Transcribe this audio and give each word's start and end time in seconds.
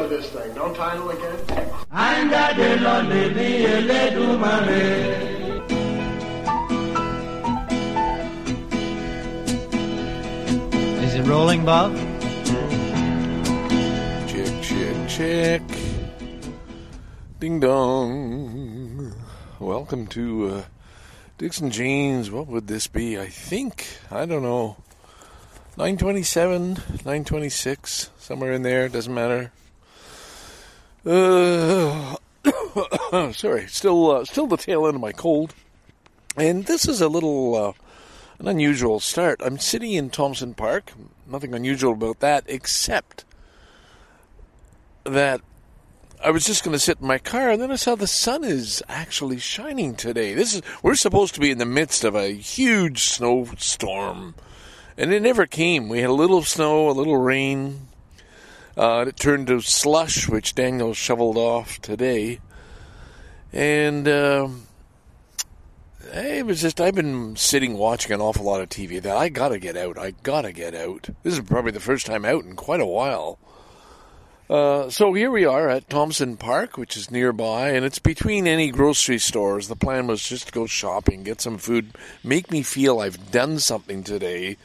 title 0.00 0.16
of 0.16 0.22
this 0.22 0.30
thing. 0.30 0.54
Don't 0.54 0.74
title 0.74 1.10
again. 1.10 1.38
Is 11.04 11.14
it 11.14 11.22
rolling, 11.26 11.64
Bob? 11.64 11.94
Check, 14.28 14.62
check, 14.62 15.08
check. 15.08 15.62
Ding 17.38 17.60
dong. 17.60 19.14
Welcome 19.58 20.06
to 20.08 20.48
uh, 20.48 20.62
Dixon 21.36 21.70
Janes. 21.70 22.30
What 22.30 22.46
would 22.46 22.66
this 22.68 22.86
be? 22.86 23.18
I 23.18 23.26
think, 23.26 23.86
I 24.10 24.24
don't 24.24 24.42
know, 24.42 24.76
927, 25.76 26.74
926, 26.74 28.10
somewhere 28.18 28.52
in 28.52 28.62
there. 28.62 28.88
Doesn't 28.88 29.12
matter. 29.12 29.52
Uh, 31.04 32.16
sorry, 33.32 33.66
still, 33.68 34.10
uh, 34.10 34.24
still 34.24 34.46
the 34.46 34.56
tail 34.56 34.86
end 34.86 34.96
of 34.96 35.00
my 35.00 35.12
cold. 35.12 35.54
And 36.36 36.66
this 36.66 36.86
is 36.86 37.00
a 37.00 37.08
little 37.08 37.54
uh, 37.54 37.72
an 38.38 38.48
unusual 38.48 39.00
start. 39.00 39.40
I'm 39.44 39.58
sitting 39.58 39.92
in 39.92 40.10
Thompson 40.10 40.54
Park. 40.54 40.92
Nothing 41.26 41.54
unusual 41.54 41.92
about 41.92 42.20
that, 42.20 42.44
except 42.46 43.24
that 45.04 45.42
I 46.24 46.30
was 46.30 46.44
just 46.44 46.64
going 46.64 46.72
to 46.72 46.78
sit 46.78 47.00
in 47.00 47.06
my 47.06 47.18
car, 47.18 47.50
and 47.50 47.60
then 47.60 47.70
I 47.70 47.76
saw 47.76 47.94
the 47.94 48.06
sun 48.06 48.44
is 48.44 48.82
actually 48.88 49.38
shining 49.38 49.94
today. 49.94 50.34
This 50.34 50.54
is 50.54 50.62
we're 50.82 50.94
supposed 50.94 51.34
to 51.34 51.40
be 51.40 51.50
in 51.50 51.58
the 51.58 51.66
midst 51.66 52.04
of 52.04 52.14
a 52.14 52.32
huge 52.32 53.02
snowstorm, 53.04 54.34
and 54.96 55.12
it 55.12 55.22
never 55.22 55.46
came. 55.46 55.88
We 55.88 56.00
had 56.00 56.10
a 56.10 56.14
little 56.14 56.42
snow, 56.42 56.88
a 56.88 56.92
little 56.92 57.16
rain. 57.18 57.88
Uh, 58.76 59.06
it 59.08 59.16
turned 59.16 59.48
to 59.48 59.60
slush, 59.60 60.28
which 60.28 60.54
Daniel 60.54 60.94
shoveled 60.94 61.36
off 61.36 61.80
today, 61.80 62.40
and. 63.52 64.08
Um, 64.08 64.66
it 66.12 66.44
was 66.44 66.60
just 66.60 66.80
I've 66.80 66.94
been 66.94 67.36
sitting 67.36 67.76
watching 67.76 68.12
an 68.12 68.20
awful 68.20 68.44
lot 68.44 68.60
of 68.60 68.68
TV. 68.68 69.00
That 69.00 69.16
I 69.16 69.28
gotta 69.28 69.58
get 69.58 69.76
out. 69.76 69.98
I 69.98 70.12
gotta 70.22 70.52
get 70.52 70.74
out. 70.74 71.08
This 71.22 71.34
is 71.34 71.40
probably 71.40 71.72
the 71.72 71.80
first 71.80 72.06
time 72.06 72.24
out 72.24 72.44
in 72.44 72.56
quite 72.56 72.80
a 72.80 72.86
while. 72.86 73.38
Uh, 74.48 74.90
so 74.90 75.12
here 75.12 75.30
we 75.30 75.44
are 75.44 75.68
at 75.68 75.88
Thompson 75.88 76.36
Park, 76.36 76.76
which 76.76 76.96
is 76.96 77.08
nearby, 77.08 77.70
and 77.70 77.84
it's 77.84 78.00
between 78.00 78.48
any 78.48 78.72
grocery 78.72 79.18
stores. 79.18 79.68
The 79.68 79.76
plan 79.76 80.08
was 80.08 80.28
just 80.28 80.48
to 80.48 80.52
go 80.52 80.66
shopping, 80.66 81.22
get 81.22 81.40
some 81.40 81.56
food, 81.56 81.94
make 82.24 82.50
me 82.50 82.62
feel 82.62 82.98
I've 82.98 83.30
done 83.30 83.60
something 83.60 84.02
today, 84.02 84.56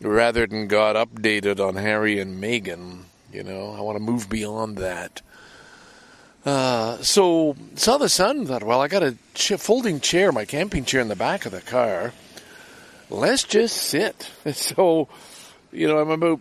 rather 0.00 0.46
than 0.46 0.68
got 0.68 0.94
updated 0.94 1.58
on 1.58 1.74
Harry 1.74 2.20
and 2.20 2.40
Meghan. 2.40 3.06
You 3.36 3.42
know, 3.42 3.74
I 3.76 3.82
want 3.82 3.96
to 3.96 4.02
move 4.02 4.30
beyond 4.30 4.78
that. 4.78 5.20
Uh, 6.46 6.96
so 7.02 7.54
saw 7.74 7.98
the 7.98 8.08
sun. 8.08 8.46
Thought, 8.46 8.62
well, 8.62 8.80
I 8.80 8.88
got 8.88 9.02
a 9.02 9.18
ch- 9.34 9.58
folding 9.58 10.00
chair, 10.00 10.32
my 10.32 10.46
camping 10.46 10.86
chair 10.86 11.02
in 11.02 11.08
the 11.08 11.16
back 11.16 11.44
of 11.44 11.52
the 11.52 11.60
car. 11.60 12.14
Let's 13.10 13.44
just 13.44 13.76
sit. 13.76 14.30
So, 14.54 15.08
you 15.70 15.86
know, 15.86 15.98
I'm 15.98 16.10
about 16.10 16.40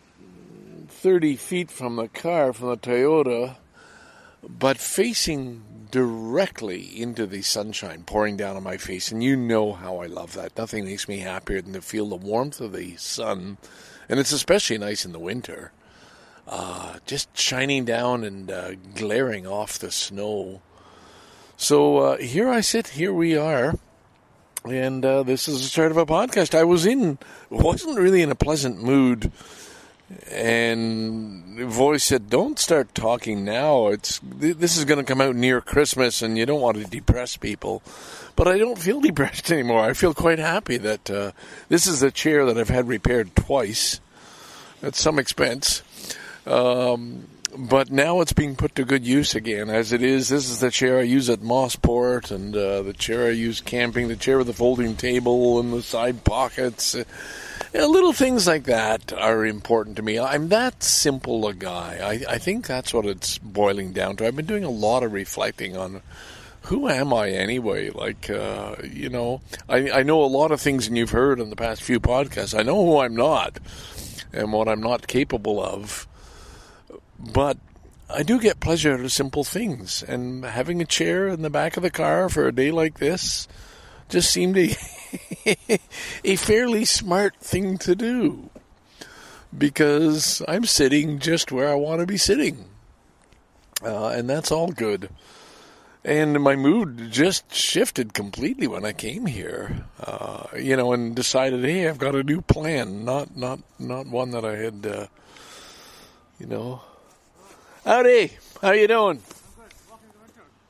thirty 0.88 1.36
feet 1.36 1.70
from 1.70 1.98
the 1.98 2.08
car, 2.08 2.54
from 2.54 2.70
the 2.70 2.78
Toyota, 2.78 3.58
but 4.48 4.78
facing 4.78 5.64
directly 5.92 7.02
into 7.02 7.26
the 7.26 7.42
sunshine 7.42 8.04
pouring 8.06 8.38
down 8.38 8.56
on 8.56 8.64
my 8.64 8.78
face. 8.78 9.12
And 9.12 9.22
you 9.22 9.36
know 9.36 9.74
how 9.74 9.98
I 9.98 10.06
love 10.06 10.34
that. 10.36 10.58
Nothing 10.58 10.86
makes 10.86 11.10
me 11.10 11.20
happier 11.20 11.62
than 11.62 11.74
to 11.74 11.82
feel 11.82 12.08
the 12.08 12.16
warmth 12.16 12.62
of 12.62 12.72
the 12.72 12.96
sun, 12.96 13.58
and 14.08 14.18
it's 14.18 14.32
especially 14.32 14.78
nice 14.78 15.04
in 15.04 15.12
the 15.12 15.20
winter 15.20 15.74
uh, 16.48 16.98
just 17.06 17.36
shining 17.38 17.86
down 17.86 18.24
and 18.24 18.52
uh, 18.52 18.72
glaring 18.96 19.48
off 19.48 19.80
the 19.80 19.92
snow. 19.92 20.62
So 21.58 21.98
uh, 21.98 22.18
here 22.18 22.50
I 22.50 22.62
sit, 22.62 22.90
here 22.90 23.14
we 23.14 23.38
are, 23.38 23.76
and 24.66 25.06
uh, 25.06 25.24
this 25.24 25.48
is 25.48 25.62
the 25.62 25.68
start 25.68 25.92
of 25.92 25.98
a 25.98 26.06
podcast. 26.06 26.54
I 26.54 26.64
was 26.64 26.86
in, 26.86 27.18
wasn't 27.50 27.98
really 27.98 28.22
in 28.22 28.32
a 28.32 28.36
pleasant 28.36 28.84
mood, 28.84 29.32
and 30.30 31.58
the 31.58 31.66
voice 31.66 32.04
said, 32.04 32.30
"Don't 32.30 32.60
start 32.60 32.94
talking 32.94 33.46
now. 33.46 33.88
It's 33.88 34.20
this 34.24 34.78
is 34.78 34.86
going 34.86 35.00
to 35.00 35.06
come 35.06 35.22
out 35.22 35.36
near 35.36 35.62
Christmas, 35.62 36.22
and 36.22 36.38
you 36.38 36.46
don't 36.46 36.62
want 36.62 36.78
to 36.78 36.84
depress 36.84 37.38
people." 37.38 37.82
But 38.36 38.48
I 38.48 38.58
don't 38.58 38.78
feel 38.78 39.00
depressed 39.10 39.52
anymore. 39.52 39.80
I 39.80 39.94
feel 39.94 40.14
quite 40.14 40.40
happy 40.40 40.78
that 40.78 41.10
uh, 41.10 41.32
this 41.70 41.88
is 41.88 42.04
a 42.04 42.12
chair 42.12 42.46
that 42.46 42.58
I've 42.58 42.70
had 42.70 42.88
repaired 42.88 43.36
twice 43.36 44.02
at 44.84 44.96
some 44.96 45.18
expense 45.18 45.82
um, 46.46 47.28
but 47.58 47.92
now 47.92 48.22
it's 48.22 48.34
being 48.34 48.56
put 48.56 48.76
to 48.76 48.84
good 48.84 49.06
use 49.06 49.34
again. 49.36 49.70
As 49.70 49.94
it 49.94 50.02
is, 50.04 50.30
this 50.30 50.50
is 50.50 50.60
the 50.60 50.72
chair 50.72 51.00
I 51.00 51.04
use 51.04 51.30
at 51.30 51.40
Mosport, 51.40 52.32
and 52.32 52.56
uh, 52.56 52.82
the 52.82 52.94
chair 52.94 53.28
I 53.28 53.32
use 53.32 53.62
camping, 53.62 54.08
the 54.08 54.16
chair 54.16 54.38
with 54.38 54.48
the 54.48 54.54
folding 54.54 54.96
table 54.96 55.60
and 55.60 55.72
the 55.72 55.82
side 55.82 56.24
pockets. 56.24 56.96
Uh, 56.96 57.04
little 57.88 58.14
things 58.14 58.48
like 58.48 58.66
that 58.66 59.14
are 59.14 59.46
important 59.46 59.96
to 59.98 60.02
me. 60.02 60.20
I'm 60.20 60.50
that 60.50 60.84
simple 60.84 61.48
a 61.48 61.54
guy. 61.54 62.00
I, 62.02 62.34
I 62.34 62.38
think 62.38 62.68
that's 62.68 62.94
what 62.94 63.06
it's 63.06 63.38
boiling 63.38 63.94
down 63.94 64.18
to. 64.18 64.28
I've 64.28 64.36
been 64.36 64.46
doing 64.46 64.64
a 64.64 64.70
lot 64.70 65.04
of 65.04 65.14
reflecting 65.14 65.78
on 65.78 66.02
who 66.64 66.90
am 66.90 67.14
I 67.14 67.30
anyway? 67.30 67.90
Like, 67.92 68.30
uh, 68.30 68.76
you 68.84 69.10
know, 69.10 69.42
I, 69.70 69.92
I 69.92 70.04
know 70.04 70.24
a 70.24 70.26
lot 70.26 70.52
of 70.52 70.60
things, 70.60 70.88
and 70.88 70.98
you've 70.98 71.12
heard 71.12 71.40
in 71.40 71.50
the 71.50 71.56
past 71.56 71.84
few 71.84 72.00
podcasts. 72.00 72.58
I 72.58 72.64
know 72.64 72.84
who 72.86 73.00
I'm 73.00 73.16
not 73.16 73.60
and 74.34 74.52
what 74.52 74.68
I'm 74.68 74.82
not 74.82 75.08
capable 75.08 75.64
of. 75.64 76.08
But 77.20 77.58
I 78.10 78.24
do 78.24 78.40
get 78.40 78.60
pleasure 78.60 78.94
out 78.94 79.00
of 79.00 79.12
simple 79.12 79.44
things, 79.44 80.04
and 80.04 80.46
having 80.46 80.82
a 80.82 80.86
chair 80.86 81.28
in 81.28 81.42
the 81.42 81.50
back 81.50 81.78
of 81.78 81.84
the 81.84 81.90
car 81.90 82.30
for 82.30 82.48
a 82.48 82.52
day 82.54 82.72
like 82.72 83.00
this 83.00 83.48
just 84.10 84.32
seemed 84.32 84.58
a, 84.58 84.76
a 86.24 86.36
fairly 86.36 86.86
smart 86.86 87.36
thing 87.38 87.78
to 87.80 87.96
do 87.96 88.50
because 89.58 90.42
I'm 90.48 90.66
sitting 90.66 91.20
just 91.20 91.52
where 91.52 91.70
I 91.70 91.76
want 91.76 92.02
to 92.02 92.06
be 92.06 92.18
sitting, 92.18 92.66
uh, 93.84 94.10
and 94.10 94.30
that's 94.30 94.52
all 94.52 94.72
good. 94.72 95.10
And 96.04 96.40
my 96.44 96.56
mood 96.56 97.10
just 97.10 97.52
shifted 97.52 98.14
completely 98.14 98.68
when 98.68 98.86
I 98.86 98.94
came 98.94 99.26
here, 99.26 99.86
uh, 100.00 100.46
you 100.56 100.76
know, 100.76 100.94
and 100.94 101.16
decided, 101.16 101.66
hey, 101.66 101.88
I've 101.90 101.98
got 101.98 102.14
a 102.14 102.22
new 102.22 102.42
plan, 102.42 103.04
not 103.04 103.36
not 103.36 103.60
not 103.80 104.06
one 104.06 104.30
that 104.32 104.46
I 104.46 104.58
had, 104.58 104.86
uh, 104.86 105.08
you 106.40 106.46
know, 106.46 106.82
Howdy. 107.86 108.32
How 108.64 108.72
you 108.72 108.88
doing? 108.88 109.22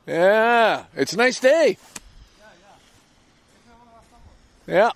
Yeah, 0.06 0.84
it's 0.94 1.14
a 1.14 1.18
nice 1.18 1.40
day. 1.40 1.78
Yeah. 4.68 4.92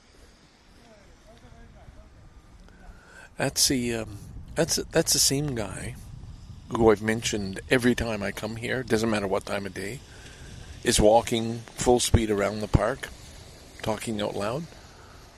That's 3.38 3.69
the 3.69 3.96
um, 3.96 4.18
that's 4.56 4.75
that's 4.91 5.13
the 5.13 5.19
same 5.19 5.56
guy 5.56 5.96
who 6.75 6.91
I've 6.91 7.02
mentioned 7.02 7.62
every 7.69 7.96
time 7.96 8.22
I 8.22 8.34
come 8.34 8.57
here. 8.57 8.84
Doesn't 8.84 9.09
matter 9.09 9.28
what 9.28 9.46
time 9.46 9.66
of 9.66 9.74
day. 9.74 10.01
Is 10.84 11.00
walking 11.00 11.59
full 11.75 12.01
speed 12.01 12.30
around 12.30 12.59
the 12.59 12.68
park, 12.68 13.07
talking 13.81 14.22
out 14.22 14.36
loud. 14.36 14.66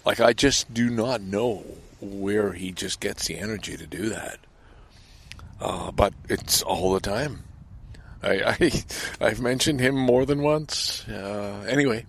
Like 0.03 0.19
I 0.19 0.33
just 0.33 0.73
do 0.73 0.89
not 0.89 1.21
know 1.21 1.63
where 1.99 2.53
he 2.53 2.71
just 2.71 2.99
gets 2.99 3.27
the 3.27 3.37
energy 3.37 3.77
to 3.77 3.85
do 3.85 4.09
that 4.09 4.39
uh, 5.61 5.91
but 5.91 6.13
it's 6.29 6.61
all 6.63 6.93
the 6.93 6.99
time. 6.99 7.43
I, 8.23 8.57
I 9.21 9.29
have 9.29 9.41
mentioned 9.41 9.79
him 9.79 9.95
more 9.95 10.25
than 10.25 10.41
once. 10.41 11.07
Uh, 11.07 11.65
anyway, 11.67 12.05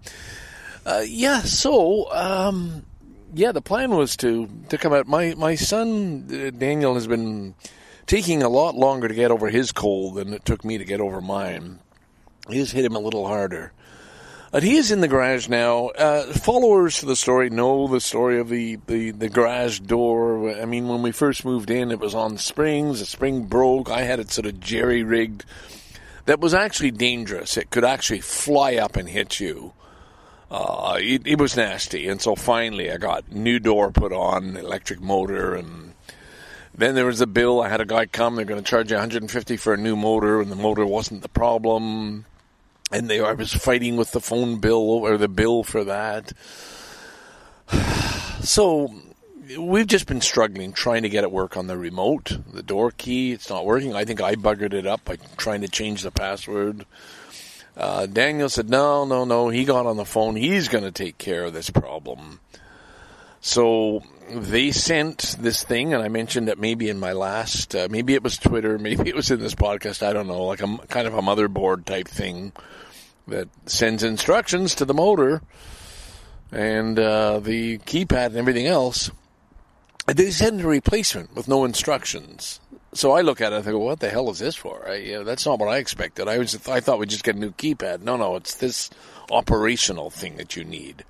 uh, 0.84 1.04
yeah. 1.06 1.40
So 1.40 2.12
um, 2.12 2.84
yeah, 3.34 3.52
the 3.52 3.62
plan 3.62 3.90
was 3.90 4.16
to 4.18 4.48
to 4.68 4.78
come 4.78 4.92
out. 4.92 5.06
My 5.06 5.34
my 5.36 5.54
son 5.54 6.28
uh, 6.30 6.50
Daniel 6.50 6.94
has 6.94 7.06
been 7.06 7.54
taking 8.06 8.42
a 8.42 8.48
lot 8.48 8.74
longer 8.74 9.08
to 9.08 9.14
get 9.14 9.30
over 9.30 9.48
his 9.48 9.72
cold 9.72 10.16
than 10.16 10.32
it 10.32 10.44
took 10.44 10.64
me 10.64 10.78
to 10.78 10.84
get 10.84 11.00
over 11.00 11.20
mine. 11.20 11.78
He's 12.48 12.72
hit 12.72 12.84
him 12.84 12.96
a 12.96 13.00
little 13.00 13.26
harder. 13.26 13.72
But 14.52 14.62
he 14.62 14.76
is 14.76 14.92
in 14.92 15.00
the 15.00 15.08
garage 15.08 15.48
now. 15.48 15.86
Uh, 15.88 16.24
followers 16.24 16.98
to 16.98 17.06
the 17.06 17.16
story 17.16 17.48
know 17.48 17.88
the 17.88 18.02
story 18.02 18.38
of 18.38 18.50
the, 18.50 18.78
the, 18.86 19.10
the 19.10 19.30
garage 19.30 19.80
door. 19.80 20.50
I 20.50 20.66
mean, 20.66 20.88
when 20.88 21.00
we 21.00 21.10
first 21.10 21.46
moved 21.46 21.70
in, 21.70 21.90
it 21.90 21.98
was 21.98 22.14
on 22.14 22.36
springs. 22.36 23.00
The 23.00 23.06
spring 23.06 23.44
broke. 23.44 23.90
I 23.90 24.02
had 24.02 24.20
it 24.20 24.30
sort 24.30 24.44
of 24.44 24.60
jerry 24.60 25.04
rigged. 25.04 25.46
That 26.26 26.40
was 26.40 26.52
actually 26.52 26.90
dangerous. 26.90 27.56
It 27.56 27.70
could 27.70 27.82
actually 27.82 28.20
fly 28.20 28.74
up 28.74 28.96
and 28.96 29.08
hit 29.08 29.40
you. 29.40 29.72
Uh, 30.50 30.98
it, 31.00 31.26
it 31.26 31.40
was 31.40 31.56
nasty. 31.56 32.06
And 32.06 32.20
so 32.20 32.36
finally, 32.36 32.92
I 32.92 32.98
got 32.98 33.32
new 33.32 33.58
door 33.58 33.90
put 33.90 34.12
on, 34.12 34.58
electric 34.58 35.00
motor, 35.00 35.54
and 35.54 35.94
then 36.74 36.94
there 36.94 37.06
was 37.06 37.22
a 37.22 37.26
bill. 37.26 37.62
I 37.62 37.70
had 37.70 37.80
a 37.80 37.86
guy 37.86 38.04
come. 38.04 38.36
They're 38.36 38.44
going 38.44 38.62
to 38.62 38.70
charge 38.70 38.90
you 38.90 38.96
150 38.96 39.56
for 39.56 39.72
a 39.72 39.78
new 39.78 39.96
motor, 39.96 40.42
and 40.42 40.52
the 40.52 40.56
motor 40.56 40.84
wasn't 40.84 41.22
the 41.22 41.30
problem 41.30 42.26
and 42.92 43.08
they 43.08 43.20
I 43.20 43.32
was 43.32 43.52
fighting 43.52 43.96
with 43.96 44.12
the 44.12 44.20
phone 44.20 44.58
bill 44.58 44.90
or 44.90 45.16
the 45.16 45.28
bill 45.28 45.62
for 45.62 45.84
that. 45.84 46.32
So 48.42 48.92
we've 49.56 49.86
just 49.86 50.06
been 50.06 50.20
struggling 50.20 50.72
trying 50.72 51.02
to 51.02 51.08
get 51.08 51.24
it 51.24 51.30
work 51.30 51.56
on 51.56 51.68
the 51.68 51.76
remote, 51.76 52.38
the 52.52 52.62
door 52.62 52.90
key. 52.90 53.30
It's 53.30 53.48
not 53.48 53.64
working. 53.64 53.94
I 53.94 54.04
think 54.04 54.20
I 54.20 54.34
buggered 54.34 54.72
it 54.72 54.86
up 54.86 55.04
by 55.04 55.16
trying 55.36 55.60
to 55.60 55.68
change 55.68 56.02
the 56.02 56.10
password. 56.10 56.84
Uh, 57.76 58.06
Daniel 58.06 58.48
said, 58.48 58.68
no, 58.68 59.04
no, 59.04 59.24
no. 59.24 59.48
He 59.48 59.64
got 59.64 59.86
on 59.86 59.96
the 59.96 60.04
phone. 60.04 60.36
He's 60.36 60.68
going 60.68 60.84
to 60.84 60.90
take 60.90 61.18
care 61.18 61.44
of 61.44 61.52
this 61.52 61.70
problem. 61.70 62.40
So 63.40 64.02
they 64.30 64.70
sent 64.70 65.36
this 65.38 65.62
thing, 65.64 65.94
and 65.94 66.02
I 66.02 66.08
mentioned 66.08 66.48
it 66.48 66.58
maybe 66.58 66.88
in 66.88 67.00
my 67.00 67.12
last, 67.12 67.74
uh, 67.74 67.88
maybe 67.90 68.14
it 68.14 68.22
was 68.22 68.38
Twitter, 68.38 68.78
maybe 68.80 69.08
it 69.08 69.16
was 69.16 69.30
in 69.30 69.40
this 69.40 69.54
podcast. 69.54 70.06
I 70.06 70.12
don't 70.12 70.26
know, 70.26 70.44
like 70.44 70.62
a 70.62 70.78
kind 70.88 71.06
of 71.06 71.14
a 71.14 71.22
motherboard 71.22 71.84
type 71.84 72.08
thing 72.08 72.52
that 73.28 73.48
sends 73.66 74.02
instructions 74.02 74.74
to 74.76 74.84
the 74.84 74.94
motor 74.94 75.42
and 76.50 76.98
uh, 76.98 77.40
the 77.40 77.78
keypad 77.78 78.26
and 78.26 78.36
everything 78.36 78.66
else. 78.66 79.10
They 80.06 80.30
send 80.30 80.60
a 80.60 80.66
replacement 80.66 81.34
with 81.34 81.48
no 81.48 81.64
instructions. 81.64 82.60
So 82.94 83.12
I 83.12 83.22
look 83.22 83.40
at 83.40 83.52
it 83.52 83.56
and 83.56 83.68
I 83.68 83.70
go, 83.70 83.78
"What 83.78 84.00
the 84.00 84.10
hell 84.10 84.28
is 84.30 84.38
this 84.38 84.54
for?" 84.56 84.86
I, 84.86 84.96
you 84.96 85.12
know, 85.14 85.24
that's 85.24 85.46
not 85.46 85.58
what 85.58 85.68
I 85.68 85.78
expected. 85.78 86.28
I 86.28 86.38
was 86.38 86.68
I 86.68 86.80
thought 86.80 86.98
we'd 86.98 87.08
just 87.08 87.24
get 87.24 87.36
a 87.36 87.38
new 87.38 87.52
keypad. 87.52 88.02
No, 88.02 88.16
no, 88.16 88.36
it's 88.36 88.54
this 88.54 88.90
operational 89.30 90.10
thing 90.10 90.36
that 90.36 90.56
you 90.56 90.64
need. 90.64 91.04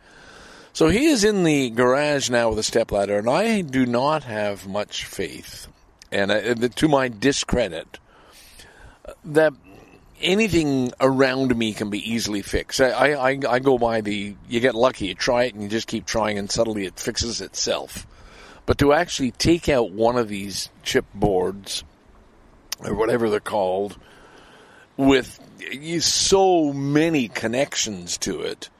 So 0.72 0.88
he 0.88 1.06
is 1.06 1.24
in 1.24 1.44
the 1.44 1.70
garage 1.70 2.30
now 2.30 2.50
with 2.50 2.58
a 2.58 2.62
stepladder, 2.62 3.18
and 3.18 3.28
I 3.28 3.62
do 3.62 3.84
not 3.84 4.22
have 4.24 4.66
much 4.66 5.04
faith, 5.04 5.66
and 6.10 6.30
uh, 6.30 6.54
to 6.68 6.88
my 6.88 7.08
discredit, 7.08 7.98
that 9.24 9.52
anything 10.22 10.92
around 11.00 11.56
me 11.56 11.72
can 11.72 11.90
be 11.90 12.10
easily 12.10 12.42
fixed. 12.42 12.80
I, 12.80 13.12
I, 13.12 13.38
I 13.48 13.58
go 13.58 13.78
by 13.78 14.00
the 14.00 14.34
you 14.48 14.60
get 14.60 14.74
lucky, 14.74 15.06
you 15.06 15.14
try 15.14 15.44
it, 15.44 15.54
and 15.54 15.62
you 15.62 15.68
just 15.68 15.88
keep 15.88 16.06
trying, 16.06 16.38
and 16.38 16.50
suddenly 16.50 16.84
it 16.84 16.98
fixes 16.98 17.40
itself. 17.40 18.06
But 18.64 18.78
to 18.78 18.92
actually 18.92 19.32
take 19.32 19.68
out 19.68 19.90
one 19.90 20.16
of 20.16 20.28
these 20.28 20.70
chip 20.82 21.06
boards, 21.14 21.84
or 22.80 22.94
whatever 22.94 23.28
they're 23.28 23.40
called, 23.40 23.98
with 24.96 25.40
so 26.00 26.72
many 26.72 27.28
connections 27.28 28.18
to 28.18 28.40
it, 28.40 28.70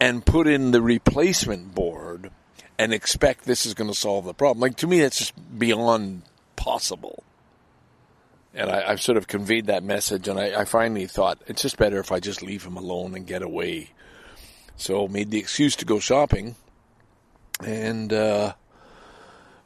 and 0.00 0.24
put 0.24 0.46
in 0.46 0.70
the 0.70 0.82
replacement 0.82 1.74
board 1.74 2.30
and 2.78 2.92
expect 2.92 3.44
this 3.44 3.66
is 3.66 3.74
going 3.74 3.90
to 3.90 3.96
solve 3.96 4.24
the 4.24 4.34
problem. 4.34 4.60
Like 4.60 4.76
to 4.76 4.86
me, 4.86 5.00
that's 5.00 5.18
just 5.18 5.58
beyond 5.58 6.22
possible. 6.56 7.24
And 8.54 8.70
I, 8.70 8.90
have 8.90 9.00
sort 9.00 9.18
of 9.18 9.28
conveyed 9.28 9.66
that 9.66 9.84
message, 9.84 10.26
and 10.26 10.40
I, 10.40 10.62
I, 10.62 10.64
finally 10.64 11.06
thought 11.06 11.38
it's 11.46 11.62
just 11.62 11.76
better 11.76 11.98
if 11.98 12.10
I 12.10 12.18
just 12.18 12.42
leave 12.42 12.64
him 12.64 12.76
alone 12.76 13.14
and 13.14 13.26
get 13.26 13.42
away. 13.42 13.90
So 14.76 15.06
made 15.06 15.30
the 15.30 15.38
excuse 15.38 15.76
to 15.76 15.84
go 15.84 15.98
shopping, 15.98 16.56
and 17.64 18.12
uh, 18.12 18.54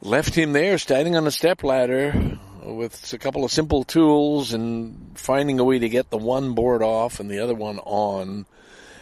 left 0.01 0.35
him 0.35 0.53
there 0.53 0.77
standing 0.77 1.15
on 1.15 1.25
a 1.25 1.31
step 1.31 1.63
ladder 1.63 2.39
with 2.61 3.13
a 3.13 3.17
couple 3.17 3.43
of 3.43 3.51
simple 3.51 3.83
tools 3.83 4.53
and 4.53 5.11
finding 5.15 5.59
a 5.59 5.63
way 5.63 5.79
to 5.79 5.89
get 5.89 6.09
the 6.09 6.17
one 6.17 6.53
board 6.53 6.81
off 6.81 7.19
and 7.19 7.29
the 7.29 7.39
other 7.39 7.55
one 7.55 7.79
on 7.79 8.45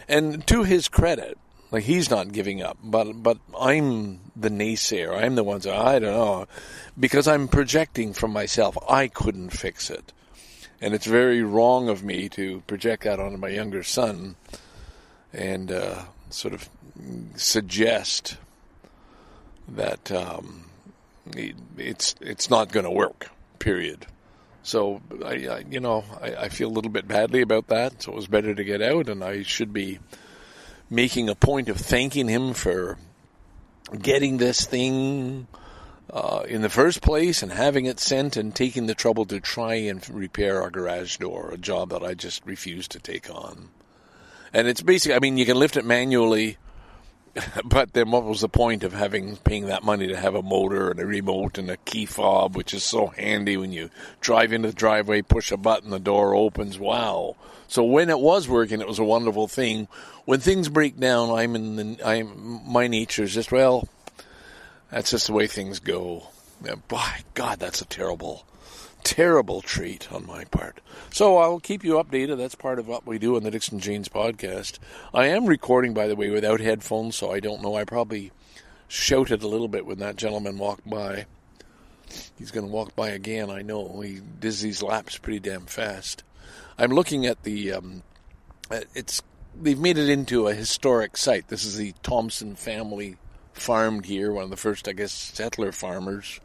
and 0.08 0.46
to 0.48 0.62
his 0.62 0.88
credit, 0.88 1.38
like 1.72 1.84
he's 1.84 2.10
not 2.10 2.32
giving 2.32 2.62
up, 2.62 2.76
but 2.84 3.14
but 3.14 3.38
I'm 3.58 4.20
the 4.36 4.50
naysayer. 4.50 5.16
I'm 5.16 5.34
the 5.34 5.42
one 5.42 5.60
that 5.60 5.74
I 5.74 5.98
don't 5.98 6.12
know 6.12 6.46
because 7.00 7.26
I'm 7.26 7.48
projecting 7.48 8.12
from 8.12 8.30
myself. 8.30 8.76
I 8.88 9.08
couldn't 9.08 9.50
fix 9.50 9.90
it, 9.90 10.12
and 10.80 10.94
it's 10.94 11.06
very 11.06 11.42
wrong 11.42 11.88
of 11.88 12.04
me 12.04 12.28
to 12.30 12.60
project 12.66 13.04
that 13.04 13.18
onto 13.18 13.38
my 13.38 13.48
younger 13.48 13.82
son 13.82 14.36
and 15.32 15.72
uh, 15.72 16.02
sort 16.28 16.52
of 16.52 16.68
suggest 17.36 18.36
that 19.68 20.12
um, 20.12 20.66
it's 21.78 22.14
it's 22.20 22.50
not 22.50 22.70
going 22.70 22.84
to 22.84 22.90
work. 22.90 23.30
Period. 23.58 24.06
So 24.62 25.00
I, 25.24 25.46
I 25.48 25.64
you 25.70 25.80
know, 25.80 26.04
I, 26.20 26.34
I, 26.34 26.48
feel 26.48 26.68
a 26.68 26.74
little 26.74 26.90
bit 26.90 27.08
badly 27.08 27.40
about 27.40 27.68
that. 27.68 28.02
So 28.02 28.12
it 28.12 28.16
was 28.16 28.26
better 28.26 28.54
to 28.54 28.62
get 28.62 28.82
out, 28.82 29.08
and 29.08 29.24
I 29.24 29.42
should 29.42 29.72
be 29.72 29.98
making 30.92 31.30
a 31.30 31.34
point 31.34 31.70
of 31.70 31.78
thanking 31.78 32.28
him 32.28 32.52
for 32.52 32.98
getting 33.98 34.36
this 34.36 34.66
thing 34.66 35.46
uh, 36.10 36.42
in 36.46 36.60
the 36.60 36.68
first 36.68 37.00
place 37.00 37.42
and 37.42 37.50
having 37.50 37.86
it 37.86 37.98
sent 37.98 38.36
and 38.36 38.54
taking 38.54 38.86
the 38.86 38.94
trouble 38.94 39.24
to 39.24 39.40
try 39.40 39.74
and 39.74 40.06
repair 40.10 40.60
our 40.60 40.70
garage 40.70 41.16
door, 41.16 41.50
a 41.50 41.56
job 41.56 41.88
that 41.88 42.02
I 42.02 42.12
just 42.12 42.44
refused 42.44 42.90
to 42.92 42.98
take 42.98 43.34
on. 43.34 43.70
And 44.52 44.68
it's 44.68 44.82
basically, 44.82 45.16
I 45.16 45.20
mean, 45.20 45.38
you 45.38 45.46
can 45.46 45.56
lift 45.56 45.78
it 45.78 45.84
manually 45.86 46.58
but 47.64 47.92
then 47.92 48.10
what 48.10 48.24
was 48.24 48.40
the 48.40 48.48
point 48.48 48.84
of 48.84 48.92
having 48.92 49.36
paying 49.36 49.66
that 49.66 49.82
money 49.82 50.06
to 50.08 50.16
have 50.16 50.34
a 50.34 50.42
motor 50.42 50.90
and 50.90 51.00
a 51.00 51.06
remote 51.06 51.58
and 51.58 51.70
a 51.70 51.76
key 51.78 52.06
fob, 52.06 52.56
which 52.56 52.74
is 52.74 52.84
so 52.84 53.06
handy 53.06 53.56
when 53.56 53.72
you 53.72 53.90
drive 54.20 54.52
into 54.52 54.68
the 54.68 54.74
driveway, 54.74 55.22
push 55.22 55.50
a 55.50 55.56
button, 55.56 55.90
the 55.90 55.98
door 55.98 56.34
opens. 56.34 56.78
Wow! 56.78 57.36
So 57.68 57.84
when 57.84 58.10
it 58.10 58.20
was 58.20 58.48
working, 58.48 58.80
it 58.80 58.88
was 58.88 58.98
a 58.98 59.04
wonderful 59.04 59.48
thing. 59.48 59.88
When 60.24 60.40
things 60.40 60.68
break 60.68 60.98
down, 60.98 61.30
I'm 61.30 61.54
in 61.56 61.76
the 61.76 62.06
I'm 62.06 62.60
my 62.66 62.86
nature 62.86 63.22
is 63.22 63.34
just 63.34 63.50
well, 63.50 63.88
that's 64.90 65.10
just 65.10 65.28
the 65.28 65.32
way 65.32 65.46
things 65.46 65.78
go. 65.78 66.28
By 66.88 67.20
God, 67.34 67.58
that's 67.58 67.80
a 67.80 67.86
terrible 67.86 68.44
terrible 69.04 69.60
treat 69.60 70.12
on 70.12 70.26
my 70.26 70.44
part. 70.44 70.80
So 71.10 71.36
I'll 71.38 71.60
keep 71.60 71.84
you 71.84 71.94
updated. 71.94 72.38
That's 72.38 72.54
part 72.54 72.78
of 72.78 72.88
what 72.88 73.06
we 73.06 73.18
do 73.18 73.36
on 73.36 73.42
the 73.42 73.50
Dixon 73.50 73.78
Janes 73.78 74.08
podcast. 74.08 74.78
I 75.12 75.26
am 75.26 75.46
recording, 75.46 75.94
by 75.94 76.06
the 76.06 76.16
way, 76.16 76.30
without 76.30 76.60
headphones, 76.60 77.16
so 77.16 77.30
I 77.30 77.40
don't 77.40 77.62
know. 77.62 77.76
I 77.76 77.84
probably 77.84 78.32
shouted 78.88 79.42
a 79.42 79.48
little 79.48 79.68
bit 79.68 79.86
when 79.86 79.98
that 79.98 80.16
gentleman 80.16 80.58
walked 80.58 80.88
by. 80.88 81.26
He's 82.38 82.50
going 82.50 82.66
to 82.66 82.72
walk 82.72 82.94
by 82.94 83.10
again, 83.10 83.50
I 83.50 83.62
know. 83.62 84.00
He 84.00 84.20
does 84.40 84.60
these 84.60 84.82
laps 84.82 85.18
pretty 85.18 85.40
damn 85.40 85.66
fast. 85.66 86.24
I'm 86.78 86.90
looking 86.90 87.26
at 87.26 87.42
the. 87.42 87.72
Um, 87.72 88.02
it's 88.94 89.22
they've 89.60 89.78
made 89.78 89.98
it 89.98 90.08
into 90.08 90.48
a 90.48 90.54
historic 90.54 91.16
site. 91.16 91.48
This 91.48 91.64
is 91.64 91.76
the 91.76 91.94
Thompson 92.02 92.54
family 92.54 93.16
farmed 93.52 94.06
here, 94.06 94.32
one 94.32 94.44
of 94.44 94.50
the 94.50 94.56
first, 94.56 94.88
I 94.88 94.92
guess, 94.92 95.12
settler 95.12 95.72
farmers 95.72 96.40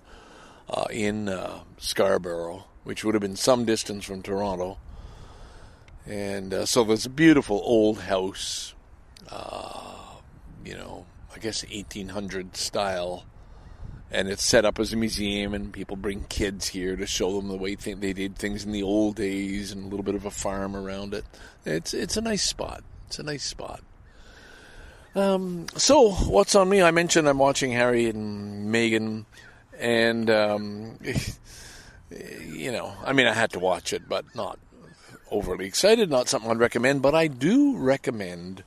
uh, 0.69 0.85
in 0.91 1.29
uh, 1.29 1.59
Scarborough, 1.77 2.65
which 2.83 3.03
would 3.03 3.15
have 3.15 3.21
been 3.21 3.35
some 3.35 3.65
distance 3.65 4.05
from 4.05 4.21
Toronto. 4.21 4.77
And 6.05 6.53
uh, 6.53 6.65
so 6.65 6.83
there's 6.83 7.05
a 7.05 7.09
beautiful 7.09 7.61
old 7.63 7.99
house, 7.99 8.73
uh, 9.29 10.15
you 10.63 10.73
know, 10.73 11.05
I 11.35 11.39
guess 11.39 11.63
1800 11.63 12.55
style. 12.55 13.25
And 14.09 14.29
it's 14.29 14.43
set 14.43 14.63
up 14.63 14.79
as 14.79 14.93
a 14.93 14.95
museum, 14.95 15.53
and 15.53 15.73
people 15.73 15.97
bring 15.97 16.23
kids 16.29 16.69
here 16.69 16.95
to 16.95 17.05
show 17.05 17.35
them 17.35 17.49
the 17.49 17.57
way 17.57 17.75
th- 17.75 17.97
they 17.97 18.13
did 18.13 18.37
things 18.37 18.63
in 18.63 18.71
the 18.71 18.83
old 18.83 19.17
days, 19.17 19.73
and 19.73 19.83
a 19.83 19.87
little 19.87 20.03
bit 20.03 20.15
of 20.15 20.23
a 20.23 20.31
farm 20.31 20.77
around 20.77 21.13
it. 21.13 21.25
It's 21.65 21.93
it's 21.93 22.15
a 22.15 22.21
nice 22.21 22.43
spot. 22.43 22.85
It's 23.07 23.19
a 23.19 23.23
nice 23.23 23.43
spot. 23.43 23.81
Um, 25.13 25.65
so, 25.75 26.11
what's 26.11 26.55
on 26.55 26.69
me? 26.69 26.81
I 26.81 26.91
mentioned 26.91 27.27
I'm 27.27 27.37
watching 27.37 27.71
Harry 27.71 28.05
and 28.05 28.73
Meghan 28.73 29.25
and 29.79 30.29
um, 30.29 30.99
you 32.09 32.71
know, 32.71 32.93
I 33.05 33.13
mean, 33.13 33.27
I 33.27 33.33
had 33.33 33.51
to 33.51 33.59
watch 33.59 33.93
it, 33.93 34.07
but 34.07 34.25
not 34.35 34.59
overly 35.31 35.65
excited. 35.65 36.09
Not 36.09 36.29
something 36.29 36.49
I'd 36.49 36.59
recommend, 36.59 37.01
but 37.01 37.15
I 37.15 37.27
do 37.27 37.77
recommend 37.77 38.63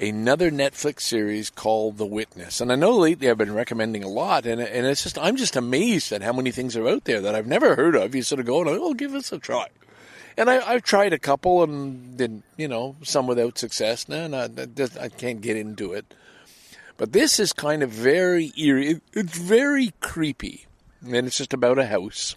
another 0.00 0.50
Netflix 0.50 1.02
series 1.02 1.50
called 1.50 1.98
The 1.98 2.06
Witness. 2.06 2.60
And 2.60 2.72
I 2.72 2.76
know 2.76 2.96
lately 2.96 3.28
I've 3.28 3.38
been 3.38 3.54
recommending 3.54 4.02
a 4.02 4.08
lot, 4.08 4.46
and 4.46 4.60
and 4.60 4.86
it's 4.86 5.02
just 5.02 5.18
I'm 5.18 5.36
just 5.36 5.56
amazed 5.56 6.12
at 6.12 6.22
how 6.22 6.32
many 6.32 6.50
things 6.50 6.76
are 6.76 6.88
out 6.88 7.04
there 7.04 7.20
that 7.20 7.34
I've 7.34 7.46
never 7.46 7.76
heard 7.76 7.94
of. 7.94 8.14
You 8.14 8.22
sort 8.22 8.40
of 8.40 8.46
go, 8.46 8.64
"Oh, 8.66 8.94
give 8.94 9.14
us 9.14 9.32
a 9.32 9.38
try." 9.38 9.68
And 10.36 10.48
I, 10.48 10.72
have 10.72 10.84
tried 10.84 11.12
a 11.12 11.18
couple, 11.18 11.62
and 11.62 12.16
then 12.16 12.42
you 12.56 12.68
know 12.68 12.96
some 13.02 13.26
without 13.26 13.58
success. 13.58 14.08
No, 14.08 14.26
no, 14.26 14.48
I 15.00 15.08
can't 15.08 15.40
get 15.40 15.56
into 15.56 15.92
it. 15.92 16.14
But 17.00 17.12
this 17.14 17.40
is 17.40 17.54
kind 17.54 17.82
of 17.82 17.88
very 17.88 18.52
eerie. 18.58 19.00
It's 19.14 19.38
very 19.38 19.94
creepy. 20.00 20.66
And 21.02 21.26
it's 21.26 21.38
just 21.38 21.54
about 21.54 21.78
a 21.78 21.86
house 21.86 22.36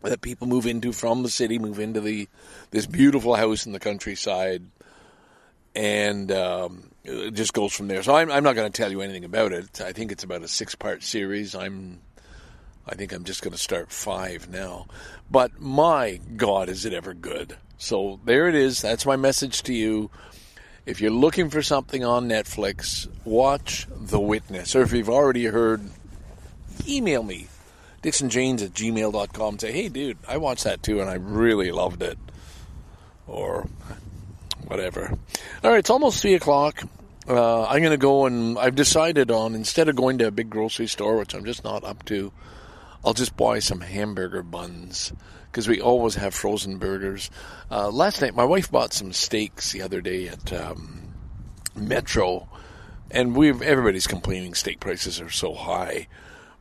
that 0.00 0.22
people 0.22 0.46
move 0.46 0.64
into 0.64 0.90
from 0.90 1.22
the 1.22 1.28
city, 1.28 1.58
move 1.58 1.78
into 1.78 2.00
the 2.00 2.30
this 2.70 2.86
beautiful 2.86 3.34
house 3.34 3.66
in 3.66 3.72
the 3.72 3.78
countryside, 3.78 4.62
and 5.74 6.32
um, 6.32 6.92
it 7.04 7.32
just 7.32 7.52
goes 7.52 7.74
from 7.74 7.88
there. 7.88 8.02
So 8.02 8.14
I'm, 8.14 8.30
I'm 8.30 8.42
not 8.42 8.54
going 8.54 8.72
to 8.72 8.74
tell 8.74 8.90
you 8.90 9.02
anything 9.02 9.26
about 9.26 9.52
it. 9.52 9.82
I 9.82 9.92
think 9.92 10.12
it's 10.12 10.24
about 10.24 10.40
a 10.40 10.48
six 10.48 10.74
part 10.74 11.02
series. 11.02 11.54
I'm 11.54 12.00
I 12.88 12.94
think 12.94 13.12
I'm 13.12 13.24
just 13.24 13.42
going 13.42 13.52
to 13.52 13.58
start 13.58 13.92
five 13.92 14.48
now. 14.48 14.86
But 15.30 15.60
my 15.60 16.20
God, 16.38 16.70
is 16.70 16.86
it 16.86 16.94
ever 16.94 17.12
good? 17.12 17.58
So 17.76 18.18
there 18.24 18.48
it 18.48 18.54
is. 18.54 18.80
That's 18.80 19.04
my 19.04 19.16
message 19.16 19.62
to 19.64 19.74
you. 19.74 20.10
If 20.88 21.02
you're 21.02 21.10
looking 21.10 21.50
for 21.50 21.62
something 21.62 22.02
on 22.02 22.30
Netflix, 22.30 23.08
watch 23.26 23.86
The 23.90 24.18
Witness. 24.18 24.74
Or 24.74 24.80
if 24.80 24.92
you've 24.94 25.10
already 25.10 25.44
heard, 25.44 25.82
email 26.88 27.22
me, 27.22 27.48
dixonjanes 28.02 28.64
at 28.64 28.72
gmail.com. 28.72 29.48
And 29.48 29.60
say, 29.60 29.70
hey, 29.70 29.90
dude, 29.90 30.16
I 30.26 30.38
watched 30.38 30.64
that 30.64 30.82
too 30.82 31.02
and 31.02 31.10
I 31.10 31.16
really 31.16 31.72
loved 31.72 32.02
it. 32.02 32.16
Or 33.26 33.68
whatever. 34.66 35.10
All 35.62 35.70
right, 35.70 35.80
it's 35.80 35.90
almost 35.90 36.22
3 36.22 36.32
o'clock. 36.32 36.82
uh, 37.28 37.66
I'm 37.66 37.80
going 37.80 37.90
to 37.90 37.98
go 37.98 38.24
and 38.24 38.58
I've 38.58 38.74
decided 38.74 39.30
on 39.30 39.54
instead 39.54 39.90
of 39.90 39.96
going 39.96 40.16
to 40.18 40.28
a 40.28 40.30
big 40.30 40.48
grocery 40.48 40.86
store, 40.86 41.18
which 41.18 41.34
I'm 41.34 41.44
just 41.44 41.64
not 41.64 41.84
up 41.84 42.02
to, 42.06 42.32
I'll 43.04 43.14
just 43.14 43.36
buy 43.36 43.60
some 43.60 43.80
hamburger 43.80 44.42
buns 44.42 45.12
because 45.50 45.68
we 45.68 45.80
always 45.80 46.16
have 46.16 46.34
frozen 46.34 46.78
burgers. 46.78 47.30
Uh, 47.70 47.90
last 47.90 48.20
night, 48.20 48.34
my 48.34 48.44
wife 48.44 48.70
bought 48.70 48.92
some 48.92 49.12
steaks 49.12 49.72
the 49.72 49.82
other 49.82 50.00
day 50.00 50.28
at 50.28 50.52
um, 50.52 51.14
Metro, 51.74 52.48
and 53.10 53.36
we've 53.36 53.62
everybody's 53.62 54.06
complaining 54.06 54.54
steak 54.54 54.80
prices 54.80 55.20
are 55.20 55.30
so 55.30 55.54
high. 55.54 56.08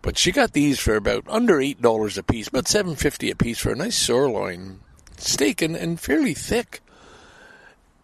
But 0.01 0.17
she 0.17 0.31
got 0.31 0.53
these 0.53 0.79
for 0.79 0.95
about 0.95 1.25
under 1.27 1.59
eight 1.59 1.81
dollars 1.81 2.17
a 2.17 2.23
piece, 2.23 2.47
about 2.47 2.67
seven 2.67 2.95
fifty 2.95 3.29
a 3.31 3.35
piece 3.35 3.59
for 3.59 3.71
a 3.71 3.75
nice 3.75 3.97
sirloin 3.97 4.79
steak 5.17 5.61
and, 5.61 5.75
and 5.75 5.99
fairly 5.99 6.33
thick. 6.33 6.81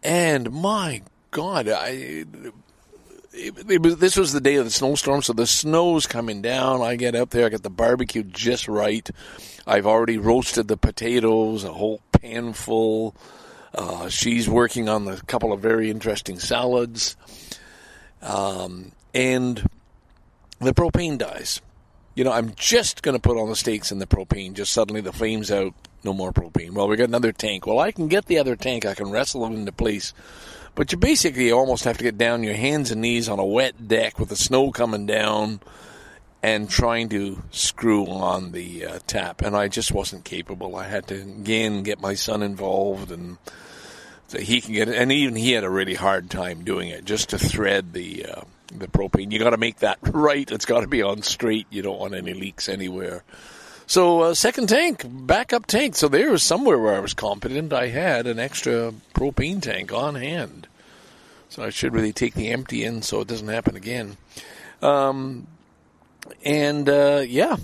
And 0.02 0.52
my 0.52 1.04
God, 1.32 1.70
I 1.70 2.26
it, 3.34 3.70
it 3.70 3.82
was, 3.82 3.98
this 3.98 4.16
was 4.16 4.32
the 4.32 4.42
day 4.42 4.56
of 4.56 4.66
the 4.66 4.72
snowstorm, 4.72 5.22
so 5.22 5.34
the 5.34 5.48
snow's 5.48 6.06
coming 6.06 6.42
down. 6.42 6.82
I 6.82 6.96
get 6.96 7.16
up 7.16 7.32
there, 7.32 7.46
I 7.46 7.50
got 7.50 7.64
the 7.64 7.70
barbecue 7.70 8.24
just 8.24 8.68
right. 8.68 9.10
I've 9.66 9.88
already 9.88 10.18
roasted 10.18 10.68
the 10.68 10.78
potatoes, 10.78 11.64
a 11.64 11.74
whole 11.74 12.02
pan 12.12 12.54
full. 12.54 13.16
Uh, 13.74 14.10
she's 14.10 14.48
working 14.48 14.88
on 14.88 15.08
a 15.08 15.18
couple 15.22 15.52
of 15.52 15.60
very 15.60 15.90
interesting 15.90 16.40
salads. 16.40 17.18
Um, 18.22 18.92
and 19.14 19.68
the 20.60 20.74
propane 20.74 21.18
dies. 21.18 21.62
You 22.16 22.24
know, 22.24 22.32
I'm 22.32 22.54
just 22.56 23.02
going 23.02 23.16
to 23.16 23.22
put 23.22 23.40
on 23.40 23.50
the 23.50 23.56
steaks 23.56 23.92
and 23.92 24.00
the 24.00 24.06
propane. 24.06 24.54
Just 24.54 24.72
suddenly 24.72 25.02
the 25.02 25.12
flames 25.12 25.52
out, 25.52 25.74
no 26.04 26.14
more 26.14 26.32
propane. 26.32 26.72
Well, 26.72 26.88
we 26.88 26.96
got 26.96 27.10
another 27.10 27.32
tank. 27.32 27.66
Well, 27.66 27.80
I 27.80 27.92
can 27.92 28.08
get 28.08 28.28
the 28.28 28.38
other 28.38 28.56
tank. 28.56 28.86
I 28.86 28.94
can 28.94 29.10
wrestle 29.10 29.42
them 29.44 29.56
into 29.56 29.72
place. 29.72 30.14
But 30.76 30.92
you 30.92 30.98
basically 30.98 31.52
almost 31.52 31.84
have 31.84 31.98
to 31.98 32.04
get 32.04 32.18
down 32.18 32.44
your 32.44 32.56
hands 32.56 32.92
and 32.92 33.02
knees 33.02 33.30
on 33.30 33.40
a 33.40 33.46
wet 33.46 33.88
deck 33.88 34.20
with 34.20 34.30
the 34.30 34.36
snow 34.36 34.72
coming 34.72 35.06
down 35.06 35.60
and 36.42 36.70
trying 36.70 37.10
to 37.10 37.42
screw 37.52 38.06
on 38.08 38.52
the 38.52 38.86
uh, 38.86 39.00
tap. 39.06 39.42
And 39.42 39.56
I 39.56 39.68
just 39.68 39.92
wasn't 39.92 40.26
capable. 40.26 40.76
I 40.76 40.88
had 40.88 41.08
to, 41.08 41.16
again, 41.16 41.84
get 41.84 42.02
my 42.02 42.16
son 42.16 42.42
involved 42.42 43.12
and 43.12 43.38
so 44.28 44.40
he 44.40 44.62
can 44.62 44.74
get 44.74 44.90
it. 44.90 44.96
And 44.96 45.12
even 45.12 45.36
he 45.36 45.52
had 45.52 45.64
a 45.64 45.70
really 45.70 45.94
hard 45.94 46.30
time 46.30 46.64
doing 46.64 46.90
it 46.90 47.06
just 47.06 47.30
to 47.30 47.40
thread 47.40 47.94
the. 47.94 48.26
Uh, 48.26 48.42
the 48.76 48.88
propane. 48.88 49.32
You 49.32 49.40
got 49.40 49.52
to 49.52 49.58
make 49.58 49.80
that 49.80 50.00
right. 50.04 50.50
It's 50.52 50.66
got 50.66 50.82
to 50.82 50.88
be 50.88 51.04
on 51.04 51.22
straight. 51.22 51.68
You 51.70 51.82
don't 51.82 52.00
want 52.00 52.16
any 52.16 52.34
leaks 52.34 52.68
anywhere. 52.68 53.24
So 53.94 54.22
uh, 54.22 54.34
second 54.34 54.70
tank, 54.70 55.06
backup 55.08 55.68
tank. 55.68 55.96
So 55.96 56.08
there 56.08 56.32
was 56.32 56.42
somewhere 56.42 56.80
where 56.80 56.96
I 56.96 57.00
was 57.00 57.14
competent. 57.14 57.72
I 57.72 57.90
had 57.90 58.26
an 58.26 58.40
extra 58.40 58.92
propane 59.14 59.62
tank 59.62 59.94
on 59.94 60.16
hand. 60.16 60.68
So 61.50 61.62
I 61.62 61.70
should 61.70 61.94
really 61.94 62.12
take 62.12 62.34
the 62.34 62.50
empty 62.50 62.84
in 62.84 63.04
so 63.04 63.22
it 63.22 63.28
doesn't 63.28 63.50
happen 63.50 63.76
again. 63.76 64.18
Um, 64.82 65.46
and 66.44 66.90
uh, 66.90 67.24
yeah, 67.24 67.58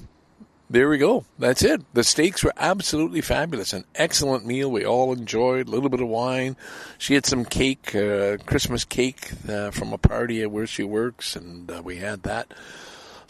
there 0.69 0.87
we 0.87 0.99
go. 0.99 1.25
That's 1.39 1.63
it. 1.63 1.81
The 1.95 2.03
steaks 2.03 2.43
were 2.43 2.53
absolutely 2.57 3.21
fabulous. 3.21 3.73
An 3.73 3.85
excellent 3.95 4.45
meal. 4.45 4.69
We 4.69 4.85
all 4.85 5.11
enjoyed. 5.11 5.67
A 5.67 5.71
little 5.71 5.89
bit 5.89 6.01
of 6.01 6.09
wine. 6.09 6.57
She 6.99 7.15
had 7.15 7.25
some 7.25 7.43
cake, 7.43 7.95
uh, 7.95 8.37
Christmas 8.45 8.85
cake 8.85 9.31
uh, 9.49 9.71
from 9.71 9.93
a 9.93 9.97
party 9.97 10.45
where 10.45 10.67
she 10.67 10.83
works, 10.83 11.35
and 11.35 11.71
uh, 11.71 11.81
we 11.83 11.95
had 11.95 12.21
that. 12.21 12.53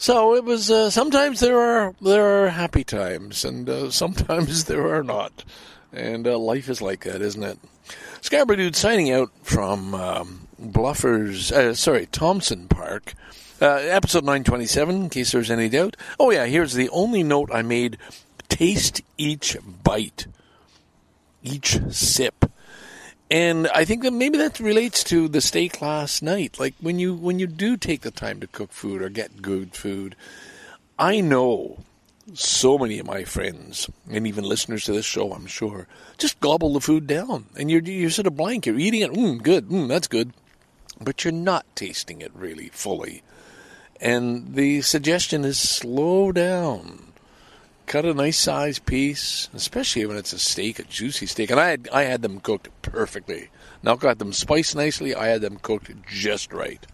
So 0.00 0.34
it 0.34 0.44
was. 0.44 0.70
Uh, 0.70 0.88
sometimes 0.88 1.40
there 1.40 1.60
are 1.60 1.94
there 2.00 2.44
are 2.44 2.48
happy 2.48 2.84
times, 2.84 3.44
and 3.44 3.68
uh, 3.68 3.90
sometimes 3.90 4.64
there 4.64 4.94
are 4.96 5.04
not. 5.04 5.44
And 5.92 6.26
uh, 6.26 6.38
life 6.38 6.70
is 6.70 6.80
like 6.80 7.04
that, 7.04 7.20
isn't 7.20 7.42
it? 7.42 7.58
Scarborough 8.22 8.56
Dude 8.56 8.76
signing 8.76 9.10
out 9.10 9.30
from 9.42 9.94
um, 9.94 10.48
Bluffers. 10.58 11.76
sorry, 11.76 12.06
Thompson 12.06 12.66
Park. 12.66 13.12
Uh, 13.60 13.74
episode 13.74 14.24
927, 14.24 14.94
in 14.94 15.10
case 15.10 15.32
there's 15.32 15.50
any 15.50 15.68
doubt. 15.68 15.96
Oh, 16.18 16.30
yeah, 16.30 16.46
here's 16.46 16.72
the 16.72 16.88
only 16.90 17.22
note 17.22 17.50
I 17.52 17.60
made 17.60 17.98
taste 18.48 19.02
each 19.18 19.58
bite, 19.82 20.28
each 21.42 21.78
sip. 21.90 22.49
And 23.30 23.68
I 23.68 23.84
think 23.84 24.02
that 24.02 24.12
maybe 24.12 24.38
that 24.38 24.58
relates 24.58 25.04
to 25.04 25.28
the 25.28 25.40
steak 25.40 25.80
last 25.80 26.20
night. 26.20 26.58
Like 26.58 26.74
when 26.80 26.98
you 26.98 27.14
when 27.14 27.38
you 27.38 27.46
do 27.46 27.76
take 27.76 28.00
the 28.00 28.10
time 28.10 28.40
to 28.40 28.48
cook 28.48 28.72
food 28.72 29.02
or 29.02 29.08
get 29.08 29.40
good 29.40 29.74
food, 29.74 30.16
I 30.98 31.20
know 31.20 31.78
so 32.34 32.76
many 32.76 32.98
of 32.98 33.06
my 33.06 33.24
friends 33.24 33.88
and 34.10 34.26
even 34.26 34.44
listeners 34.44 34.84
to 34.84 34.92
this 34.92 35.04
show, 35.04 35.32
I'm 35.32 35.46
sure, 35.46 35.86
just 36.18 36.40
gobble 36.40 36.72
the 36.72 36.80
food 36.80 37.06
down, 37.06 37.46
and 37.56 37.70
you're 37.70 37.82
you're 37.82 38.10
sort 38.10 38.26
of 38.26 38.36
blank. 38.36 38.66
You're 38.66 38.78
eating 38.78 39.02
it, 39.02 39.12
mm, 39.12 39.40
good, 39.40 39.68
mm, 39.68 39.86
that's 39.86 40.08
good, 40.08 40.32
but 41.00 41.24
you're 41.24 41.32
not 41.32 41.66
tasting 41.76 42.20
it 42.20 42.32
really 42.34 42.68
fully. 42.68 43.22
And 44.00 44.54
the 44.54 44.80
suggestion 44.82 45.44
is 45.44 45.58
slow 45.58 46.32
down. 46.32 47.09
Cut 47.90 48.04
a 48.04 48.14
nice 48.14 48.38
sized 48.38 48.86
piece, 48.86 49.48
especially 49.52 50.06
when 50.06 50.16
it's 50.16 50.32
a 50.32 50.38
steak, 50.38 50.78
a 50.78 50.84
juicy 50.84 51.26
steak. 51.26 51.50
And 51.50 51.58
I 51.58 51.70
had, 51.70 51.88
I 51.92 52.02
had 52.04 52.22
them 52.22 52.38
cooked 52.38 52.68
perfectly. 52.82 53.48
Now 53.82 53.96
got 53.96 54.20
them 54.20 54.32
spiced 54.32 54.76
nicely. 54.76 55.12
I 55.12 55.26
had 55.26 55.40
them 55.40 55.56
cooked 55.56 55.90
just 56.06 56.52
right. 56.52 56.86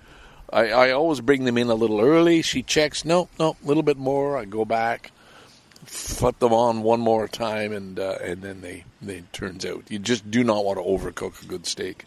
I, 0.49 0.71
I 0.71 0.91
always 0.93 1.21
bring 1.21 1.45
them 1.45 1.59
in 1.59 1.69
a 1.69 1.75
little 1.75 2.01
early. 2.01 2.41
She 2.41 2.63
checks, 2.63 3.05
no, 3.05 3.29
no, 3.39 3.59
a 3.63 3.67
little 3.67 3.83
bit 3.83 3.99
more. 3.99 4.39
I 4.39 4.47
go 4.47 4.65
back, 4.65 5.13
flip 5.85 6.39
them 6.39 6.55
on 6.55 6.83
one 6.83 7.01
more 7.01 7.29
time, 7.29 7.75
and 7.75 8.01
uh, 8.01 8.17
and 8.23 8.41
then 8.41 8.63
they 8.63 8.85
they 9.03 9.21
turns 9.35 9.67
out. 9.67 9.83
You 9.91 9.99
just 9.99 10.31
do 10.31 10.43
not 10.45 10.65
want 10.65 10.79
to 10.79 10.83
overcook 10.83 11.43
a 11.43 11.47
good 11.47 11.67
steak. 11.67 12.07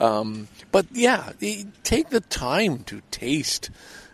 Um, 0.00 0.48
but 0.72 0.86
yeah, 0.90 1.30
take 1.84 2.08
the 2.08 2.22
time 2.22 2.82
to 2.84 3.02
taste 3.12 3.70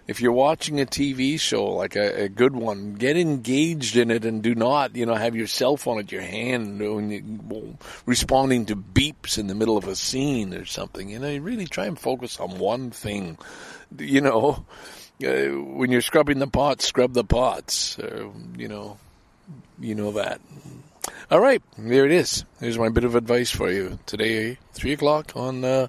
if 0.07 0.21
you're 0.21 0.33
watching 0.33 0.81
a 0.81 0.87
TV 0.87 1.39
show 1.39 1.65
like 1.65 1.97
a, 1.97 2.25
a, 2.25 2.29
good 2.29 2.55
one, 2.55 2.95
get 2.95 3.17
engaged 3.17 3.97
in 3.97 4.11
it 4.11 4.25
and 4.25 4.43
do 4.43 4.55
not, 4.55 4.95
you 4.95 5.05
know, 5.05 5.15
have 5.15 5.35
your 5.35 5.49
cell 5.49 5.77
phone 5.77 5.99
at 5.99 6.13
your 6.13 6.23
hand 6.23 6.79
when 6.79 7.11
you, 7.11 7.77
responding 8.07 8.67
to 8.67 8.77
beeps 8.77 9.37
in 9.37 9.49
the 9.49 9.55
middle 9.55 9.77
of 9.77 9.89
a 9.89 9.97
scene 9.97 10.55
or 10.55 10.65
something. 10.65 11.11
You 11.11 11.19
know, 11.19 11.29
you 11.29 11.41
really 11.41 11.67
try 11.67 11.87
and 11.87 11.99
focus 11.99 12.39
on 12.39 12.59
one 12.59 12.91
thing. 12.91 13.37
You 13.99 14.21
know, 14.21 14.65
uh, 15.25 15.49
when 15.75 15.91
you're 15.91 16.03
scrubbing 16.03 16.39
the 16.39 16.47
pots, 16.47 16.87
scrub 16.87 17.13
the 17.13 17.25
pots. 17.25 17.99
Uh, 17.99 18.29
you 18.57 18.69
know, 18.69 18.99
you 19.81 19.97
know 19.97 20.13
that. 20.13 20.41
All 21.31 21.41
right, 21.41 21.63
there 21.77 22.07
it 22.07 22.13
is. 22.13 22.45
Here's 22.61 22.79
my 22.79 22.89
bit 22.91 23.05
of 23.05 23.17
advice 23.17 23.51
for 23.51 23.71
you 23.71 23.99
today, 24.07 24.59
three 24.73 24.93
o'clock 24.93 25.33
on 25.35 25.65
uh, 25.65 25.89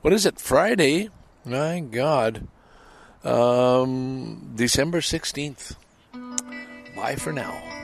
what 0.00 0.14
is 0.14 0.24
it? 0.24 0.40
Friday. 0.40 1.10
My 1.44 1.80
God. 1.80 2.46
Um, 3.24 4.52
December 4.56 5.00
16th. 5.00 5.76
Bye 6.96 7.16
for 7.16 7.32
now. 7.32 7.79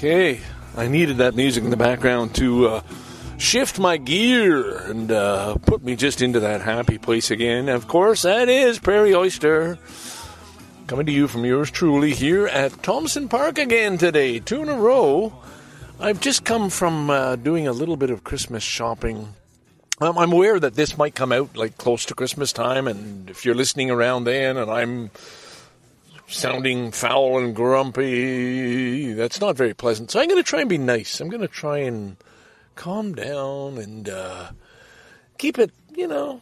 Okay, 0.00 0.40
I 0.78 0.88
needed 0.88 1.18
that 1.18 1.34
music 1.34 1.62
in 1.62 1.68
the 1.68 1.76
background 1.76 2.34
to 2.36 2.68
uh, 2.68 2.82
shift 3.36 3.78
my 3.78 3.98
gear 3.98 4.78
and 4.78 5.12
uh, 5.12 5.56
put 5.56 5.84
me 5.84 5.94
just 5.94 6.22
into 6.22 6.40
that 6.40 6.62
happy 6.62 6.96
place 6.96 7.30
again. 7.30 7.68
Of 7.68 7.86
course, 7.86 8.22
that 8.22 8.48
is 8.48 8.78
Prairie 8.78 9.14
Oyster. 9.14 9.78
Coming 10.86 11.04
to 11.04 11.12
you 11.12 11.28
from 11.28 11.44
yours 11.44 11.70
truly 11.70 12.14
here 12.14 12.46
at 12.46 12.82
Thompson 12.82 13.28
Park 13.28 13.58
again 13.58 13.98
today, 13.98 14.38
two 14.38 14.62
in 14.62 14.70
a 14.70 14.74
row. 14.74 15.34
I've 16.00 16.22
just 16.22 16.46
come 16.46 16.70
from 16.70 17.10
uh, 17.10 17.36
doing 17.36 17.68
a 17.68 17.72
little 17.72 17.98
bit 17.98 18.08
of 18.08 18.24
Christmas 18.24 18.62
shopping. 18.62 19.34
Um, 20.00 20.16
I'm 20.16 20.32
aware 20.32 20.58
that 20.58 20.76
this 20.76 20.96
might 20.96 21.14
come 21.14 21.30
out 21.30 21.58
like 21.58 21.76
close 21.76 22.06
to 22.06 22.14
Christmas 22.14 22.54
time, 22.54 22.88
and 22.88 23.28
if 23.28 23.44
you're 23.44 23.54
listening 23.54 23.90
around 23.90 24.24
then, 24.24 24.56
and 24.56 24.70
I'm 24.70 25.10
sounding 26.30 26.92
foul 26.92 27.38
and 27.38 27.54
grumpy. 27.54 29.12
That's 29.12 29.40
not 29.40 29.56
very 29.56 29.74
pleasant. 29.74 30.10
So 30.10 30.20
I'm 30.20 30.28
going 30.28 30.42
to 30.42 30.48
try 30.48 30.60
and 30.60 30.68
be 30.68 30.78
nice. 30.78 31.20
I'm 31.20 31.28
going 31.28 31.42
to 31.42 31.48
try 31.48 31.78
and 31.78 32.16
calm 32.76 33.14
down 33.14 33.78
and 33.78 34.08
uh, 34.08 34.50
keep 35.38 35.58
it, 35.58 35.72
you 35.94 36.06
know, 36.06 36.40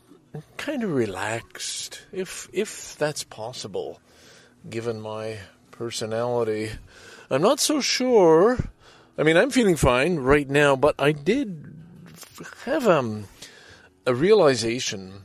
kind 0.56 0.84
of 0.84 0.92
relaxed, 0.92 2.02
if 2.12 2.48
if 2.52 2.96
that's 2.98 3.24
possible, 3.24 4.00
given 4.68 5.00
my 5.00 5.38
personality. 5.70 6.70
I'm 7.30 7.42
not 7.42 7.60
so 7.60 7.80
sure. 7.80 8.58
I 9.16 9.22
mean, 9.22 9.36
I'm 9.36 9.50
feeling 9.50 9.76
fine 9.76 10.16
right 10.16 10.48
now, 10.48 10.76
but 10.76 10.94
I 10.98 11.12
did 11.12 11.74
have 12.64 12.86
um, 12.86 13.24
a 14.06 14.14
realization 14.14 15.24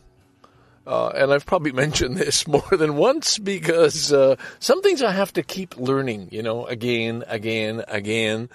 Uh, 0.86 1.08
and 1.10 1.34
I've 1.34 1.46
probably 1.46 1.72
mentioned 1.84 2.18
this 2.18 2.48
more 2.48 2.70
than 2.72 2.96
once 2.96 3.38
because 3.38 4.12
uh, 4.12 4.36
some 4.60 4.82
things 4.82 5.02
I 5.02 5.12
have 5.12 5.34
to 5.34 5.44
keep 5.44 5.78
learning, 5.78 6.30
you 6.32 6.44
know, 6.44 6.66
again, 6.66 7.24
again, 7.28 7.84
again. 7.88 8.50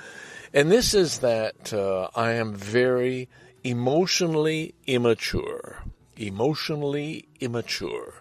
And 0.52 0.70
this 0.70 0.94
is 0.94 1.18
that 1.18 1.73
uh, 1.73 2.08
I 2.14 2.32
am 2.32 2.54
very 2.54 3.28
emotionally 3.64 4.75
immature. 4.87 5.82
Emotionally 6.16 7.28
immature. 7.40 8.14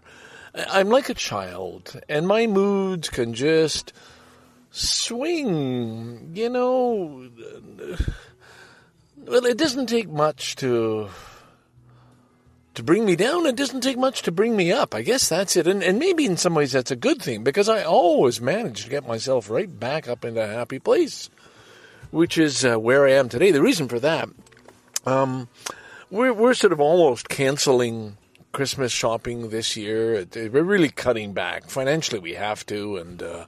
I'm 0.70 0.90
like 0.90 1.10
a 1.10 1.14
child, 1.14 2.00
and 2.10 2.28
my 2.28 2.48
moods 2.48 3.10
can 3.10 3.34
just 3.34 3.94
swing, 4.72 6.32
you 6.34 6.50
know. 6.50 7.30
Well, 9.20 9.46
it 9.46 9.58
doesn't 9.58 9.88
take 9.88 10.08
much 10.08 10.56
to 10.58 11.10
to 12.78 12.84
bring 12.84 13.06
me 13.06 13.16
down. 13.16 13.46
It 13.46 13.56
doesn't 13.56 13.82
take 13.82 13.98
much 13.98 14.22
to 14.24 14.32
bring 14.32 14.56
me 14.56 14.72
up. 14.72 14.96
I 14.96 15.02
guess 15.02 15.28
that's 15.28 15.56
it. 15.58 15.68
And, 15.68 15.84
and 15.84 16.00
maybe 16.00 16.26
in 16.26 16.38
some 16.38 16.56
ways 16.56 16.72
that's 16.72 16.92
a 16.92 16.96
good 16.96 17.22
thing 17.22 17.44
because 17.44 17.68
I 17.68 17.84
always 17.84 18.40
manage 18.40 18.84
to 18.86 18.90
get 18.90 19.08
myself 19.08 19.50
right 19.50 19.80
back 19.80 20.08
up 20.08 20.24
into 20.24 20.44
a 20.44 20.48
happy 20.48 20.80
place, 20.80 21.30
which 22.12 22.38
is 22.38 22.64
uh, 22.64 22.78
where 22.78 23.06
I 23.06 23.12
am 23.12 23.30
today. 23.30 23.52
The 23.52 23.62
reason 23.62 23.88
for 23.88 24.00
that, 24.00 24.30
um, 25.06 25.50
we're, 26.10 26.34
we're 26.34 26.54
sort 26.54 26.74
of 26.74 26.80
almost 26.80 27.30
canceling 27.30 28.18
Christmas 28.54 28.92
shopping 28.92 29.50
this 29.50 29.76
year. 29.76 30.26
We're 30.34 30.64
really 30.64 30.90
cutting 30.90 31.34
back. 31.34 31.70
Financially, 31.70 32.20
we 32.20 32.34
have 32.34 32.66
to. 32.68 32.98
And, 32.98 33.22
uh, 33.22 33.46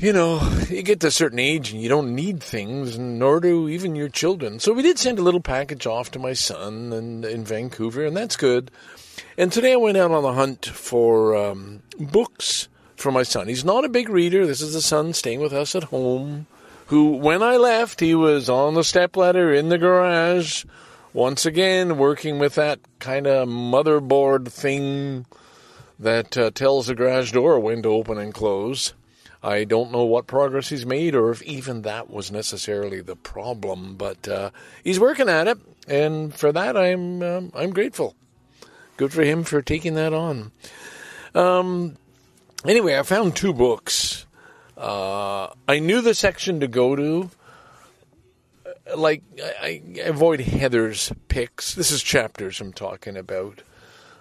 you 0.00 0.14
know, 0.14 0.40
you 0.70 0.82
get 0.82 1.00
to 1.00 1.08
a 1.08 1.10
certain 1.10 1.38
age 1.38 1.72
and 1.72 1.82
you 1.82 1.90
don't 1.90 2.14
need 2.14 2.42
things, 2.42 2.98
nor 2.98 3.38
do 3.38 3.68
even 3.68 3.94
your 3.94 4.08
children. 4.08 4.58
So 4.58 4.72
we 4.72 4.82
did 4.82 4.98
send 4.98 5.18
a 5.18 5.22
little 5.22 5.42
package 5.42 5.86
off 5.86 6.10
to 6.12 6.18
my 6.18 6.32
son 6.32 6.90
and, 6.94 7.22
in 7.22 7.44
Vancouver, 7.44 8.06
and 8.06 8.16
that's 8.16 8.36
good. 8.36 8.70
And 9.36 9.52
today 9.52 9.74
I 9.74 9.76
went 9.76 9.98
out 9.98 10.10
on 10.10 10.22
the 10.22 10.32
hunt 10.32 10.64
for 10.64 11.36
um, 11.36 11.82
books 11.98 12.68
for 12.96 13.12
my 13.12 13.22
son. 13.22 13.48
He's 13.48 13.64
not 13.64 13.84
a 13.84 13.90
big 13.90 14.08
reader. 14.08 14.46
This 14.46 14.62
is 14.62 14.72
the 14.72 14.80
son 14.80 15.12
staying 15.12 15.40
with 15.40 15.52
us 15.52 15.74
at 15.74 15.84
home, 15.84 16.46
who, 16.86 17.16
when 17.16 17.42
I 17.42 17.58
left, 17.58 18.00
he 18.00 18.14
was 18.14 18.48
on 18.48 18.72
the 18.72 18.84
stepladder 18.84 19.52
in 19.52 19.68
the 19.68 19.78
garage, 19.78 20.64
once 21.12 21.44
again 21.44 21.98
working 21.98 22.38
with 22.38 22.54
that 22.54 22.80
kind 23.00 23.26
of 23.26 23.46
motherboard 23.48 24.48
thing 24.48 25.26
that 25.98 26.38
uh, 26.38 26.50
tells 26.52 26.86
the 26.86 26.94
garage 26.94 27.32
door 27.32 27.60
when 27.60 27.82
to 27.82 27.90
open 27.90 28.16
and 28.16 28.32
close. 28.32 28.94
I 29.42 29.64
don't 29.64 29.90
know 29.90 30.04
what 30.04 30.26
progress 30.26 30.68
he's 30.68 30.84
made 30.84 31.14
or 31.14 31.30
if 31.30 31.42
even 31.42 31.82
that 31.82 32.10
was 32.10 32.30
necessarily 32.30 33.00
the 33.00 33.16
problem, 33.16 33.96
but 33.96 34.28
uh, 34.28 34.50
he's 34.84 35.00
working 35.00 35.28
at 35.28 35.48
it, 35.48 35.58
and 35.88 36.34
for 36.34 36.52
that 36.52 36.76
I'm 36.76 37.22
um, 37.22 37.52
I'm 37.54 37.70
grateful. 37.70 38.14
Good 38.96 39.12
for 39.12 39.22
him 39.22 39.44
for 39.44 39.62
taking 39.62 39.94
that 39.94 40.12
on. 40.12 40.52
Um, 41.34 41.96
anyway, 42.66 42.98
I 42.98 43.02
found 43.02 43.34
two 43.34 43.54
books. 43.54 44.26
Uh, 44.76 45.48
I 45.66 45.78
knew 45.78 46.02
the 46.02 46.14
section 46.14 46.60
to 46.60 46.68
go 46.68 46.94
to. 46.96 47.30
Like 48.94 49.22
I, 49.42 49.82
I 49.96 50.00
avoid 50.00 50.40
Heather's 50.40 51.12
picks. 51.28 51.74
This 51.74 51.90
is 51.90 52.02
chapters 52.02 52.60
I'm 52.60 52.72
talking 52.72 53.16
about 53.16 53.62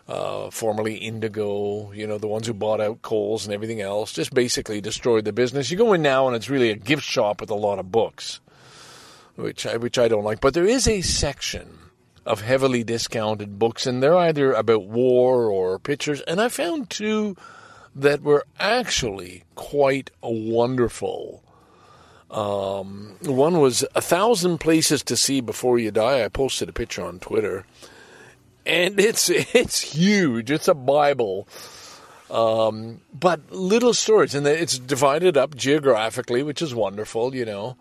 uh, 0.09 0.49
formerly 0.49 0.95
Indigo, 0.95 1.91
you 1.91 2.07
know, 2.07 2.17
the 2.17 2.27
ones 2.27 2.47
who 2.47 2.53
bought 2.53 2.81
out 2.81 3.03
Coles 3.03 3.45
and 3.45 3.53
everything 3.53 3.79
else, 3.79 4.11
just 4.11 4.33
basically 4.33 4.81
destroyed 4.81 5.23
the 5.23 5.31
business. 5.31 5.69
You 5.69 5.77
go 5.77 5.93
in 5.93 6.01
now 6.01 6.25
and 6.25 6.35
it's 6.35 6.49
really 6.49 6.71
a 6.71 6.75
gift 6.75 7.03
shop 7.03 7.39
with 7.39 7.51
a 7.51 7.55
lot 7.55 7.77
of 7.77 7.91
books, 7.91 8.39
which 9.35 9.67
I, 9.67 9.77
which 9.77 9.99
I 9.99 10.07
don't 10.07 10.23
like. 10.23 10.41
But 10.41 10.55
there 10.55 10.65
is 10.65 10.87
a 10.87 11.01
section 11.01 11.77
of 12.25 12.41
heavily 12.41 12.83
discounted 12.83 13.59
books, 13.59 13.85
and 13.85 14.01
they're 14.01 14.17
either 14.17 14.51
about 14.53 14.85
war 14.85 15.47
or 15.47 15.77
pictures. 15.77 16.21
And 16.21 16.41
I 16.41 16.49
found 16.49 16.89
two 16.89 17.37
that 17.95 18.23
were 18.23 18.45
actually 18.59 19.43
quite 19.53 20.09
wonderful. 20.23 21.43
Um, 22.31 23.15
one 23.21 23.59
was 23.59 23.85
A 23.93 24.01
Thousand 24.01 24.57
Places 24.57 25.03
to 25.03 25.15
See 25.15 25.39
Before 25.39 25.77
You 25.77 25.91
Die. 25.91 26.23
I 26.23 26.27
posted 26.29 26.67
a 26.67 26.73
picture 26.73 27.03
on 27.03 27.19
Twitter 27.19 27.65
and 28.69 28.99
it's 28.99 29.29
it's 29.55 29.81
huge. 29.81 30.51
It's 30.51 30.67
a 30.67 30.73
Bible, 30.73 31.47
um, 32.29 33.01
but 33.13 33.51
little 33.51 33.93
stories, 33.93 34.35
and 34.35 34.45
it's 34.47 34.77
divided 34.77 35.35
up 35.35 35.55
geographically, 35.55 36.43
which 36.43 36.61
is 36.61 36.73
wonderful, 36.73 37.35
you 37.35 37.45
know. 37.45 37.75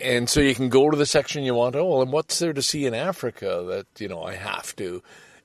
And 0.00 0.30
so 0.30 0.40
you 0.40 0.54
can 0.54 0.68
go 0.68 0.88
to 0.88 0.96
the 0.96 1.06
section 1.06 1.42
you 1.42 1.54
want. 1.54 1.74
Oh, 1.74 1.84
well, 1.84 2.02
and 2.02 2.12
what's 2.12 2.38
there 2.38 2.52
to 2.52 2.62
see 2.62 2.86
in 2.86 2.94
Africa 2.94 3.64
that 3.68 4.00
you 4.00 4.08
know 4.08 4.22
I 4.22 4.34
have 4.34 4.76
to? 4.76 5.02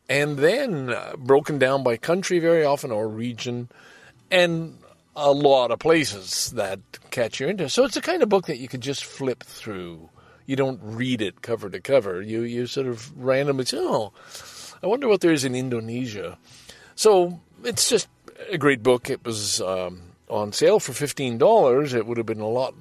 And 0.08 0.38
then 0.38 0.92
uh, 0.92 1.16
broken 1.18 1.58
down 1.58 1.84
by 1.84 1.98
country 1.98 2.38
very 2.38 2.64
often 2.64 2.92
or 2.92 3.08
region, 3.08 3.70
and 4.30 4.78
a 5.16 5.32
lot 5.32 5.72
of 5.72 5.80
places 5.80 6.52
that 6.52 6.80
catch 7.10 7.40
your 7.40 7.50
interest. 7.50 7.74
So 7.74 7.86
it's 7.86 7.96
the 7.96 8.02
kind 8.02 8.22
of 8.22 8.30
book 8.30 8.48
that 8.48 8.60
you 8.60 8.68
could 8.68 8.82
just 8.82 9.06
flip 9.06 9.44
through. 9.44 10.10
You 10.46 10.56
don't 10.56 10.80
read 10.84 11.24
it 11.24 11.42
cover 11.42 11.72
to 11.72 11.80
cover. 11.80 12.22
You 12.22 12.42
you 12.42 12.68
sort 12.68 12.86
of 12.86 13.18
randomly 13.18 13.66
say, 13.66 13.78
oh 13.80 14.14
I 14.84 14.88
wonder 14.88 15.08
what 15.08 15.22
there 15.22 15.32
is 15.32 15.46
in 15.46 15.56
Indonesia. 15.56 16.38
So 16.96 17.40
it's 17.64 17.90
just 17.90 18.08
a 18.50 18.58
great 18.58 18.84
book. 18.84 19.10
It 19.10 19.24
was 19.26 19.62
um, 19.62 20.02
on 20.30 20.54
sale 20.54 20.80
for 20.80 20.94
fifteen 20.94 21.38
dollars. 21.38 21.94
It 21.94 22.06
would 22.06 22.18
have 22.18 22.26
been 22.26 22.40
a 22.40 22.48
lot 22.48 22.74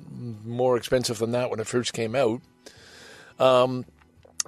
more 0.44 0.76
expensive 0.76 1.18
than 1.18 1.32
that 1.32 1.50
when 1.50 1.60
it 1.60 1.66
first 1.66 1.92
came 1.92 2.14
out. 2.14 2.40
Um, 3.38 3.84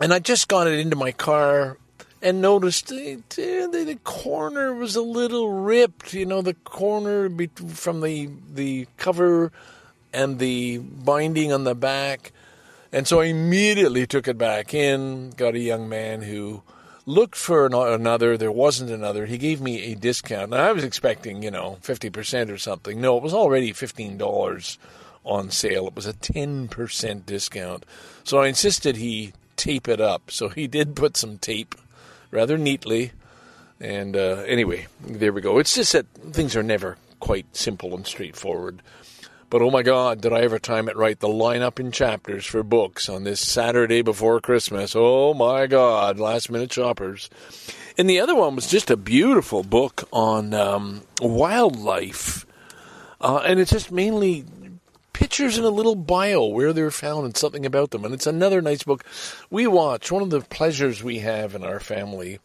and 0.00 0.12
I 0.12 0.18
just 0.18 0.48
got 0.48 0.66
it 0.66 0.78
into 0.78 0.96
my 0.96 1.12
car 1.12 1.78
and 2.22 2.40
noticed 2.40 2.88
the, 2.88 3.22
the, 3.30 3.84
the, 3.86 3.98
corner 4.04 4.74
was 4.74 4.96
a 4.96 5.02
little 5.02 5.52
ripped. 5.52 6.14
You 6.14 6.26
know, 6.26 6.42
the 6.42 6.54
corner 6.54 7.28
be- 7.28 7.50
from 7.68 8.00
the 8.00 8.30
the 8.52 8.86
cover 8.96 9.52
and 10.12 10.38
the 10.38 10.78
binding 10.78 11.52
on 11.52 11.64
the 11.64 11.74
back. 11.74 12.32
And 12.92 13.06
so 13.06 13.20
I 13.20 13.26
immediately 13.26 14.06
took 14.06 14.28
it 14.28 14.38
back 14.38 14.72
in. 14.72 15.30
Got 15.30 15.54
a 15.54 15.58
young 15.58 15.88
man 15.88 16.22
who 16.22 16.62
looked 17.06 17.36
for 17.36 17.66
another. 17.66 18.36
There 18.36 18.52
wasn't 18.52 18.90
another. 18.90 19.26
He 19.26 19.38
gave 19.38 19.60
me 19.60 19.92
a 19.92 19.94
discount. 19.94 20.52
And 20.52 20.60
I 20.60 20.72
was 20.72 20.84
expecting, 20.84 21.42
you 21.42 21.50
know, 21.50 21.78
50% 21.82 22.50
or 22.50 22.58
something. 22.58 23.00
No, 23.00 23.16
it 23.16 23.22
was 23.22 23.32
already 23.32 23.72
$15 23.72 24.78
on 25.24 25.50
sale. 25.50 25.86
It 25.86 25.94
was 25.94 26.06
a 26.06 26.12
10% 26.12 27.24
discount. 27.24 27.86
So 28.24 28.38
I 28.38 28.48
insisted 28.48 28.96
he 28.96 29.32
tape 29.56 29.88
it 29.88 30.00
up. 30.00 30.30
So 30.30 30.48
he 30.48 30.66
did 30.66 30.96
put 30.96 31.16
some 31.16 31.38
tape 31.38 31.74
rather 32.30 32.58
neatly. 32.58 33.12
And 33.80 34.16
uh, 34.16 34.42
anyway, 34.46 34.86
there 35.00 35.32
we 35.32 35.40
go. 35.40 35.58
It's 35.58 35.74
just 35.74 35.92
that 35.92 36.06
things 36.32 36.56
are 36.56 36.62
never 36.62 36.96
quite 37.20 37.56
simple 37.56 37.94
and 37.94 38.06
straightforward. 38.06 38.82
But 39.48 39.62
oh 39.62 39.70
my 39.70 39.82
God, 39.82 40.20
did 40.20 40.32
I 40.32 40.40
ever 40.40 40.58
time 40.58 40.88
it 40.88 40.96
right? 40.96 41.18
The 41.18 41.28
lineup 41.28 41.78
in 41.78 41.92
chapters 41.92 42.44
for 42.44 42.64
books 42.64 43.08
on 43.08 43.22
this 43.22 43.40
Saturday 43.40 44.02
before 44.02 44.40
Christmas. 44.40 44.94
Oh 44.96 45.34
my 45.34 45.68
God, 45.68 46.18
last 46.18 46.50
minute 46.50 46.72
shoppers. 46.72 47.30
And 47.96 48.10
the 48.10 48.18
other 48.18 48.34
one 48.34 48.56
was 48.56 48.66
just 48.66 48.90
a 48.90 48.96
beautiful 48.96 49.62
book 49.62 50.08
on 50.12 50.52
um, 50.52 51.02
wildlife. 51.20 52.44
Uh, 53.20 53.42
and 53.46 53.60
it's 53.60 53.70
just 53.70 53.92
mainly 53.92 54.44
pictures 55.12 55.56
and 55.56 55.66
a 55.66 55.70
little 55.70 55.94
bio 55.94 56.46
where 56.46 56.72
they're 56.72 56.90
found 56.90 57.24
and 57.24 57.36
something 57.36 57.64
about 57.64 57.92
them. 57.92 58.04
And 58.04 58.12
it's 58.12 58.26
another 58.26 58.60
nice 58.60 58.82
book. 58.82 59.04
We 59.48 59.68
watch, 59.68 60.10
one 60.10 60.24
of 60.24 60.30
the 60.30 60.40
pleasures 60.40 61.04
we 61.04 61.20
have 61.20 61.54
in 61.54 61.62
our 61.62 61.78
family 61.78 62.40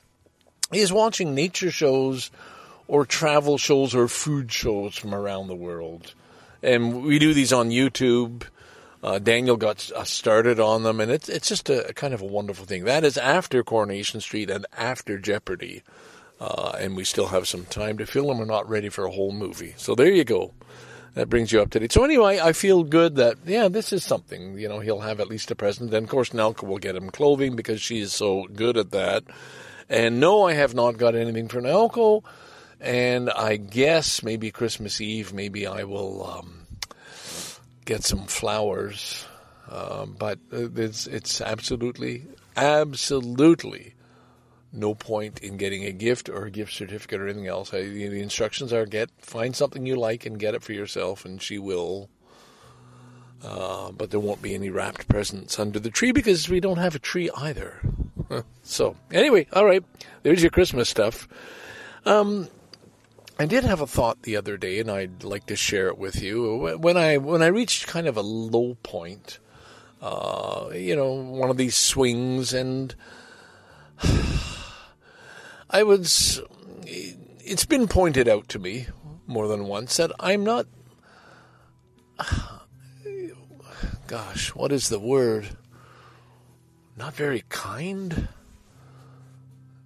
is 0.71 0.93
watching 0.93 1.33
nature 1.33 1.71
shows 1.71 2.29
or 2.87 3.07
travel 3.07 3.57
shows 3.57 3.95
or 3.95 4.07
food 4.07 4.51
shows 4.51 4.95
from 4.95 5.15
around 5.15 5.47
the 5.47 5.55
world 5.55 6.13
and 6.61 7.03
we 7.03 7.19
do 7.19 7.33
these 7.33 7.53
on 7.53 7.69
YouTube. 7.69 8.43
Uh, 9.03 9.17
Daniel 9.17 9.57
got 9.57 9.91
uh, 9.95 10.03
started 10.03 10.59
on 10.59 10.83
them, 10.83 10.99
and 10.99 11.11
it's 11.11 11.27
it's 11.27 11.47
just 11.47 11.69
a, 11.69 11.87
a, 11.89 11.93
kind 11.93 12.13
of 12.13 12.21
a 12.21 12.25
wonderful 12.25 12.65
thing. 12.65 12.83
That 12.85 13.03
is 13.03 13.17
after 13.17 13.63
Coronation 13.63 14.21
Street 14.21 14.49
and 14.49 14.65
after 14.77 15.17
Jeopardy, 15.17 15.81
uh, 16.39 16.73
and 16.79 16.95
we 16.95 17.03
still 17.03 17.27
have 17.27 17.47
some 17.47 17.65
time 17.65 17.97
to 17.97 18.05
fill 18.05 18.27
them. 18.27 18.37
We're 18.37 18.45
not 18.45 18.69
ready 18.69 18.89
for 18.89 19.05
a 19.05 19.11
whole 19.11 19.31
movie, 19.31 19.73
so 19.77 19.95
there 19.95 20.11
you 20.11 20.23
go. 20.23 20.53
That 21.15 21.29
brings 21.29 21.51
you 21.51 21.61
up 21.61 21.71
to 21.71 21.79
date. 21.79 21.91
So 21.91 22.05
anyway, 22.05 22.39
I 22.39 22.53
feel 22.53 22.83
good 22.83 23.15
that 23.15 23.37
yeah, 23.45 23.67
this 23.67 23.91
is 23.91 24.03
something. 24.03 24.57
You 24.57 24.69
know, 24.69 24.79
he'll 24.79 25.01
have 25.01 25.19
at 25.19 25.27
least 25.27 25.51
a 25.51 25.55
present. 25.55 25.91
Then 25.91 26.03
of 26.03 26.09
course 26.09 26.29
Nelka 26.29 26.63
will 26.63 26.77
get 26.77 26.95
him 26.95 27.09
clothing 27.09 27.55
because 27.55 27.81
she 27.81 27.99
is 27.99 28.13
so 28.13 28.45
good 28.45 28.77
at 28.77 28.91
that. 28.91 29.23
And 29.89 30.19
no, 30.19 30.47
I 30.47 30.53
have 30.53 30.73
not 30.73 30.97
got 30.97 31.15
anything 31.15 31.49
for 31.49 31.59
Nelko. 31.59 32.23
And 32.81 33.29
I 33.29 33.57
guess 33.57 34.23
maybe 34.23 34.49
Christmas 34.49 34.99
Eve, 34.99 35.33
maybe 35.33 35.67
I 35.67 35.83
will 35.83 36.25
um, 36.25 36.65
get 37.85 38.03
some 38.03 38.25
flowers. 38.25 39.25
Uh, 39.69 40.05
but 40.05 40.39
it's 40.51 41.07
it's 41.07 41.39
absolutely, 41.39 42.23
absolutely 42.57 43.93
no 44.73 44.95
point 44.95 45.39
in 45.39 45.57
getting 45.57 45.85
a 45.85 45.91
gift 45.91 46.29
or 46.29 46.45
a 46.45 46.51
gift 46.51 46.73
certificate 46.73 47.21
or 47.21 47.27
anything 47.27 47.47
else. 47.47 47.73
I, 47.73 47.81
the 47.81 48.21
instructions 48.21 48.73
are 48.73 48.85
get 48.85 49.09
find 49.19 49.55
something 49.55 49.85
you 49.85 49.95
like 49.95 50.25
and 50.25 50.39
get 50.39 50.55
it 50.55 50.63
for 50.63 50.73
yourself, 50.73 51.25
and 51.25 51.41
she 51.41 51.59
will. 51.59 52.09
Uh, 53.43 53.91
but 53.91 54.11
there 54.11 54.19
won't 54.19 54.41
be 54.41 54.53
any 54.53 54.69
wrapped 54.69 55.07
presents 55.07 55.59
under 55.59 55.79
the 55.79 55.89
tree 55.89 56.11
because 56.11 56.47
we 56.47 56.59
don't 56.59 56.77
have 56.77 56.95
a 56.95 56.99
tree 56.99 57.29
either. 57.37 57.79
So 58.63 58.95
anyway, 59.11 59.45
all 59.51 59.65
right, 59.65 59.83
there's 60.23 60.41
your 60.41 60.51
Christmas 60.51 60.87
stuff. 60.87 61.27
Um, 62.05 62.47
I 63.39 63.45
did 63.45 63.63
have 63.63 63.81
a 63.81 63.87
thought 63.87 64.23
the 64.23 64.35
other 64.35 64.57
day, 64.57 64.79
and 64.79 64.89
I'd 64.91 65.23
like 65.23 65.45
to 65.47 65.55
share 65.55 65.87
it 65.87 65.97
with 65.97 66.21
you. 66.21 66.77
When 66.79 66.97
I 66.97 67.17
when 67.17 67.41
I 67.41 67.47
reached 67.47 67.87
kind 67.87 68.07
of 68.07 68.17
a 68.17 68.21
low 68.21 68.75
point, 68.83 69.39
uh, 70.01 70.69
you 70.73 70.95
know, 70.95 71.13
one 71.13 71.49
of 71.49 71.57
these 71.57 71.75
swings, 71.75 72.53
and 72.53 72.93
I 75.69 75.83
was. 75.83 76.41
It's 76.83 77.65
been 77.65 77.87
pointed 77.87 78.27
out 78.27 78.47
to 78.49 78.59
me 78.59 78.87
more 79.25 79.47
than 79.47 79.65
once 79.65 79.97
that 79.97 80.11
I'm 80.19 80.43
not. 80.43 80.67
Gosh, 84.07 84.53
what 84.53 84.71
is 84.71 84.89
the 84.89 84.99
word? 84.99 85.49
Not 86.97 87.15
very 87.15 87.43
kind 87.49 88.27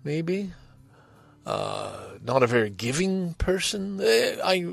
maybe. 0.05 0.53
Uh, 1.45 1.91
not 2.23 2.41
a 2.41 2.47
very 2.47 2.69
giving 2.69 3.35
person. 3.35 3.99
Eh, 4.01 4.37
I 4.43 4.65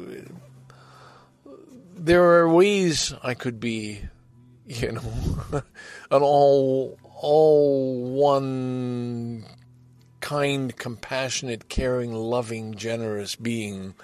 there 1.94 2.24
are 2.24 2.48
ways 2.48 3.14
I 3.22 3.35
could 3.35 3.61
be, 3.61 4.00
you 4.66 4.92
know, 4.92 5.02
an 6.11 6.22
all 6.22 6.98
all 7.14 8.02
one 8.02 9.44
kind, 10.20 10.74
compassionate, 10.76 11.68
caring, 11.68 12.14
loving, 12.14 12.74
generous 12.74 13.37
being, 13.37 13.94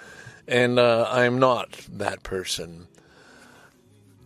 and 0.47 0.77
uh, 0.77 1.07
I'm 1.09 1.39
not 1.39 1.71
that 1.91 2.23
person. 2.23 2.87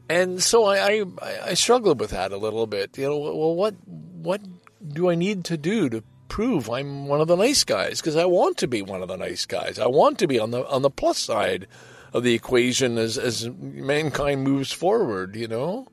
And 0.10 0.43
so 0.43 0.65
I, 0.65 0.99
I 0.99 1.06
I 1.45 1.53
struggled 1.53 1.99
with 1.99 2.12
that 2.12 2.34
a 2.34 2.38
little 2.38 2.67
bit. 2.67 2.97
You 2.97 3.06
know, 3.06 3.17
well, 3.17 3.56
what 3.56 3.75
what 3.88 4.41
do 4.86 5.10
I 5.10 5.15
need 5.15 5.45
to 5.45 5.58
do 5.58 5.89
to 5.89 6.03
prove 6.34 6.67
I'm 6.67 7.06
one 7.06 7.22
of 7.22 7.28
the 7.28 7.36
nice 7.36 7.63
guys 7.63 8.02
because 8.02 8.15
I 8.15 8.26
want 8.26 8.58
to 8.58 8.67
be 8.67 8.82
one 8.82 9.04
of 9.04 9.08
the 9.08 9.17
nice 9.17 9.46
guys. 9.46 9.78
I 9.78 9.86
want 9.86 10.17
to 10.17 10.26
be 10.26 10.39
on 10.39 10.50
the 10.50 10.67
on 10.67 10.82
the 10.82 10.89
plus 10.89 11.19
side 11.19 11.67
of 12.12 12.24
the 12.24 12.34
equation 12.34 12.98
as 12.98 13.19
as 13.19 13.48
mankind 13.52 14.43
moves 14.43 14.72
forward, 14.72 15.36
you 15.36 15.48
know. 15.48 15.89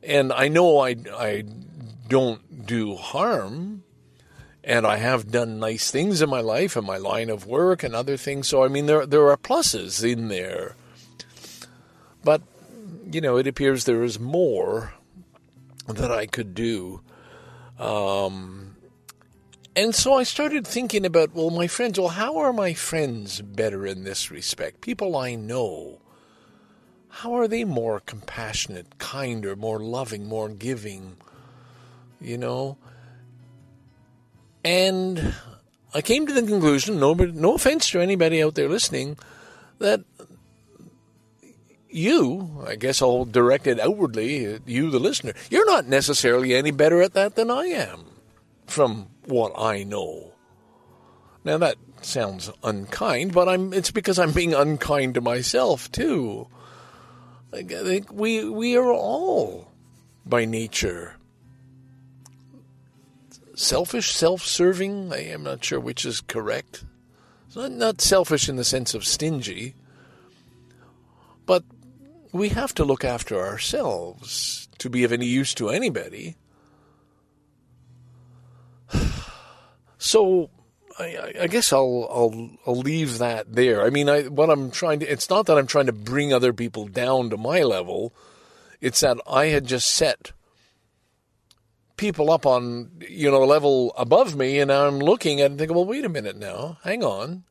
And 0.00 0.32
I 0.32 0.46
know 0.46 0.78
I 0.78 0.94
I 1.12 1.42
don't 2.06 2.66
do 2.66 2.94
harm 2.94 3.82
and 4.62 4.86
I 4.86 4.98
have 4.98 5.32
done 5.32 5.58
nice 5.58 5.90
things 5.90 6.22
in 6.22 6.30
my 6.30 6.40
life 6.40 6.76
and 6.76 6.86
my 6.86 6.96
line 6.96 7.28
of 7.28 7.44
work 7.44 7.82
and 7.82 7.96
other 7.96 8.16
things. 8.16 8.46
So 8.46 8.62
I 8.62 8.68
mean 8.68 8.86
there 8.86 9.06
there 9.06 9.28
are 9.28 9.36
pluses 9.36 10.08
in 10.08 10.28
there. 10.28 10.76
But 12.22 12.42
you 13.10 13.20
know, 13.20 13.36
it 13.38 13.48
appears 13.48 13.86
there 13.86 14.04
is 14.04 14.20
more 14.20 14.94
that 15.88 16.12
I 16.12 16.26
could 16.26 16.54
do. 16.54 17.00
Um, 17.76 18.67
and 19.78 19.94
so 19.94 20.14
I 20.14 20.24
started 20.24 20.66
thinking 20.66 21.06
about, 21.06 21.34
well, 21.34 21.50
my 21.50 21.68
friends, 21.68 22.00
well, 22.00 22.08
how 22.08 22.38
are 22.38 22.52
my 22.52 22.74
friends 22.74 23.40
better 23.40 23.86
in 23.86 24.02
this 24.02 24.28
respect? 24.28 24.80
People 24.80 25.14
I 25.14 25.36
know, 25.36 26.00
how 27.08 27.34
are 27.34 27.46
they 27.46 27.62
more 27.62 28.00
compassionate, 28.00 28.98
kinder, 28.98 29.54
more 29.54 29.78
loving, 29.78 30.26
more 30.26 30.48
giving? 30.48 31.16
You 32.20 32.38
know? 32.38 32.76
And 34.64 35.32
I 35.94 36.02
came 36.02 36.26
to 36.26 36.32
the 36.32 36.42
conclusion, 36.42 36.98
no, 36.98 37.14
no 37.14 37.54
offense 37.54 37.88
to 37.90 38.00
anybody 38.00 38.42
out 38.42 38.56
there 38.56 38.68
listening, 38.68 39.16
that 39.78 40.00
you, 41.88 42.64
I 42.66 42.74
guess 42.74 43.00
I'll 43.00 43.26
direct 43.26 43.68
it 43.68 43.78
outwardly, 43.78 44.58
you, 44.66 44.90
the 44.90 44.98
listener, 44.98 45.34
you're 45.50 45.66
not 45.66 45.86
necessarily 45.86 46.56
any 46.56 46.72
better 46.72 47.00
at 47.00 47.14
that 47.14 47.36
than 47.36 47.48
I 47.48 47.66
am 47.66 48.06
from 48.66 49.10
what 49.28 49.52
I 49.56 49.82
know. 49.84 50.32
Now 51.44 51.58
that 51.58 51.76
sounds 52.02 52.50
unkind, 52.62 53.32
but 53.32 53.48
I'm 53.48 53.72
it's 53.72 53.90
because 53.90 54.18
I'm 54.18 54.32
being 54.32 54.54
unkind 54.54 55.14
to 55.14 55.20
myself 55.20 55.90
too. 55.92 56.48
I 57.52 57.62
think 57.62 58.12
we 58.12 58.48
we 58.48 58.76
are 58.76 58.92
all 58.92 59.72
by 60.26 60.44
nature 60.44 61.18
selfish, 63.58 64.14
self-serving. 64.14 65.12
I 65.12 65.24
am 65.24 65.42
not 65.42 65.64
sure 65.64 65.80
which 65.80 66.06
is 66.06 66.20
correct. 66.20 66.84
not, 67.54 67.72
not 67.72 68.00
selfish 68.00 68.48
in 68.48 68.56
the 68.56 68.64
sense 68.64 68.94
of 68.94 69.04
stingy, 69.04 69.74
but 71.44 71.64
we 72.32 72.50
have 72.50 72.74
to 72.74 72.84
look 72.84 73.04
after 73.04 73.38
ourselves 73.38 74.68
to 74.78 74.88
be 74.88 75.04
of 75.04 75.12
any 75.12 75.26
use 75.26 75.54
to 75.54 75.70
anybody. 75.70 76.36
So 80.08 80.48
I, 80.98 81.34
I, 81.42 81.46
guess 81.48 81.70
I'll 81.70 82.08
I'll 82.10 82.50
I'll 82.66 82.80
leave 82.80 83.18
that 83.18 83.52
there. 83.52 83.82
I 83.82 83.90
mean, 83.90 84.08
I 84.08 84.22
what 84.22 84.48
I'm 84.48 84.70
trying 84.70 85.00
to 85.00 85.06
it's 85.06 85.28
not 85.28 85.44
that 85.46 85.58
I'm 85.58 85.66
trying 85.66 85.84
to 85.84 85.92
bring 85.92 86.32
other 86.32 86.54
people 86.54 86.88
down 86.88 87.28
to 87.28 87.36
my 87.36 87.62
level. 87.62 88.14
It's 88.80 89.00
that 89.00 89.18
I 89.30 89.46
had 89.46 89.66
just 89.66 89.90
set 89.90 90.32
people 91.98 92.30
up 92.30 92.46
on 92.46 92.90
you 93.06 93.30
know 93.30 93.44
a 93.44 93.44
level 93.44 93.92
above 93.98 94.34
me, 94.34 94.60
and 94.60 94.72
I'm 94.72 94.98
looking 94.98 95.42
at 95.42 95.50
and 95.50 95.58
thinking, 95.58 95.76
well, 95.76 95.84
wait 95.84 96.06
a 96.06 96.08
minute 96.08 96.38
now, 96.38 96.78
hang 96.84 97.04
on, 97.04 97.44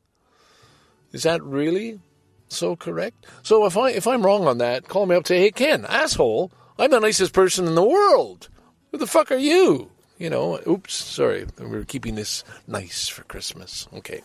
is 1.12 1.22
that 1.22 1.40
really 1.44 2.00
so 2.48 2.74
correct? 2.74 3.24
So 3.44 3.66
if 3.66 3.76
I 3.76 3.90
if 3.90 4.08
I'm 4.08 4.26
wrong 4.26 4.48
on 4.48 4.58
that, 4.58 4.88
call 4.88 5.06
me 5.06 5.14
up, 5.14 5.20
and 5.20 5.28
say, 5.28 5.40
hey 5.42 5.52
Ken, 5.52 5.86
asshole, 5.86 6.50
I'm 6.76 6.90
the 6.90 6.98
nicest 6.98 7.32
person 7.32 7.68
in 7.68 7.76
the 7.76 7.84
world. 7.84 8.48
Who 8.90 8.98
the 8.98 9.06
fuck 9.06 9.30
are 9.30 9.36
you? 9.36 9.92
You 10.18 10.28
know, 10.30 10.60
oops, 10.66 10.94
sorry, 10.94 11.46
we 11.58 11.76
are 11.76 11.84
keeping 11.84 12.14
this 12.16 12.44
nice 12.66 13.08
for 13.08 13.22
Christmas. 13.24 13.88
Okay. 13.94 14.22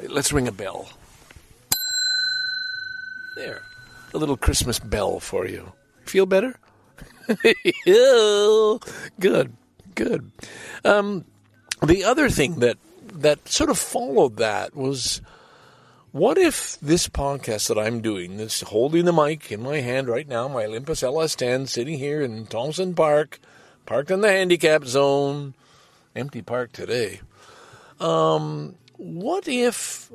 Let's 0.00 0.32
ring 0.32 0.48
a 0.48 0.52
bell. 0.52 0.88
There. 3.36 3.62
A 4.12 4.18
little 4.18 4.36
Christmas 4.36 4.78
bell 4.78 5.20
for 5.20 5.46
you. 5.46 5.72
Feel 6.04 6.26
better? 6.26 6.58
good, 9.20 9.52
good. 9.94 10.30
Um, 10.84 11.24
the 11.82 12.04
other 12.04 12.28
thing 12.28 12.56
that 12.60 12.76
that 13.12 13.48
sort 13.48 13.70
of 13.70 13.78
followed 13.78 14.36
that 14.36 14.74
was 14.74 15.20
what 16.12 16.38
if 16.38 16.78
this 16.80 17.08
podcast 17.08 17.68
that 17.68 17.78
I'm 17.78 18.00
doing, 18.00 18.36
this 18.36 18.62
holding 18.62 19.04
the 19.04 19.12
mic 19.12 19.52
in 19.52 19.62
my 19.62 19.80
hand 19.80 20.08
right 20.08 20.26
now, 20.26 20.48
my 20.48 20.64
Olympus 20.64 21.02
LS10, 21.02 21.68
sitting 21.68 21.98
here 21.98 22.20
in 22.20 22.46
Thompson 22.46 22.94
Park, 22.94 23.38
parked 23.90 24.12
in 24.12 24.20
the 24.20 24.30
handicap 24.30 24.84
zone, 24.84 25.52
empty 26.14 26.40
park 26.40 26.70
today. 26.70 27.20
Um, 27.98 28.76
what 28.96 29.48
if 29.48 30.12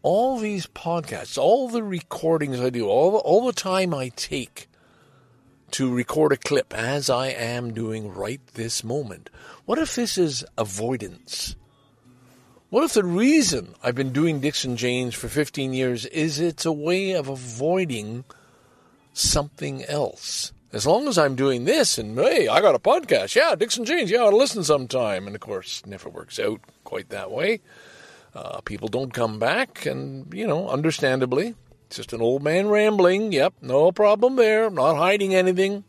all 0.00 0.38
these 0.38 0.68
podcasts, 0.68 1.36
all 1.36 1.68
the 1.68 1.82
recordings 1.82 2.60
I 2.60 2.70
do, 2.70 2.86
all 2.86 3.10
the, 3.10 3.16
all 3.16 3.46
the 3.46 3.52
time 3.52 3.92
I 3.92 4.10
take 4.10 4.68
to 5.72 5.92
record 5.92 6.30
a 6.30 6.36
clip 6.36 6.72
as 6.72 7.10
I 7.10 7.30
am 7.30 7.74
doing 7.74 8.14
right 8.14 8.40
this 8.54 8.84
moment, 8.84 9.28
what 9.64 9.80
if 9.80 9.96
this 9.96 10.16
is 10.16 10.44
avoidance? 10.56 11.56
What 12.68 12.84
if 12.84 12.92
the 12.92 13.02
reason 13.02 13.74
I've 13.82 13.96
been 13.96 14.12
doing 14.12 14.38
Dixon 14.38 14.76
Janes 14.76 15.16
for 15.16 15.26
15 15.26 15.74
years 15.74 16.06
is 16.06 16.38
it's 16.38 16.64
a 16.64 16.70
way 16.70 17.14
of 17.14 17.28
avoiding 17.28 18.22
something 19.14 19.84
else? 19.86 20.52
As 20.72 20.86
long 20.86 21.08
as 21.08 21.18
I'm 21.18 21.34
doing 21.34 21.64
this 21.64 21.98
and 21.98 22.16
hey, 22.18 22.48
I 22.48 22.60
got 22.60 22.74
a 22.74 22.78
podcast. 22.78 23.34
Yeah, 23.34 23.54
Dixon 23.54 23.84
Janes. 23.84 24.10
Yeah, 24.10 24.22
I'll 24.22 24.36
listen 24.36 24.62
sometime. 24.62 25.26
And 25.26 25.34
of 25.34 25.40
course, 25.40 25.84
never 25.86 26.08
works 26.08 26.38
out 26.38 26.60
quite 26.84 27.08
that 27.10 27.30
way. 27.30 27.60
Uh, 28.34 28.60
people 28.60 28.88
don't 28.88 29.12
come 29.12 29.40
back, 29.40 29.86
and 29.86 30.32
you 30.32 30.46
know, 30.46 30.68
understandably, 30.68 31.56
it's 31.86 31.96
just 31.96 32.12
an 32.12 32.20
old 32.20 32.42
man 32.44 32.68
rambling. 32.68 33.32
Yep, 33.32 33.54
no 33.60 33.90
problem 33.90 34.36
there. 34.36 34.70
Not 34.70 34.96
hiding 34.96 35.34
anything. 35.34 35.82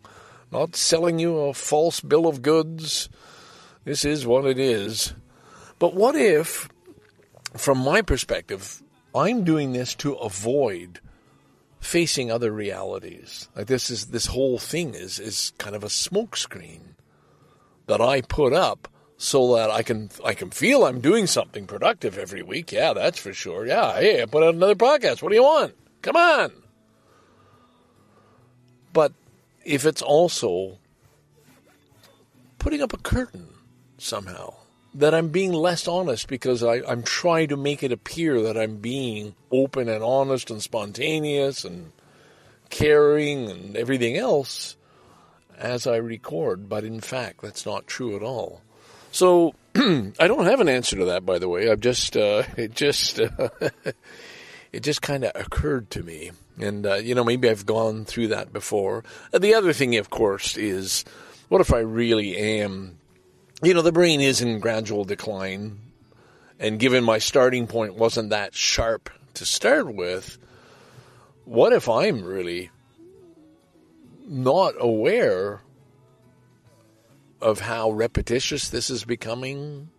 Not 0.51 0.75
selling 0.75 1.19
you 1.19 1.37
a 1.37 1.53
false 1.53 2.01
bill 2.01 2.27
of 2.27 2.41
goods. 2.41 3.09
This 3.85 4.03
is 4.03 4.25
what 4.25 4.45
it 4.45 4.57
is. 4.57 5.13
But 5.77 5.93
what 5.93 6.15
if, 6.15 6.67
from 7.55 7.77
my 7.77 8.01
perspective, 8.01 8.81
I'm 9.13 9.43
doing 9.43 9.73
this 9.73 9.93
to 9.95 10.13
avoid 10.13 10.99
facing 11.81 12.31
other 12.31 12.51
realities. 12.51 13.49
Like 13.55 13.67
this 13.67 13.89
is 13.89 14.07
this 14.07 14.27
whole 14.27 14.57
thing 14.57 14.93
is 14.93 15.19
is 15.19 15.51
kind 15.57 15.75
of 15.75 15.83
a 15.83 15.87
smokescreen 15.87 16.95
that 17.87 17.99
I 17.99 18.21
put 18.21 18.53
up 18.53 18.87
so 19.17 19.55
that 19.55 19.69
I 19.69 19.83
can 19.83 20.09
I 20.23 20.33
can 20.33 20.51
feel 20.51 20.85
I'm 20.85 21.01
doing 21.01 21.27
something 21.27 21.67
productive 21.67 22.17
every 22.17 22.43
week. 22.43 22.71
Yeah, 22.71 22.93
that's 22.93 23.19
for 23.19 23.33
sure. 23.33 23.65
Yeah, 23.65 23.95
hey, 23.99 24.21
I 24.21 24.25
put 24.27 24.43
out 24.43 24.53
another 24.53 24.75
podcast. 24.75 25.21
What 25.21 25.29
do 25.29 25.35
you 25.35 25.43
want? 25.43 25.73
Come 26.01 26.15
on. 26.15 26.53
But 28.93 29.13
if 29.65 29.85
it's 29.85 30.01
also 30.01 30.77
putting 32.59 32.81
up 32.81 32.93
a 32.93 32.97
curtain 32.97 33.47
somehow 33.97 34.53
that 34.95 35.13
I'm 35.13 35.29
being 35.29 35.53
less 35.53 35.87
honest 35.87 36.27
because 36.27 36.63
I, 36.63 36.81
I'm 36.87 37.03
trying 37.03 37.49
to 37.49 37.57
make 37.57 37.83
it 37.83 37.91
appear 37.91 38.41
that 38.41 38.57
I'm 38.57 38.77
being 38.77 39.35
open 39.51 39.87
and 39.87 40.03
honest 40.03 40.51
and 40.51 40.61
spontaneous 40.61 41.63
and 41.63 41.91
caring 42.69 43.49
and 43.49 43.77
everything 43.77 44.17
else 44.17 44.75
as 45.57 45.85
I 45.85 45.97
record, 45.97 46.67
but 46.67 46.83
in 46.83 46.99
fact, 46.99 47.41
that's 47.41 47.65
not 47.65 47.87
true 47.87 48.15
at 48.15 48.23
all. 48.23 48.61
So 49.11 49.53
I 49.75 50.27
don't 50.27 50.45
have 50.45 50.59
an 50.59 50.69
answer 50.69 50.97
to 50.97 51.05
that, 51.05 51.25
by 51.25 51.39
the 51.39 51.47
way. 51.47 51.69
I've 51.69 51.79
just 51.79 52.17
uh, 52.17 52.43
it 52.57 52.73
just 52.73 53.19
uh, 53.19 53.29
it 54.71 54.81
just 54.81 55.01
kind 55.01 55.23
of 55.23 55.31
occurred 55.35 55.89
to 55.91 56.03
me, 56.03 56.31
and 56.59 56.85
uh, 56.85 56.95
you 56.95 57.13
know 57.15 57.23
maybe 57.23 57.49
I've 57.49 57.65
gone 57.65 58.05
through 58.05 58.29
that 58.29 58.51
before. 58.51 59.03
The 59.31 59.53
other 59.53 59.73
thing, 59.73 59.95
of 59.97 60.09
course, 60.09 60.57
is 60.57 61.05
what 61.49 61.61
if 61.61 61.73
I 61.73 61.79
really 61.79 62.37
am? 62.37 62.97
You 63.63 63.75
know, 63.75 63.83
the 63.83 63.91
brain 63.91 64.21
is 64.21 64.41
in 64.41 64.59
gradual 64.59 65.03
decline, 65.03 65.79
and 66.59 66.79
given 66.79 67.03
my 67.03 67.19
starting 67.19 67.67
point 67.67 67.93
wasn't 67.93 68.31
that 68.31 68.55
sharp 68.55 69.11
to 69.35 69.45
start 69.45 69.93
with, 69.93 70.39
what 71.45 71.71
if 71.71 71.87
I'm 71.87 72.23
really 72.23 72.71
not 74.27 74.73
aware 74.79 75.61
of 77.39 77.59
how 77.59 77.91
repetitious 77.91 78.69
this 78.69 78.89
is 78.89 79.03
becoming, 79.03 79.89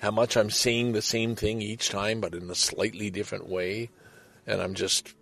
how 0.00 0.10
much 0.10 0.36
I'm 0.36 0.50
saying 0.50 0.92
the 0.92 1.00
same 1.00 1.34
thing 1.34 1.62
each 1.62 1.88
time, 1.88 2.20
but 2.20 2.34
in 2.34 2.50
a 2.50 2.54
slightly 2.54 3.08
different 3.10 3.48
way. 3.48 3.88
And 4.46 4.60
I'm 4.60 4.74
just, 4.74 5.14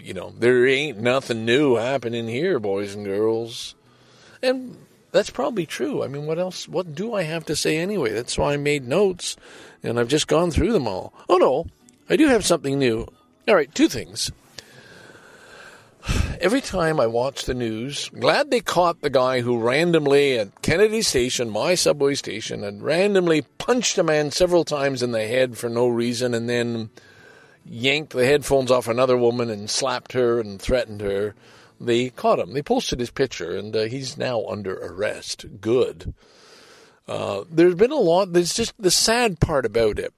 you 0.00 0.14
know, 0.14 0.32
there 0.36 0.66
ain't 0.66 0.98
nothing 0.98 1.44
new 1.44 1.76
happening 1.76 2.26
here, 2.26 2.58
boys 2.58 2.94
and 2.94 3.04
girls. 3.04 3.74
And 4.42 4.76
that's 5.12 5.30
probably 5.30 5.66
true. 5.66 6.02
I 6.02 6.08
mean, 6.08 6.26
what 6.26 6.38
else? 6.38 6.66
What 6.66 6.94
do 6.94 7.14
I 7.14 7.22
have 7.22 7.46
to 7.46 7.56
say 7.56 7.78
anyway? 7.78 8.12
That's 8.12 8.36
why 8.36 8.54
I 8.54 8.56
made 8.56 8.88
notes, 8.88 9.36
and 9.82 10.00
I've 10.00 10.08
just 10.08 10.26
gone 10.26 10.50
through 10.50 10.72
them 10.72 10.88
all. 10.88 11.12
Oh 11.28 11.36
no, 11.36 11.66
I 12.10 12.16
do 12.16 12.28
have 12.28 12.44
something 12.44 12.78
new. 12.78 13.06
All 13.46 13.54
right, 13.54 13.72
two 13.74 13.88
things 13.88 14.30
every 16.42 16.60
time 16.60 16.98
I 16.98 17.06
watch 17.06 17.44
the 17.44 17.54
news, 17.54 18.10
glad 18.18 18.50
they 18.50 18.60
caught 18.60 19.00
the 19.00 19.10
guy 19.10 19.40
who 19.40 19.58
randomly 19.58 20.38
at 20.38 20.60
Kennedy 20.60 21.02
Station, 21.02 21.48
my 21.48 21.76
subway 21.76 22.14
station, 22.14 22.64
and 22.64 22.82
randomly 22.82 23.42
punched 23.58 23.96
a 23.96 24.02
man 24.02 24.32
several 24.32 24.64
times 24.64 25.02
in 25.02 25.12
the 25.12 25.26
head 25.26 25.56
for 25.56 25.68
no 25.68 25.86
reason 25.86 26.34
and 26.34 26.48
then 26.48 26.90
yanked 27.64 28.12
the 28.12 28.26
headphones 28.26 28.72
off 28.72 28.88
another 28.88 29.16
woman 29.16 29.48
and 29.50 29.70
slapped 29.70 30.12
her 30.12 30.40
and 30.40 30.60
threatened 30.60 31.00
her. 31.00 31.34
They 31.84 32.10
caught 32.10 32.38
him. 32.38 32.52
They 32.52 32.62
posted 32.62 33.00
his 33.00 33.10
picture, 33.10 33.56
and 33.56 33.74
uh, 33.74 33.82
he's 33.82 34.16
now 34.16 34.44
under 34.46 34.74
arrest. 34.74 35.44
Good. 35.60 36.14
Uh, 37.08 37.44
there's 37.50 37.74
been 37.74 37.92
a 37.92 37.96
lot. 37.96 38.32
There's 38.32 38.54
just 38.54 38.74
the 38.78 38.90
sad 38.90 39.40
part 39.40 39.66
about 39.66 39.98
it 39.98 40.14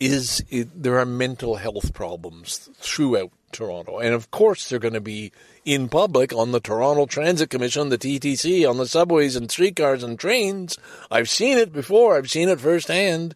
is 0.00 0.42
it, 0.48 0.82
there 0.82 0.98
are 0.98 1.06
mental 1.06 1.56
health 1.56 1.92
problems 1.92 2.70
throughout 2.78 3.30
Toronto. 3.52 3.98
And 3.98 4.14
of 4.14 4.30
course, 4.30 4.68
they're 4.68 4.78
going 4.78 4.94
to 4.94 5.00
be 5.00 5.30
in 5.64 5.90
public 5.90 6.32
on 6.32 6.52
the 6.52 6.60
Toronto 6.60 7.04
Transit 7.04 7.50
Commission, 7.50 7.90
the 7.90 7.98
TTC, 7.98 8.68
on 8.68 8.78
the 8.78 8.88
subways 8.88 9.36
and 9.36 9.50
streetcars 9.50 10.02
and 10.02 10.18
trains. 10.18 10.78
I've 11.10 11.28
seen 11.28 11.58
it 11.58 11.72
before, 11.72 12.16
I've 12.16 12.30
seen 12.30 12.48
it 12.48 12.60
firsthand, 12.60 13.34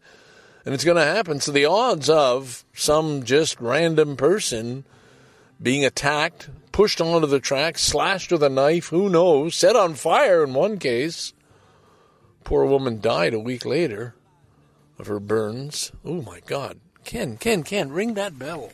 and 0.64 0.74
it's 0.74 0.84
going 0.84 0.96
to 0.96 1.04
happen. 1.04 1.38
So 1.40 1.52
the 1.52 1.66
odds 1.66 2.08
of 2.08 2.64
some 2.72 3.24
just 3.24 3.60
random 3.60 4.16
person 4.16 4.84
being 5.62 5.84
attacked, 5.84 6.48
pushed 6.74 7.00
onto 7.00 7.26
the 7.28 7.38
track, 7.38 7.78
slashed 7.78 8.32
with 8.32 8.42
a 8.42 8.48
knife, 8.48 8.88
who 8.88 9.08
knows, 9.08 9.54
set 9.54 9.76
on 9.76 9.94
fire 9.94 10.42
in 10.42 10.52
one 10.54 10.76
case. 10.76 11.32
Poor 12.42 12.64
woman 12.66 13.00
died 13.00 13.32
a 13.32 13.38
week 13.38 13.64
later 13.64 14.16
of 14.98 15.06
her 15.06 15.20
burns. 15.20 15.92
Oh 16.04 16.20
my 16.22 16.40
God. 16.46 16.80
Ken, 17.04 17.36
Ken, 17.36 17.62
Ken, 17.62 17.92
ring 17.92 18.14
that 18.14 18.40
bell. 18.40 18.72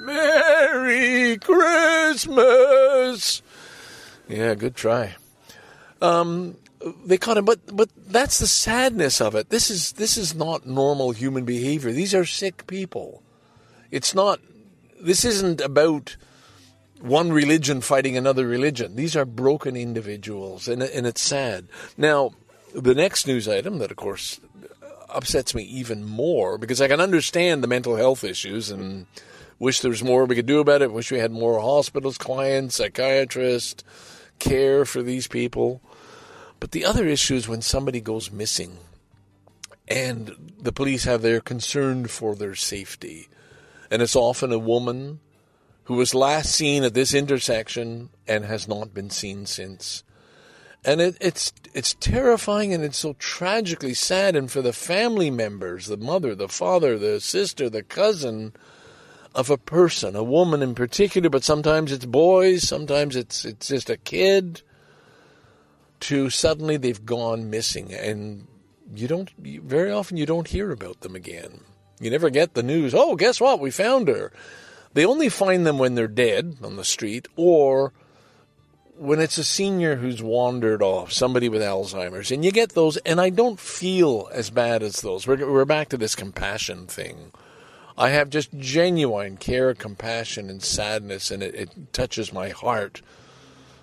Merry 0.00 1.36
Christmas. 1.36 1.82
Yeah, 4.26 4.54
good 4.54 4.74
try. 4.74 5.16
Um, 6.00 6.56
they 7.04 7.18
caught 7.18 7.36
him, 7.36 7.44
but 7.44 7.60
but 7.76 7.90
that's 8.06 8.38
the 8.38 8.46
sadness 8.46 9.20
of 9.20 9.34
it. 9.34 9.50
This 9.50 9.70
is 9.70 9.92
this 9.92 10.16
is 10.16 10.34
not 10.34 10.64
normal 10.64 11.10
human 11.10 11.44
behavior. 11.44 11.92
These 11.92 12.14
are 12.14 12.24
sick 12.24 12.66
people. 12.66 13.22
It's 13.90 14.14
not. 14.14 14.40
This 15.00 15.24
isn't 15.24 15.60
about 15.60 16.16
one 17.00 17.32
religion 17.32 17.80
fighting 17.80 18.16
another 18.16 18.46
religion. 18.46 18.96
These 18.96 19.16
are 19.16 19.24
broken 19.24 19.76
individuals, 19.76 20.68
and 20.68 20.82
and 20.82 21.06
it's 21.06 21.22
sad. 21.22 21.68
Now, 21.96 22.32
the 22.74 22.94
next 22.94 23.26
news 23.26 23.48
item 23.48 23.78
that, 23.78 23.90
of 23.90 23.96
course, 23.96 24.40
upsets 25.08 25.54
me 25.54 25.62
even 25.64 26.04
more 26.04 26.58
because 26.58 26.80
I 26.80 26.88
can 26.88 27.00
understand 27.00 27.62
the 27.62 27.68
mental 27.68 27.96
health 27.96 28.24
issues 28.24 28.70
and 28.70 29.06
Wish 29.58 29.80
there 29.80 29.90
was 29.90 30.04
more 30.04 30.26
we 30.26 30.34
could 30.34 30.46
do 30.46 30.60
about 30.60 30.82
it. 30.82 30.92
Wish 30.92 31.10
we 31.10 31.18
had 31.18 31.32
more 31.32 31.60
hospitals, 31.60 32.18
clients, 32.18 32.76
psychiatrists, 32.76 33.84
care 34.38 34.84
for 34.84 35.02
these 35.02 35.26
people. 35.26 35.80
But 36.60 36.72
the 36.72 36.84
other 36.84 37.06
issue 37.06 37.36
is 37.36 37.48
when 37.48 37.62
somebody 37.62 38.00
goes 38.00 38.30
missing 38.30 38.76
and 39.88 40.54
the 40.60 40.72
police 40.72 41.04
have 41.04 41.22
their 41.22 41.40
concern 41.40 42.06
for 42.06 42.34
their 42.34 42.54
safety. 42.54 43.28
And 43.90 44.02
it's 44.02 44.16
often 44.16 44.52
a 44.52 44.58
woman 44.58 45.20
who 45.84 45.94
was 45.94 46.14
last 46.14 46.52
seen 46.52 46.82
at 46.82 46.94
this 46.94 47.14
intersection 47.14 48.10
and 48.26 48.44
has 48.44 48.66
not 48.66 48.92
been 48.92 49.10
seen 49.10 49.46
since. 49.46 50.02
And 50.84 51.00
it, 51.00 51.16
it's 51.20 51.52
it's 51.74 51.94
terrifying 51.94 52.72
and 52.72 52.84
it's 52.84 52.98
so 52.98 53.14
tragically 53.14 53.94
sad. 53.94 54.36
And 54.36 54.50
for 54.50 54.62
the 54.62 54.72
family 54.72 55.30
members, 55.30 55.86
the 55.86 55.96
mother, 55.96 56.34
the 56.34 56.48
father, 56.48 56.98
the 56.98 57.20
sister, 57.20 57.68
the 57.68 57.82
cousin, 57.82 58.52
of 59.36 59.50
a 59.50 59.58
person, 59.58 60.16
a 60.16 60.22
woman 60.24 60.62
in 60.62 60.74
particular, 60.74 61.28
but 61.28 61.44
sometimes 61.44 61.92
it's 61.92 62.06
boys, 62.06 62.66
sometimes 62.66 63.14
it's 63.14 63.44
it's 63.44 63.68
just 63.68 63.90
a 63.90 63.98
kid. 63.98 64.62
To 66.00 66.30
suddenly 66.30 66.76
they've 66.76 67.04
gone 67.04 67.50
missing, 67.50 67.92
and 67.92 68.46
you 68.94 69.08
don't 69.08 69.30
very 69.38 69.90
often 69.90 70.16
you 70.16 70.26
don't 70.26 70.48
hear 70.48 70.70
about 70.70 71.00
them 71.00 71.14
again. 71.14 71.60
You 72.00 72.10
never 72.10 72.30
get 72.30 72.54
the 72.54 72.62
news. 72.62 72.94
Oh, 72.94 73.16
guess 73.16 73.40
what? 73.40 73.60
We 73.60 73.70
found 73.70 74.08
her. 74.08 74.32
They 74.92 75.04
only 75.04 75.28
find 75.28 75.66
them 75.66 75.78
when 75.78 75.94
they're 75.94 76.08
dead 76.08 76.56
on 76.62 76.76
the 76.76 76.84
street, 76.84 77.28
or 77.36 77.92
when 78.96 79.20
it's 79.20 79.38
a 79.38 79.44
senior 79.44 79.96
who's 79.96 80.22
wandered 80.22 80.82
off, 80.82 81.12
somebody 81.12 81.48
with 81.48 81.60
Alzheimer's, 81.60 82.30
and 82.30 82.44
you 82.44 82.50
get 82.50 82.70
those. 82.72 82.96
And 82.98 83.20
I 83.20 83.30
don't 83.30 83.60
feel 83.60 84.28
as 84.32 84.50
bad 84.50 84.82
as 84.82 85.00
those. 85.00 85.26
We're 85.26 85.50
we're 85.50 85.64
back 85.64 85.90
to 85.90 85.96
this 85.96 86.14
compassion 86.14 86.86
thing 86.86 87.32
I 87.98 88.10
have 88.10 88.28
just 88.28 88.52
genuine 88.58 89.38
care, 89.38 89.74
compassion, 89.74 90.50
and 90.50 90.62
sadness, 90.62 91.30
and 91.30 91.42
it, 91.42 91.54
it 91.54 91.92
touches 91.92 92.32
my 92.32 92.50
heart 92.50 93.00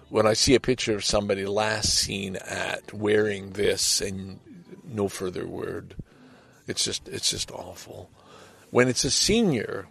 when 0.09 0.27
I 0.27 0.33
see 0.33 0.53
a 0.53 0.59
picture 0.59 0.93
of 0.93 1.03
somebody 1.03 1.45
last 1.45 1.95
seen 1.95 2.35
at 2.35 2.93
wearing 2.93 3.51
this 3.51 4.01
and 4.01 4.39
no 4.87 5.07
further 5.07 5.47
word. 5.47 5.95
It's 6.67 6.83
just 6.83 7.07
it's 7.07 7.29
just 7.29 7.51
awful. 7.51 8.09
When 8.71 8.87
it's 8.87 9.03
a 9.03 9.11
senior 9.11 9.87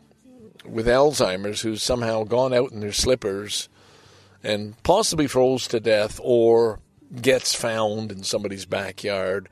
with 0.65 0.87
Alzheimer's 0.87 1.61
who's 1.61 1.83
somehow 1.83 2.25
gone 2.25 2.55
out 2.55 2.73
in 2.73 2.81
their 2.81 2.93
slippers 2.93 3.69
and 4.43 4.81
possibly 4.83 5.27
froze 5.27 5.67
to 5.69 5.81
death 5.81 6.21
or 6.23 6.81
gets 7.21 7.55
found 7.55 8.11
in 8.11 8.23
somebody's 8.23 8.65
backyard, 8.65 9.49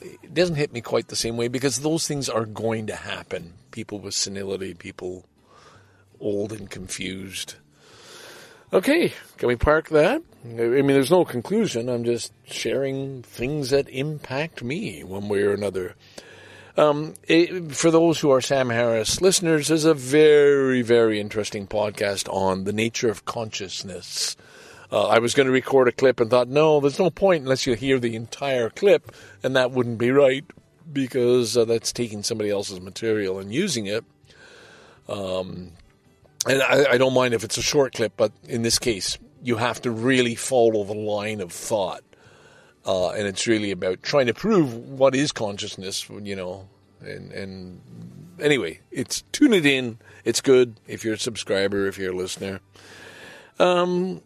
it 0.00 0.34
doesn't 0.34 0.56
hit 0.56 0.72
me 0.72 0.80
quite 0.80 1.08
the 1.08 1.16
same 1.16 1.36
way 1.36 1.48
because 1.48 1.80
those 1.80 2.06
things 2.06 2.28
are 2.28 2.44
going 2.44 2.86
to 2.88 2.96
happen 2.96 3.54
people 3.70 3.98
with 3.98 4.14
senility, 4.14 4.72
people 4.72 5.24
old 6.20 6.52
and 6.52 6.70
confused. 6.70 7.56
Okay, 8.72 9.12
can 9.36 9.48
we 9.48 9.56
park 9.56 9.88
that? 9.90 10.22
I 10.44 10.48
mean, 10.48 10.86
there's 10.86 11.10
no 11.10 11.24
conclusion. 11.24 11.88
I'm 11.88 12.04
just 12.04 12.32
sharing 12.44 13.22
things 13.22 13.70
that 13.70 13.88
impact 13.88 14.62
me 14.62 15.02
one 15.04 15.28
way 15.28 15.42
or 15.42 15.52
another. 15.52 15.94
Um, 16.76 17.14
it, 17.28 17.72
for 17.72 17.90
those 17.90 18.18
who 18.18 18.30
are 18.30 18.40
Sam 18.40 18.68
Harris 18.68 19.20
listeners, 19.20 19.68
there's 19.68 19.84
a 19.84 19.94
very, 19.94 20.82
very 20.82 21.20
interesting 21.20 21.68
podcast 21.68 22.28
on 22.32 22.64
the 22.64 22.72
nature 22.72 23.08
of 23.08 23.24
consciousness. 23.24 24.36
Uh, 24.90 25.06
I 25.06 25.18
was 25.20 25.34
going 25.34 25.46
to 25.46 25.52
record 25.52 25.88
a 25.88 25.92
clip 25.92 26.20
and 26.20 26.30
thought, 26.30 26.48
no, 26.48 26.80
there's 26.80 26.98
no 26.98 27.10
point 27.10 27.42
unless 27.42 27.66
you 27.66 27.74
hear 27.74 28.00
the 28.00 28.16
entire 28.16 28.70
clip, 28.70 29.12
and 29.42 29.54
that 29.56 29.70
wouldn't 29.70 29.98
be 29.98 30.10
right 30.10 30.44
because 30.92 31.56
uh, 31.56 31.64
that's 31.64 31.92
taking 31.92 32.22
somebody 32.22 32.50
else's 32.50 32.80
material 32.80 33.38
and 33.38 33.52
using 33.52 33.86
it. 33.86 34.04
Um, 35.08 35.72
and 36.46 36.62
I, 36.62 36.92
I, 36.92 36.98
don't 36.98 37.14
mind 37.14 37.34
if 37.34 37.44
it's 37.44 37.58
a 37.58 37.62
short 37.62 37.92
clip, 37.94 38.14
but 38.16 38.32
in 38.44 38.62
this 38.62 38.78
case, 38.78 39.18
you 39.42 39.56
have 39.56 39.82
to 39.82 39.90
really 39.90 40.34
follow 40.34 40.84
the 40.84 40.94
line 40.94 41.40
of 41.40 41.52
thought. 41.52 42.02
Uh, 42.86 43.10
and 43.10 43.26
it's 43.26 43.46
really 43.46 43.70
about 43.70 44.02
trying 44.02 44.26
to 44.26 44.34
prove 44.34 44.74
what 44.74 45.14
is 45.14 45.32
consciousness, 45.32 46.08
you 46.22 46.36
know. 46.36 46.68
And, 47.00 47.32
and 47.32 47.80
anyway, 48.40 48.80
it's 48.90 49.22
tune 49.32 49.54
it 49.54 49.66
in. 49.66 49.98
It's 50.24 50.40
good 50.40 50.76
if 50.86 51.04
you're 51.04 51.14
a 51.14 51.18
subscriber, 51.18 51.86
if 51.86 51.98
you're 51.98 52.12
a 52.12 52.16
listener. 52.16 52.60
Um, 53.58 54.22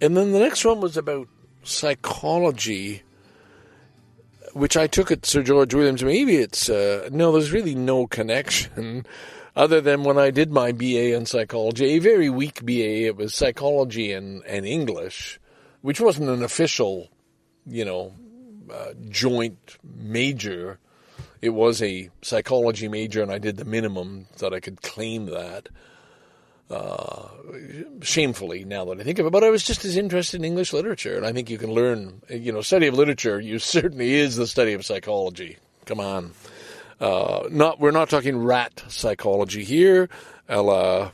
and 0.00 0.16
then 0.16 0.32
the 0.32 0.40
next 0.40 0.64
one 0.64 0.80
was 0.80 0.96
about 0.96 1.28
psychology 1.62 3.02
which 4.52 4.76
I 4.76 4.86
took 4.86 5.10
at 5.10 5.26
Sir 5.26 5.42
George 5.42 5.74
Williams. 5.74 6.04
Maybe 6.04 6.36
it's 6.36 6.68
uh, 6.68 7.08
no, 7.12 7.32
there's 7.32 7.52
really 7.52 7.74
no 7.74 8.06
connection 8.06 9.06
other 9.56 9.80
than 9.80 10.04
when 10.04 10.18
I 10.18 10.30
did 10.30 10.52
my 10.52 10.72
BA 10.72 11.14
in 11.14 11.26
psychology, 11.26 11.86
a 11.86 11.98
very 11.98 12.30
weak 12.30 12.64
BA. 12.64 13.06
It 13.06 13.16
was 13.16 13.34
psychology 13.34 14.12
and, 14.12 14.42
and 14.44 14.66
English, 14.66 15.40
which 15.80 16.00
wasn't 16.00 16.30
an 16.30 16.42
official, 16.42 17.08
you 17.66 17.84
know, 17.84 18.12
uh, 18.72 18.92
joint 19.08 19.78
major. 19.84 20.78
It 21.40 21.50
was 21.50 21.82
a 21.82 22.10
psychology 22.22 22.88
major, 22.88 23.22
and 23.22 23.32
I 23.32 23.38
did 23.38 23.56
the 23.56 23.64
minimum 23.64 24.26
that 24.38 24.52
I 24.52 24.60
could 24.60 24.82
claim 24.82 25.26
that. 25.26 25.68
Uh, 26.70 27.28
shamefully, 28.00 28.64
now 28.64 28.86
that 28.86 28.98
I 28.98 29.02
think 29.02 29.18
of 29.18 29.26
it, 29.26 29.30
but 29.30 29.44
I 29.44 29.50
was 29.50 29.62
just 29.62 29.84
as 29.84 29.96
interested 29.96 30.40
in 30.40 30.44
English 30.44 30.72
literature, 30.72 31.16
and 31.16 31.26
I 31.26 31.32
think 31.32 31.50
you 31.50 31.58
can 31.58 31.72
learn. 31.72 32.22
You 32.30 32.52
know, 32.52 32.62
study 32.62 32.86
of 32.86 32.94
literature, 32.94 33.38
you 33.40 33.58
certainly 33.58 34.14
is 34.14 34.36
the 34.36 34.46
study 34.46 34.72
of 34.72 34.86
psychology. 34.86 35.58
Come 35.84 36.00
on, 36.00 36.32
uh, 37.00 37.48
not 37.50 37.78
we're 37.78 37.90
not 37.90 38.08
talking 38.08 38.38
rat 38.38 38.84
psychology 38.88 39.64
here, 39.64 40.08
a 40.48 40.62
la 40.62 41.10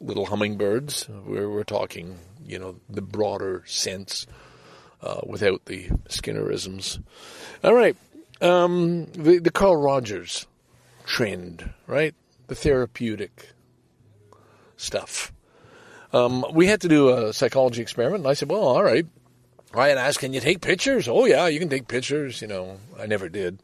little 0.00 0.24
hummingbirds. 0.24 1.08
We're 1.26 1.50
we're 1.50 1.64
talking, 1.64 2.18
you 2.46 2.58
know, 2.58 2.76
the 2.88 3.02
broader 3.02 3.64
sense 3.66 4.26
uh, 5.02 5.20
without 5.26 5.64
the 5.66 5.88
Skinnerisms. 6.08 7.02
All 7.64 7.74
right, 7.74 7.96
um, 8.40 9.06
the 9.12 9.38
the 9.38 9.50
Carl 9.50 9.76
Rogers 9.76 10.46
trend, 11.04 11.70
right? 11.86 12.14
The 12.46 12.54
therapeutic 12.54 13.50
stuff. 14.76 15.32
Um, 16.12 16.44
we 16.52 16.66
had 16.66 16.82
to 16.82 16.88
do 16.88 17.08
a 17.08 17.32
psychology 17.32 17.80
experiment, 17.82 18.24
and 18.24 18.30
I 18.30 18.34
said, 18.34 18.50
"Well, 18.50 18.62
all 18.62 18.84
right." 18.84 19.06
I 19.74 19.88
had 19.88 19.96
asked, 19.98 20.18
"Can 20.18 20.34
you 20.34 20.40
take 20.40 20.60
pictures?" 20.60 21.08
Oh 21.08 21.24
yeah, 21.24 21.46
you 21.46 21.58
can 21.58 21.70
take 21.70 21.88
pictures. 21.88 22.42
You 22.42 22.48
know, 22.48 22.78
I 22.98 23.06
never 23.06 23.28
did. 23.28 23.60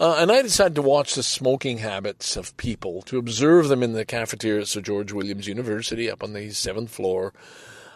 Uh, 0.00 0.16
and 0.18 0.32
I 0.32 0.42
decided 0.42 0.74
to 0.76 0.82
watch 0.82 1.14
the 1.14 1.22
smoking 1.22 1.78
habits 1.78 2.36
of 2.36 2.56
people, 2.56 3.02
to 3.02 3.18
observe 3.18 3.68
them 3.68 3.82
in 3.82 3.92
the 3.92 4.04
cafeteria 4.04 4.62
at 4.62 4.68
Sir 4.68 4.80
George 4.80 5.12
Williams 5.12 5.46
University 5.46 6.10
up 6.10 6.22
on 6.24 6.32
the 6.32 6.50
seventh 6.50 6.90
floor, 6.90 7.32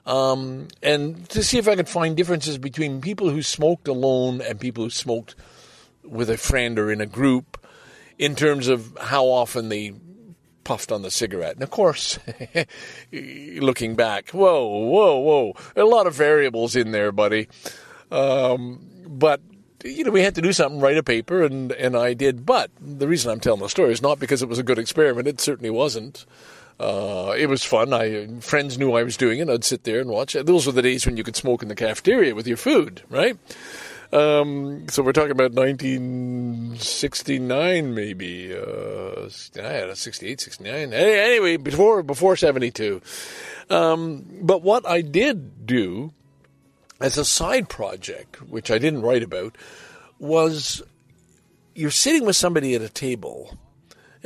um, 0.07 0.69
and 0.83 1.29
to 1.31 1.43
see 1.43 1.59
if 1.59 1.69
I 1.69 1.77
could 1.77 1.89
find 1.89 2.17
differences 2.17 2.59
between 2.59 3.01
people 3.01 3.29
who 3.29 3.43
smoked 3.43 3.89
alone 3.89 4.41
and 4.41 4.59
people 4.59 4.85
who 4.85 4.91
smoked 4.91 5.35
with 6.05 6.31
a 6.31 6.37
friend 6.37 6.79
or 6.79 6.91
in 6.93 7.01
a 7.01 7.07
group 7.07 7.59
in 8.19 8.37
terms 8.37 8.69
of 8.69 8.97
how 9.01 9.25
often 9.27 9.69
they 9.69 9.93
puffed 10.63 10.93
on 10.93 11.03
the 11.03 11.11
cigarette. 11.11 11.55
And 11.55 11.63
of 11.63 11.71
course, 11.71 12.19
looking 13.13 13.97
back, 13.97 14.31
whoa, 14.31 14.67
whoa, 14.67 15.19
whoa, 15.19 15.57
a 15.75 15.85
lot 15.85 16.07
of 16.07 16.15
variables 16.15 16.77
in 16.77 16.93
there, 16.93 17.13
buddy. 17.13 17.49
Um, 18.11 18.81
but 19.09 19.41
you 19.85 20.05
know, 20.05 20.11
we 20.11 20.23
had 20.23 20.35
to 20.37 20.43
do 20.43 20.53
something, 20.53 20.81
write 20.81 20.97
a 20.97 21.03
paper, 21.03 21.45
and, 21.45 21.73
and 21.73 21.97
I 21.97 22.15
did. 22.15 22.47
But 22.47 22.71
the 22.81 23.07
reason 23.09 23.31
I'm 23.31 23.41
telling 23.41 23.61
the 23.61 23.69
story 23.69 23.93
is 23.93 24.03
not 24.03 24.19
because 24.19 24.43
it 24.43 24.49
was 24.49 24.59
a 24.59 24.65
good 24.65 24.79
experiment. 24.79 25.29
It 25.29 25.41
certainly 25.41 25.71
wasn't. 25.71 26.27
Uh, 26.79 27.35
it 27.37 27.47
was 27.47 27.65
fun. 27.65 27.95
I 27.95 28.27
friends 28.41 28.79
knew 28.79 28.93
I 28.93 29.03
was 29.03 29.17
doing 29.17 29.41
it. 29.41 29.49
I'd 29.49 29.65
sit 29.65 29.85
there 29.85 30.01
and 30.01 30.11
watch. 30.11 30.35
Those 30.35 30.67
were 30.67 30.73
the 30.73 30.83
days 30.83 31.07
when 31.07 31.17
you 31.17 31.25
could 31.25 31.37
smoke 31.37 31.63
in 31.63 31.69
the 31.69 31.75
cafeteria 31.75 32.35
with 32.35 32.47
your 32.47 32.59
food, 32.59 33.01
right? 33.09 33.39
Um, 34.13 34.87
so 34.89 35.03
we're 35.03 35.13
talking 35.13 35.33
about 35.33 35.53
1969, 35.53 37.95
maybe. 37.95 38.55
Uh, 38.55 39.31
yeah, 39.55 39.95
68, 39.95 40.41
69. 40.41 40.93
Anyway, 40.93 41.57
before 41.57 42.03
before 42.03 42.37
72. 42.37 43.01
Um, 43.71 44.27
but 44.43 44.61
what 44.63 44.87
I 44.87 45.01
did 45.01 45.65
do 45.67 46.13
as 47.01 47.19
a 47.19 47.25
side 47.25 47.69
project, 47.69 48.41
which 48.49 48.71
I 48.71 48.79
didn't 48.79 49.03
write 49.03 49.25
about, 49.25 49.57
was 50.19 50.83
you're 51.75 51.91
sitting 51.91 52.25
with 52.25 52.37
somebody 52.37 52.75
at 52.75 52.81
a 52.83 52.89
table, 52.89 53.59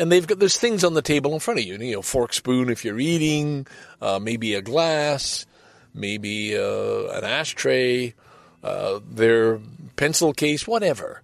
and 0.01 0.11
they've 0.11 0.27
got 0.27 0.39
there's 0.39 0.57
things 0.57 0.83
on 0.83 0.95
the 0.95 1.03
table 1.03 1.33
in 1.35 1.41
front 1.41 1.61
of 1.61 1.67
you. 1.67 1.77
You 1.77 1.97
know, 1.97 2.03
fork, 2.03 2.33
spoon 2.33 2.71
if 2.71 2.85
you're 2.85 2.99
eating, 2.99 3.67
uh, 4.01 4.19
maybe 4.19 4.55
a 4.55 4.63
glass, 4.63 5.47
maybe 5.95 6.57
uh, 6.57 7.11
an 7.13 7.25
ashtray, 7.25 8.15
uh, 8.65 9.01
their 9.09 9.61
pencil 9.97 10.33
case, 10.33 10.67
whatever. 10.67 11.23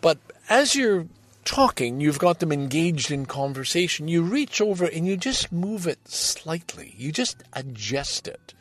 But 0.00 0.18
as 0.48 0.74
you're 0.74 1.06
talking, 1.44 2.00
you've 2.00 2.18
got 2.18 2.40
them 2.40 2.52
engaged 2.52 3.10
in 3.10 3.26
conversation. 3.26 4.08
You 4.08 4.22
reach 4.22 4.60
over 4.60 4.84
and 4.84 5.06
you 5.06 5.16
just 5.16 5.52
move 5.52 5.86
it 5.86 6.06
slightly. 6.08 6.94
You 6.98 7.12
just 7.12 7.42
adjust 7.54 8.28
it 8.28 8.54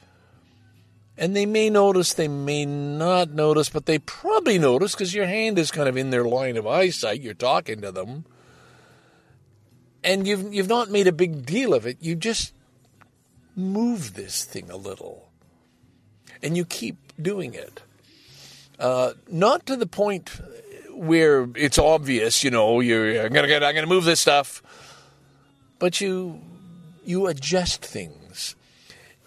and 1.22 1.36
they 1.36 1.46
may 1.46 1.70
notice, 1.70 2.14
they 2.14 2.28
may 2.28 2.66
not 2.66 3.30
notice, 3.30 3.70
but 3.70 3.86
they 3.86 4.00
probably 4.00 4.58
notice 4.58 4.94
because 4.94 5.14
your 5.14 5.28
hand 5.28 5.60
is 5.60 5.70
kind 5.70 5.88
of 5.88 5.96
in 5.96 6.10
their 6.10 6.24
line 6.24 6.58
of 6.58 6.66
eyesight. 6.66 7.22
You're 7.22 7.36
talking 7.36 7.82
to 7.82 7.92
them, 7.92 8.26
and 10.04 10.28
you've 10.28 10.54
you've 10.54 10.70
not 10.70 10.90
made 10.90 11.08
a 11.08 11.12
big 11.12 11.46
deal 11.46 11.74
of 11.74 11.86
it. 11.86 11.98
You 12.00 12.16
just 12.16 12.54
move 13.56 14.14
this 14.14 14.44
thing 14.44 14.70
a 14.70 14.78
little, 14.78 15.30
and 16.42 16.56
you 16.56 16.66
keep 16.66 16.98
doing 17.22 17.54
it. 17.54 17.82
Uh, 18.80 19.14
not 19.30 19.66
to 19.68 19.76
the 19.76 19.86
point 19.86 20.42
where 20.92 21.48
it's 21.56 21.78
obvious, 21.78 22.44
you 22.44 22.52
know, 22.52 22.80
you're 22.80 23.26
I'm 23.26 23.34
gonna 23.34 23.48
get, 23.48 23.64
I'm 23.64 23.76
gonna 23.76 23.88
move 23.88 24.06
this 24.06 24.20
stuff, 24.20 24.62
but 25.80 26.02
you 26.02 26.42
you 27.06 27.28
adjust 27.28 27.84
things 27.84 28.56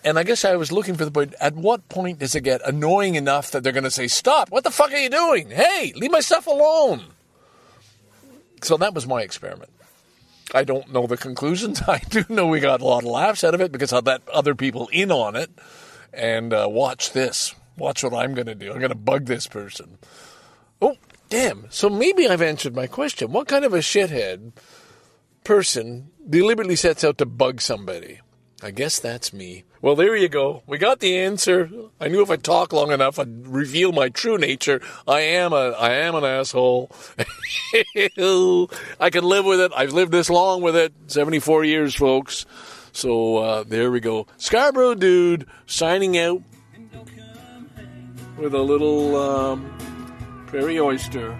and 0.04 0.18
I 0.18 0.22
guess 0.22 0.44
I 0.44 0.54
was 0.56 0.70
looking 0.70 0.94
for 0.94 1.04
the 1.04 1.10
point. 1.10 1.34
At 1.40 1.54
what 1.54 1.88
point 1.88 2.18
does 2.18 2.34
it 2.34 2.42
get 2.42 2.60
annoying 2.66 3.14
enough 3.14 3.50
that 3.52 3.62
they're 3.62 3.72
going 3.72 3.84
to 3.84 3.90
say, 3.90 4.06
"Stop! 4.06 4.50
What 4.50 4.62
the 4.62 4.70
fuck 4.70 4.92
are 4.92 4.98
you 4.98 5.08
doing? 5.08 5.48
Hey, 5.50 5.92
leave 5.96 6.10
my 6.10 6.20
stuff 6.20 6.46
alone." 6.46 7.04
So 8.62 8.76
that 8.76 8.94
was 8.94 9.06
my 9.06 9.22
experiment. 9.22 9.70
I 10.52 10.64
don't 10.64 10.92
know 10.92 11.06
the 11.06 11.16
conclusions. 11.16 11.82
I 11.88 11.98
do 11.98 12.24
know 12.28 12.46
we 12.46 12.60
got 12.60 12.80
a 12.80 12.84
lot 12.84 13.04
of 13.04 13.10
laughs 13.10 13.44
out 13.44 13.54
of 13.54 13.60
it 13.60 13.72
because 13.72 13.92
I 13.92 14.00
let 14.00 14.28
other 14.28 14.54
people 14.54 14.88
in 14.92 15.10
on 15.10 15.36
it. 15.36 15.50
And 16.12 16.52
uh, 16.52 16.68
watch 16.70 17.12
this. 17.12 17.54
Watch 17.76 18.04
what 18.04 18.14
I'm 18.14 18.34
going 18.34 18.46
to 18.46 18.54
do. 18.54 18.70
I'm 18.72 18.78
going 18.78 18.90
to 18.90 18.94
bug 18.96 19.26
this 19.26 19.48
person. 19.48 19.98
Oh, 20.80 20.96
damn. 21.28 21.66
So 21.70 21.90
maybe 21.90 22.28
I've 22.28 22.42
answered 22.42 22.76
my 22.76 22.86
question. 22.86 23.32
What 23.32 23.48
kind 23.48 23.64
of 23.64 23.74
a 23.74 23.78
shithead 23.78 24.52
person 25.42 26.10
deliberately 26.28 26.76
sets 26.76 27.02
out 27.02 27.18
to 27.18 27.26
bug 27.26 27.60
somebody? 27.60 28.20
I 28.62 28.70
guess 28.70 28.98
that's 28.98 29.32
me. 29.32 29.64
Well, 29.82 29.96
there 29.96 30.16
you 30.16 30.28
go. 30.28 30.62
We 30.66 30.78
got 30.78 31.00
the 31.00 31.18
answer. 31.18 31.68
I 32.00 32.08
knew 32.08 32.22
if 32.22 32.30
I 32.30 32.36
talk 32.36 32.72
long 32.72 32.90
enough, 32.92 33.18
I'd 33.18 33.46
reveal 33.46 33.92
my 33.92 34.08
true 34.08 34.38
nature. 34.38 34.80
I 35.06 35.20
am 35.20 35.52
a, 35.52 35.70
I 35.72 35.94
am 35.94 36.14
an 36.14 36.24
asshole. 36.24 36.90
I 37.18 39.10
can 39.10 39.24
live 39.24 39.44
with 39.44 39.60
it. 39.60 39.72
I've 39.76 39.92
lived 39.92 40.12
this 40.12 40.30
long 40.30 40.62
with 40.62 40.76
it. 40.76 40.94
74 41.08 41.64
years, 41.64 41.94
folks. 41.94 42.46
So, 42.92 43.38
uh, 43.38 43.64
there 43.64 43.90
we 43.90 44.00
go. 44.00 44.26
Scarborough 44.38 44.94
Dude 44.94 45.46
signing 45.66 46.16
out 46.16 46.40
with 48.38 48.54
a 48.54 48.62
little, 48.62 49.16
um, 49.16 50.44
prairie 50.46 50.80
oyster. 50.80 51.38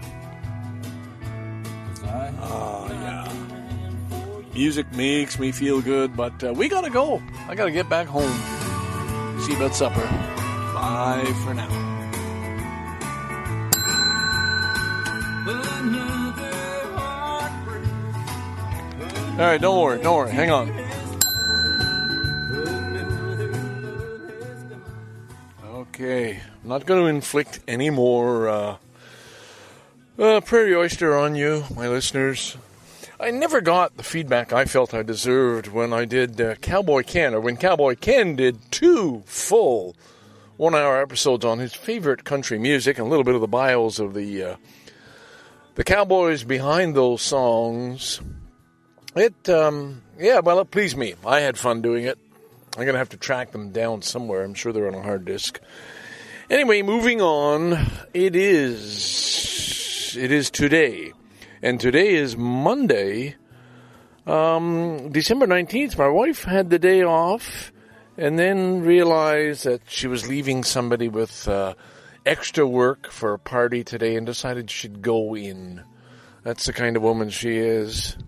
Ah, 2.06 2.83
yeah. 2.83 2.83
Music 4.54 4.90
makes 4.92 5.38
me 5.38 5.50
feel 5.50 5.80
good, 5.82 6.16
but 6.16 6.42
uh, 6.44 6.52
we 6.54 6.68
gotta 6.68 6.90
go. 6.90 7.20
I 7.48 7.54
gotta 7.54 7.72
get 7.72 7.88
back 7.88 8.06
home. 8.06 8.30
See 9.40 9.52
you 9.52 9.58
about 9.58 9.74
supper. 9.74 10.00
Bye 10.74 11.24
for 11.44 11.54
now. 11.54 11.84
All 19.34 19.40
right, 19.40 19.60
don't 19.60 19.82
worry, 19.82 20.00
don't 20.00 20.16
worry. 20.16 20.30
Hang 20.30 20.52
on. 20.52 20.70
Okay, 25.64 26.40
I'm 26.62 26.68
not 26.68 26.86
going 26.86 27.02
to 27.02 27.08
inflict 27.08 27.58
any 27.66 27.90
more 27.90 28.48
uh, 28.48 28.76
uh, 30.20 30.40
prairie 30.40 30.76
oyster 30.76 31.16
on 31.16 31.34
you, 31.34 31.64
my 31.74 31.88
listeners. 31.88 32.56
I 33.20 33.30
never 33.30 33.60
got 33.60 33.96
the 33.96 34.02
feedback 34.02 34.52
I 34.52 34.64
felt 34.64 34.92
I 34.92 35.02
deserved 35.02 35.68
when 35.68 35.92
I 35.92 36.04
did 36.04 36.40
uh, 36.40 36.56
Cowboy 36.56 37.04
Ken, 37.04 37.32
or 37.32 37.40
when 37.40 37.56
Cowboy 37.56 37.94
Ken 37.94 38.34
did 38.34 38.58
two 38.72 39.22
full 39.26 39.94
one 40.56 40.74
hour 40.74 41.00
episodes 41.00 41.44
on 41.44 41.60
his 41.60 41.74
favorite 41.74 42.24
country 42.24 42.58
music 42.58 42.98
and 42.98 43.06
a 43.06 43.10
little 43.10 43.24
bit 43.24 43.36
of 43.36 43.40
the 43.40 43.46
bios 43.46 44.00
of 44.00 44.14
the 44.14 44.42
uh, 44.42 44.56
the 45.76 45.84
cowboys 45.84 46.44
behind 46.44 46.96
those 46.96 47.22
songs. 47.22 48.20
It, 49.16 49.48
um, 49.48 50.02
yeah, 50.18 50.40
well, 50.40 50.60
it 50.60 50.70
pleased 50.70 50.96
me. 50.96 51.14
I 51.24 51.40
had 51.40 51.56
fun 51.56 51.82
doing 51.82 52.04
it. 52.04 52.18
I'm 52.76 52.82
going 52.82 52.94
to 52.94 52.98
have 52.98 53.10
to 53.10 53.16
track 53.16 53.52
them 53.52 53.70
down 53.70 54.02
somewhere. 54.02 54.42
I'm 54.42 54.54
sure 54.54 54.72
they're 54.72 54.88
on 54.88 54.94
a 54.94 55.02
hard 55.02 55.24
disk. 55.24 55.60
Anyway, 56.50 56.82
moving 56.82 57.20
on. 57.20 57.78
It 58.12 58.34
is, 58.34 60.16
it 60.18 60.32
is 60.32 60.50
today 60.50 61.12
and 61.64 61.80
today 61.80 62.14
is 62.14 62.36
Monday, 62.36 63.36
um, 64.26 65.10
December 65.10 65.46
19th. 65.46 65.96
My 65.96 66.08
wife 66.08 66.44
had 66.44 66.68
the 66.68 66.78
day 66.78 67.02
off 67.02 67.72
and 68.18 68.38
then 68.38 68.82
realized 68.82 69.64
that 69.64 69.80
she 69.86 70.06
was 70.06 70.28
leaving 70.28 70.62
somebody 70.62 71.08
with 71.08 71.48
uh, 71.48 71.72
extra 72.26 72.66
work 72.66 73.10
for 73.10 73.32
a 73.32 73.38
party 73.38 73.82
today 73.82 74.14
and 74.14 74.26
decided 74.26 74.70
she'd 74.70 75.00
go 75.00 75.34
in. 75.34 75.82
That's 76.42 76.66
the 76.66 76.74
kind 76.74 76.98
of 76.98 77.02
woman 77.02 77.30
she 77.30 77.56
is. 77.56 78.18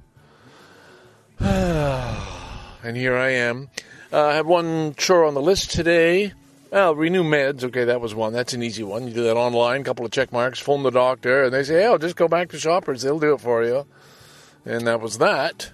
and 1.39 2.97
here 2.97 3.19
I 3.19 3.33
am. 3.33 3.69
Uh, 4.11 4.29
I 4.29 4.35
have 4.37 4.47
one 4.47 4.95
chore 4.95 5.27
on 5.27 5.35
the 5.35 5.43
list 5.43 5.73
today. 5.73 6.33
Well, 6.71 6.97
renew 6.97 7.23
meds. 7.23 7.63
Okay, 7.63 7.85
that 7.85 8.01
was 8.01 8.15
one. 8.15 8.33
That's 8.33 8.53
an 8.53 8.63
easy 8.63 8.83
one. 8.83 9.07
You 9.07 9.15
do 9.15 9.23
that 9.25 9.37
online, 9.37 9.85
couple 9.85 10.05
of 10.05 10.11
check 10.11 10.33
marks, 10.33 10.59
phone 10.59 10.83
the 10.83 10.91
doctor, 10.91 11.45
and 11.45 11.55
they 11.55 11.63
say, 11.63 11.87
"Oh, 11.87 11.97
just 11.97 12.17
go 12.17 12.27
back 12.27 12.51
to 12.51 12.59
Shoppers. 12.59 13.03
They'll 13.03 13.21
do 13.21 13.35
it 13.35 13.41
for 13.41 13.63
you." 13.65 13.87
And 14.65 14.87
that 14.87 15.01
was 15.01 15.19
that. 15.19 15.71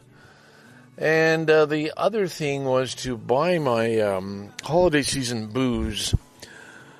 And 0.98 1.48
uh, 1.50 1.64
the 1.64 1.92
other 1.96 2.28
thing 2.28 2.64
was 2.64 2.94
to 2.96 3.16
buy 3.16 3.58
my 3.58 3.98
um, 4.00 4.50
holiday 4.62 5.02
season 5.02 5.46
booze. 5.46 6.14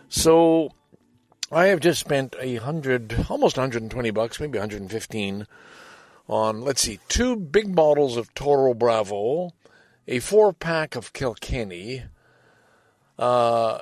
So 0.09 0.73
I 1.51 1.67
have 1.67 1.81
just 1.81 2.01
spent 2.01 2.35
a 2.41 2.57
hundred, 2.57 3.27
almost 3.29 3.59
120 3.59 4.11
bucks, 4.11 4.41
maybe 4.41 4.59
115, 4.59 5.47
on 6.29 6.63
let's 6.63 6.81
see, 6.81 6.99
two 7.09 7.37
big 7.37 7.75
bottles 7.75 8.17
of 8.17 8.33
Toro 8.33 8.73
Bravo, 8.73 9.51
a 10.09 10.19
four 10.21 10.55
pack 10.55 10.97
of 10.97 11.13
Kilkenny, 11.13 12.05
uh, 13.23 13.79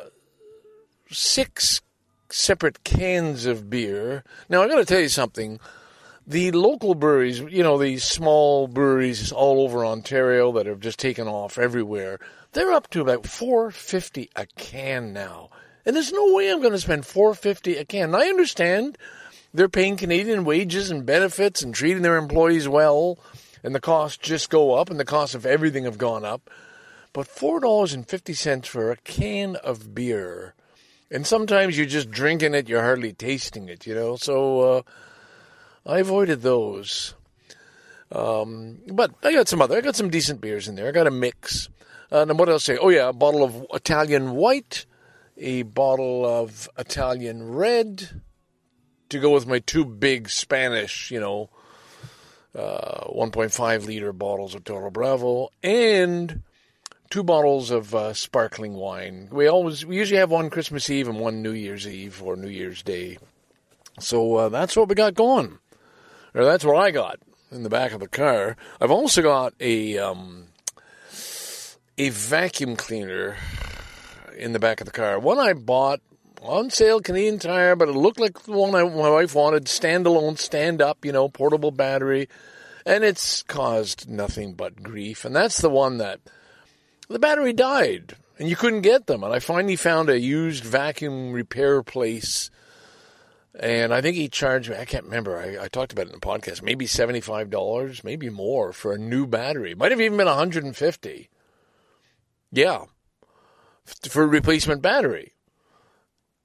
six 1.11 1.81
separate 2.29 2.85
cans 2.85 3.47
of 3.47 3.71
beer. 3.71 4.23
Now 4.51 4.63
I 4.63 4.69
got 4.69 4.77
to 4.77 4.85
tell 4.85 5.01
you 5.01 5.09
something. 5.09 5.59
The 6.27 6.53
local 6.53 6.95
breweries, 6.95 7.41
you 7.41 7.63
know, 7.63 7.79
these 7.79 8.05
small 8.05 8.69
breweries 8.69 9.33
all 9.33 9.63
over 9.63 9.85
Ontario 9.85 10.53
that 10.53 10.67
have 10.67 10.81
just 10.81 10.99
taken 10.99 11.27
off 11.27 11.59
everywhere, 11.59 12.21
they're 12.53 12.71
up 12.71 12.91
to 12.91 13.01
about 13.01 13.27
450 13.27 14.29
a 14.37 14.45
can 14.57 15.15
now. 15.15 15.49
And 15.87 15.97
there's 15.97 16.13
no 16.13 16.35
way 16.35 16.51
I'm 16.51 16.61
going 16.61 16.73
to 16.73 16.79
spend 16.79 17.07
450 17.07 17.79
a 17.79 17.85
can. 17.87 18.15
I 18.15 18.27
understand 18.27 18.99
they're 19.55 19.71
paying 19.71 19.97
Canadian 19.97 20.45
wages 20.45 20.91
and 20.91 21.07
benefits 21.07 21.63
and 21.63 21.75
treating 21.75 22.03
their 22.03 22.19
employees 22.19 22.69
well, 22.69 23.19
and 23.65 23.75
the 23.75 23.81
costs 23.81 24.19
just 24.19 24.51
go 24.51 24.75
up, 24.75 24.91
and 24.91 25.01
the 25.01 25.05
costs 25.07 25.35
of 25.35 25.47
everything 25.47 25.85
have 25.85 25.99
gone 25.99 26.27
up. 26.27 26.51
But 27.13 27.27
$4.50 27.27 28.67
for 28.67 28.91
a 28.91 28.97
can 28.97 29.57
of 29.57 29.95
beer. 29.95 30.55
And 31.11 31.27
sometimes 31.27 31.77
you're 31.77 31.87
just 31.87 32.11
drinking 32.11 32.55
it, 32.55 32.69
you're 32.69 32.83
hardly 32.83 33.13
tasting 33.13 33.69
it, 33.69 33.87
you 33.87 33.95
know? 33.95 34.17
So 34.17 34.61
uh, 34.61 34.83
I 35.85 35.99
avoided 35.99 36.43
those. 36.43 37.15
Um, 38.13 38.79
but 38.87 39.13
I 39.23 39.33
got 39.33 39.49
some 39.49 39.61
other, 39.61 39.77
I 39.77 39.81
got 39.81 39.97
some 39.97 40.11
decent 40.11 40.41
beers 40.41 40.69
in 40.69 40.77
there. 40.77 40.89
I 40.89 40.93
got 40.93 41.07
a 41.07 41.13
mix. 41.13 41.69
Uh, 42.13 42.23
and 42.23 42.39
what 42.39 42.49
else 42.49 42.65
say? 42.65 42.77
Oh, 42.77 42.89
yeah, 42.89 43.09
a 43.09 43.13
bottle 43.13 43.43
of 43.43 43.67
Italian 43.73 44.33
white, 44.33 44.87
a 45.37 45.63
bottle 45.63 46.27
of 46.27 46.69
Italian 46.79 47.53
red 47.53 48.23
to 49.11 49.19
go 49.19 49.31
with 49.31 49.47
my 49.47 49.59
two 49.61 49.85
big 49.85 50.29
Spanish, 50.29 51.11
you 51.11 51.21
know, 51.21 51.51
uh, 52.55 53.05
1.5 53.09 53.87
liter 53.87 54.13
bottles 54.13 54.55
of 54.55 54.65
Toro 54.65 54.91
Bravo, 54.91 55.51
and 55.63 56.43
two 57.11 57.25
bottles 57.25 57.71
of 57.71 57.95
uh, 57.95 58.15
sparkling 58.15 58.75
wine. 58.75 59.29
We 59.31 59.49
always 59.49 59.85
we 59.85 59.97
usually 59.97 60.21
have 60.21 60.31
one 60.31 60.49
Christmas 60.49 60.89
Eve 60.89 61.09
and 61.09 61.21
one 61.21 61.43
New 61.43 61.53
Year's 61.53 61.87
Eve 61.87 62.23
or 62.23 62.37
New 62.37 62.49
Year's 62.49 62.83
Day. 62.83 63.19
So 63.99 64.37
uh, 64.37 64.49
that's 64.49 64.77
what 64.77 64.89
we 64.89 64.95
got 64.95 65.15
going, 65.15 65.59
or 66.35 66.45
that's 66.45 66.65
what 66.65 66.77
I 66.77 66.91
got 66.91 67.19
in 67.51 67.65
the 67.65 67.69
back 67.69 67.93
of 67.93 68.01
the 68.01 68.09
car. 68.09 68.57
I've 68.81 68.91
also 68.91 69.21
got 69.23 69.53
a 69.61 69.99
um, 69.99 70.47
a 71.99 72.09
vacuum 72.09 72.77
cleaner 72.77 73.37
in 74.39 74.53
the 74.53 74.59
back 74.59 74.81
of 74.81 74.87
the 74.87 74.93
car. 74.93 75.19
One 75.19 75.39
I 75.39 75.53
bought 75.53 76.01
on 76.41 76.71
sale, 76.71 77.01
Canadian 77.01 77.39
Tire, 77.39 77.77
but 77.77 77.89
it 77.89 77.95
looked 77.95 78.21
like 78.21 78.43
the 78.45 78.53
one 78.53 78.75
I, 78.75 78.83
my 78.85 79.11
wife 79.11 79.35
wanted, 79.35 79.67
standalone, 79.67 80.39
stand 80.39 80.81
up, 80.81 81.05
you 81.05 81.13
know, 81.13 81.29
portable 81.29 81.71
battery, 81.71 82.29
and 82.87 83.05
it's 83.05 83.43
caused 83.43 84.09
nothing 84.09 84.55
but 84.55 84.83
grief. 84.83 85.27
And 85.27 85.37
that's 85.37 85.61
the 85.61 85.69
one 85.69 85.99
that 85.99 86.21
the 87.11 87.19
battery 87.19 87.53
died, 87.53 88.17
and 88.39 88.49
you 88.49 88.57
couldn't 88.57 88.83
get 88.83 89.07
them. 89.07 89.23
And 89.23 89.33
I 89.35 89.41
finally 89.41 89.77
found 89.77 90.09
a 90.09 90.19
used 90.19 90.65
vacuum 90.65 91.33
repair 91.33 91.83
place. 91.83 92.51
And 93.59 93.93
I 93.93 94.01
think 94.01 94.17
he 94.17 94.29
charged 94.29 94.71
me, 94.71 94.77
I 94.77 94.85
can't 94.85 95.05
remember, 95.05 95.37
I, 95.37 95.65
I 95.65 95.69
talked 95.69 95.93
about 95.93 96.07
it 96.07 96.15
in 96.15 96.21
the 96.21 96.27
podcast, 96.27 96.63
maybe 96.63 96.87
$75, 96.87 98.05
maybe 98.05 98.31
more 98.31 98.73
for 98.73 98.93
a 98.93 98.99
new 98.99 99.27
battery. 99.27 99.75
Might 99.75 99.91
have 99.91 100.01
even 100.01 100.17
been 100.17 100.29
150 100.29 101.29
Yeah. 102.53 102.85
For 104.09 104.23
a 104.23 104.27
replacement 104.27 104.83
battery 104.83 105.35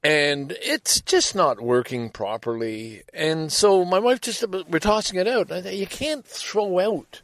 and 0.05 0.55
it's 0.61 1.01
just 1.01 1.33
not 1.33 1.59
working 1.59 2.11
properly. 2.11 3.01
And 3.11 3.51
so 3.51 3.83
my 3.83 3.97
wife 3.97 4.21
just 4.21 4.47
we're 4.47 4.77
tossing 4.77 5.19
it 5.19 5.27
out. 5.27 5.49
You 5.73 5.87
can't 5.87 6.23
throw 6.23 6.79
out 6.79 7.21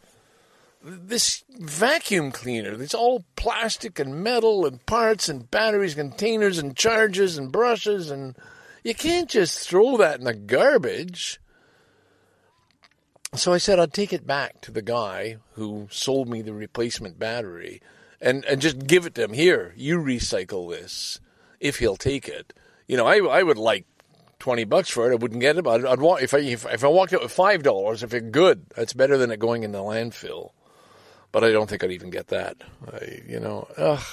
this 0.84 1.44
vacuum 1.50 2.32
cleaner. 2.32 2.82
It's 2.82 2.94
all 2.94 3.26
plastic 3.36 4.00
and 4.00 4.24
metal 4.24 4.66
and 4.66 4.86
parts 4.86 5.30
and 5.30 5.50
batteries, 5.50 5.96
containers 5.96 6.58
and 6.58 6.76
charges 6.76 7.38
and 7.38 7.52
brushes, 7.52 8.10
and 8.10 8.36
you 8.84 8.96
can't 8.96 9.30
just 9.30 9.68
throw 9.68 9.98
that 9.98 10.20
in 10.20 10.26
the 10.26 10.34
garbage. 10.34 11.40
So 13.34 13.54
I 13.54 13.60
said 13.60 13.80
I'd 13.80 13.94
take 13.94 14.12
it 14.12 14.28
back 14.28 14.60
to 14.62 14.72
the 14.72 14.82
guy 14.82 15.38
who 15.54 15.88
sold 15.90 16.28
me 16.28 16.42
the 16.42 16.54
replacement 16.54 17.18
battery 17.18 17.82
and, 18.20 18.44
and 18.46 18.60
just 18.60 18.88
give 18.88 19.06
it 19.06 19.16
to 19.16 19.24
him. 19.24 19.34
Here, 19.34 19.74
you 19.78 20.00
recycle 20.00 20.70
this 20.70 21.20
if 21.60 21.80
he'll 21.80 21.96
take 21.96 22.28
it 22.28 22.54
you 22.92 22.98
know, 22.98 23.08
I 23.08 23.20
I 23.20 23.42
would 23.42 23.58
like 23.58 23.86
twenty 24.38 24.66
bucks 24.66 24.90
for 24.90 25.10
it. 25.10 25.14
I 25.14 25.16
wouldn't 25.16 25.40
get 25.40 25.58
it, 25.58 25.64
but 25.64 25.80
I'd, 25.80 25.86
I'd 25.86 26.02
want 26.02 26.24
if 26.24 26.34
I 26.34 26.40
if, 26.40 26.66
if 26.66 26.84
I 26.84 26.88
walked 26.88 27.14
out 27.14 27.22
with 27.22 27.32
five 27.32 27.64
dollars, 27.64 28.04
if 28.04 28.14
it's 28.14 28.30
good, 28.32 28.66
that's 28.76 28.92
better 28.92 29.18
than 29.18 29.32
it 29.32 29.40
going 29.40 29.64
in 29.64 29.72
the 29.72 29.80
landfill. 29.80 30.50
But 31.32 31.44
I 31.44 31.52
don't 31.52 31.70
think 31.70 31.84
I'd 31.84 31.92
even 31.92 32.10
get 32.10 32.28
that. 32.28 32.58
I, 32.92 33.22
you 33.28 33.40
know, 33.40 33.68
ugh, 33.78 34.06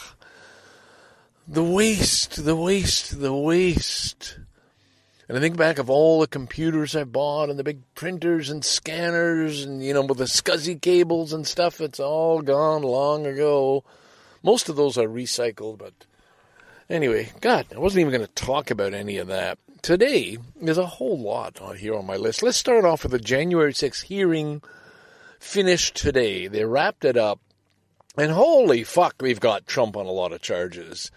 the 1.46 1.64
waste, 1.64 2.44
the 2.44 2.56
waste, 2.56 3.20
the 3.20 3.34
waste. 3.34 4.38
And 5.28 5.36
I 5.36 5.40
think 5.40 5.56
back 5.56 5.78
of 5.78 5.90
all 5.90 6.20
the 6.20 6.26
computers 6.26 6.96
I 6.96 7.04
bought 7.04 7.50
and 7.50 7.58
the 7.58 7.64
big 7.64 7.82
printers 7.94 8.48
and 8.48 8.64
scanners 8.64 9.64
and, 9.64 9.84
you 9.84 9.92
know, 9.92 10.02
with 10.02 10.18
the 10.18 10.24
SCSI 10.24 10.80
cables 10.80 11.32
and 11.32 11.46
stuff, 11.46 11.80
it's 11.80 12.00
all 12.00 12.40
gone 12.40 12.82
long 12.82 13.26
ago. 13.26 13.84
Most 14.42 14.68
of 14.68 14.76
those 14.76 14.96
are 14.96 15.08
recycled, 15.08 15.78
but 15.78 15.92
Anyway, 16.90 17.30
God, 17.42 17.66
I 17.74 17.78
wasn't 17.78 18.00
even 18.00 18.14
going 18.14 18.26
to 18.26 18.32
talk 18.32 18.70
about 18.70 18.94
any 18.94 19.18
of 19.18 19.28
that. 19.28 19.58
Today, 19.82 20.38
there's 20.60 20.78
a 20.78 20.86
whole 20.86 21.18
lot 21.18 21.58
here 21.76 21.94
on 21.94 22.06
my 22.06 22.16
list. 22.16 22.42
Let's 22.42 22.56
start 22.56 22.86
off 22.86 23.02
with 23.02 23.12
the 23.12 23.18
January 23.18 23.74
6th 23.74 24.04
hearing 24.04 24.62
finished 25.38 25.96
today. 25.96 26.46
They 26.46 26.64
wrapped 26.64 27.04
it 27.04 27.16
up, 27.16 27.40
and 28.16 28.32
holy 28.32 28.84
fuck, 28.84 29.16
we've 29.20 29.40
got 29.40 29.66
Trump 29.66 29.96
on 29.96 30.06
a 30.06 30.10
lot 30.10 30.32
of 30.32 30.42
charges. 30.42 31.10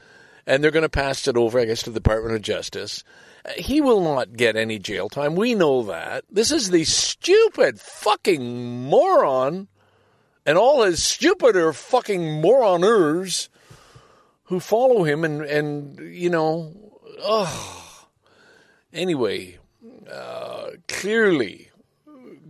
And 0.48 0.64
they're 0.64 0.72
going 0.72 0.84
to 0.84 0.90
pass 0.90 1.28
it 1.28 1.38
over, 1.38 1.60
I 1.60 1.66
guess, 1.66 1.84
to 1.84 1.92
the 1.92 2.00
Department 2.00 2.36
of 2.36 2.42
Justice. 2.42 3.04
He 3.58 3.82
will 3.82 4.02
not 4.02 4.34
get 4.38 4.56
any 4.56 4.80
jail 4.80 5.10
time. 5.10 5.36
We 5.36 5.56
know 5.56 5.84
that. 5.84 6.26
This 6.30 6.52
is 6.52 6.70
the 6.70 6.84
stupid 6.84 7.80
fucking 7.80 8.84
moron 8.84 9.68
and 10.46 10.58
all 10.58 10.84
his 10.84 11.04
stupider 11.04 11.74
fucking 11.74 12.22
moroners 12.22 13.50
who 14.46 14.60
follow 14.60 15.04
him 15.04 15.24
and 15.24 15.42
and 15.42 16.00
you 16.14 16.30
know, 16.30 16.74
oh. 17.20 18.08
Anyway, 18.94 19.58
uh, 20.12 20.72
clearly 20.88 21.71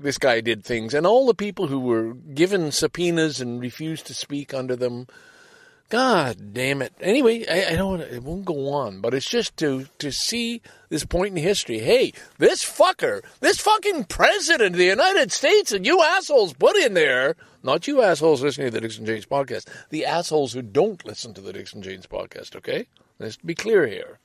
this 0.02 0.18
guy 0.18 0.41
did 0.41 0.64
things, 0.64 0.93
and 0.93 1.06
all 1.06 1.26
the 1.26 1.34
people 1.34 1.68
who 1.68 1.80
were 1.80 2.14
given 2.14 2.72
subpoenas 2.72 3.39
and 3.39 3.62
refused 3.62 4.08
to 4.08 4.14
speak 4.14 4.54
under 4.54 4.76
them. 4.76 5.08
God 5.89 6.54
damn 6.54 6.82
it! 6.82 6.93
Anyway, 7.02 7.45
I, 7.47 7.74
I 7.74 7.76
don't. 7.76 7.99
It 7.99 8.24
won't 8.24 8.45
go 8.45 8.70
on, 8.70 9.02
but 9.02 9.14
it's 9.14 9.30
just 9.30 9.58
to 9.58 9.88
to 9.99 10.12
see 10.12 10.62
this 10.89 11.06
point 11.06 11.38
in 11.38 11.43
history. 11.43 11.80
Hey, 11.80 12.14
this 12.38 12.64
fucker, 12.64 13.22
this 13.41 13.60
fucking 13.60 14.06
president 14.06 14.74
of 14.76 14.80
the 14.80 14.86
United 14.86 15.32
States, 15.32 15.72
and 15.72 15.86
you 15.86 16.02
assholes 16.02 16.54
put 16.54 16.78
in 16.78 16.93
there 16.93 17.36
not 17.64 17.88
you 17.88 18.02
assholes 18.02 18.41
listening 18.41 18.68
to 18.68 18.72
the 18.72 18.82
Dixon 18.82 19.06
Janes 19.06 19.26
podcast. 19.26 19.68
The 19.89 20.06
assholes 20.06 20.54
who 20.54 20.64
don't 20.64 21.06
listen 21.06 21.34
to 21.36 21.41
the 21.41 21.54
Dixon 21.54 21.84
Janes 21.84 22.08
podcast, 22.08 22.56
okay? 22.56 22.88
Let's 23.20 23.38
be 23.38 23.54
clear 23.54 23.86
here. 23.86 24.18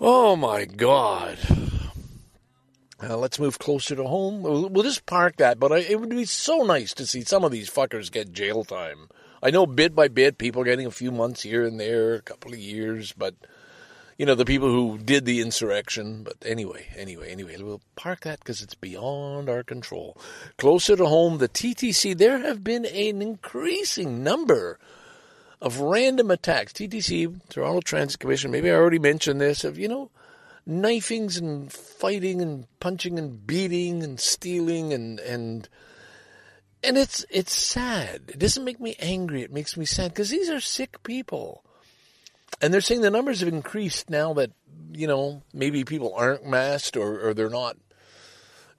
Oh 0.00 0.36
my 0.36 0.64
God. 0.64 1.38
Uh, 3.02 3.16
let's 3.16 3.40
move 3.40 3.58
closer 3.58 3.96
to 3.96 4.04
home. 4.04 4.42
We'll, 4.42 4.68
we'll 4.68 4.84
just 4.84 5.06
park 5.06 5.36
that, 5.36 5.58
but 5.58 5.72
I, 5.72 5.78
it 5.78 6.00
would 6.00 6.10
be 6.10 6.24
so 6.24 6.58
nice 6.58 6.94
to 6.94 7.06
see 7.06 7.22
some 7.22 7.44
of 7.44 7.50
these 7.50 7.68
fuckers 7.68 8.12
get 8.12 8.32
jail 8.32 8.64
time. 8.64 9.08
I 9.42 9.50
know 9.50 9.66
bit 9.66 9.94
by 9.94 10.06
bit 10.06 10.38
people 10.38 10.62
are 10.62 10.66
getting 10.66 10.86
a 10.86 10.92
few 10.92 11.10
months 11.10 11.42
here 11.42 11.66
and 11.66 11.80
there, 11.80 12.14
a 12.14 12.22
couple 12.22 12.52
of 12.52 12.58
years, 12.60 13.12
but 13.12 13.34
you 14.18 14.26
know, 14.26 14.36
the 14.36 14.44
people 14.44 14.70
who 14.70 14.98
did 14.98 15.24
the 15.24 15.40
insurrection. 15.40 16.22
But 16.22 16.36
anyway, 16.46 16.86
anyway, 16.96 17.32
anyway, 17.32 17.56
we'll 17.60 17.80
park 17.96 18.20
that 18.20 18.38
because 18.38 18.62
it's 18.62 18.76
beyond 18.76 19.48
our 19.48 19.64
control. 19.64 20.16
Closer 20.58 20.94
to 20.94 21.06
home, 21.06 21.38
the 21.38 21.48
TTC, 21.48 22.16
there 22.16 22.38
have 22.38 22.62
been 22.62 22.84
an 22.84 23.20
increasing 23.20 24.22
number 24.22 24.78
of 25.60 25.80
random 25.80 26.30
attacks. 26.30 26.72
TTC, 26.72 27.48
Toronto 27.48 27.80
Transit 27.80 28.20
Commission, 28.20 28.52
maybe 28.52 28.70
I 28.70 28.74
already 28.74 29.00
mentioned 29.00 29.40
this, 29.40 29.64
of, 29.64 29.76
you 29.76 29.88
know, 29.88 30.10
knifings 30.66 31.36
and 31.36 31.72
fighting 31.72 32.40
and 32.40 32.66
punching 32.80 33.18
and 33.18 33.46
beating 33.46 34.02
and 34.02 34.18
stealing 34.20 34.92
and, 34.92 35.18
and, 35.20 35.68
and 36.84 36.96
it's, 36.96 37.24
it's 37.30 37.54
sad. 37.54 38.22
It 38.28 38.38
doesn't 38.38 38.64
make 38.64 38.80
me 38.80 38.96
angry. 38.98 39.42
It 39.42 39.52
makes 39.52 39.76
me 39.76 39.84
sad 39.84 40.12
because 40.12 40.30
these 40.30 40.50
are 40.50 40.60
sick 40.60 41.02
people 41.02 41.64
and 42.62 42.72
they're 42.72 42.80
saying 42.80 43.00
the 43.00 43.10
numbers 43.10 43.40
have 43.40 43.48
increased 43.48 44.08
now 44.08 44.32
that 44.34 44.52
you 44.92 45.06
know 45.06 45.42
maybe 45.52 45.84
people 45.84 46.14
aren't 46.14 46.46
masked 46.46 46.96
or, 46.96 47.28
or 47.28 47.34
they're 47.34 47.50
not. 47.50 47.76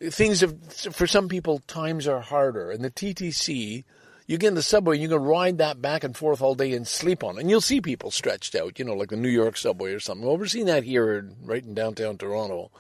Things 0.02 0.42
have 0.42 0.56
for 0.74 1.06
some 1.06 1.28
people 1.28 1.60
times 1.60 2.08
are 2.08 2.22
harder, 2.22 2.72
and 2.72 2.84
the 2.84 2.92
TTC. 2.92 3.84
You 4.26 4.38
get 4.38 4.50
in 4.50 4.56
the 4.56 4.64
subway 4.64 4.96
and 4.96 5.04
you 5.04 5.10
can 5.10 5.22
ride 5.22 5.58
that 5.58 5.82
back 5.82 6.04
and 6.04 6.16
forth 6.16 6.42
all 6.42 6.56
day 6.56 6.74
and 6.74 6.88
sleep 6.88 7.24
on 7.24 7.38
it. 7.38 7.42
And 7.42 7.50
you'll 7.50 7.62
see 7.62 7.82
people 7.82 8.10
stretched 8.10 8.56
out, 8.56 8.80
you 8.80 8.86
know, 8.86 8.94
like 8.94 9.10
the 9.10 9.18
New 9.18 9.30
York 9.30 9.58
subway 9.58 9.94
or 9.94 10.00
something. 10.00 10.26
Well, 10.26 10.38
we're 10.38 10.46
seeing 10.46 10.68
that 10.68 10.84
here 10.84 11.30
right 11.44 11.64
in 11.64 11.74
downtown 11.74 12.18
Toronto. 12.18 12.72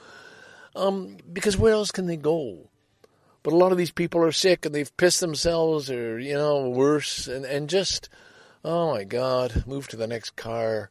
Um, 0.75 1.17
because 1.31 1.57
where 1.57 1.73
else 1.73 1.91
can 1.91 2.07
they 2.07 2.17
go? 2.17 2.69
But 3.43 3.53
a 3.53 3.57
lot 3.57 3.73
of 3.73 3.77
these 3.77 3.91
people 3.91 4.23
are 4.23 4.31
sick 4.31 4.65
and 4.65 4.73
they've 4.73 4.95
pissed 4.95 5.19
themselves 5.19 5.91
or, 5.91 6.17
you 6.17 6.33
know, 6.33 6.69
worse. 6.69 7.27
And, 7.27 7.43
and 7.45 7.69
just, 7.69 8.07
oh 8.63 8.93
my 8.93 9.03
God, 9.03 9.65
move 9.67 9.89
to 9.89 9.97
the 9.97 10.07
next 10.07 10.37
car. 10.37 10.89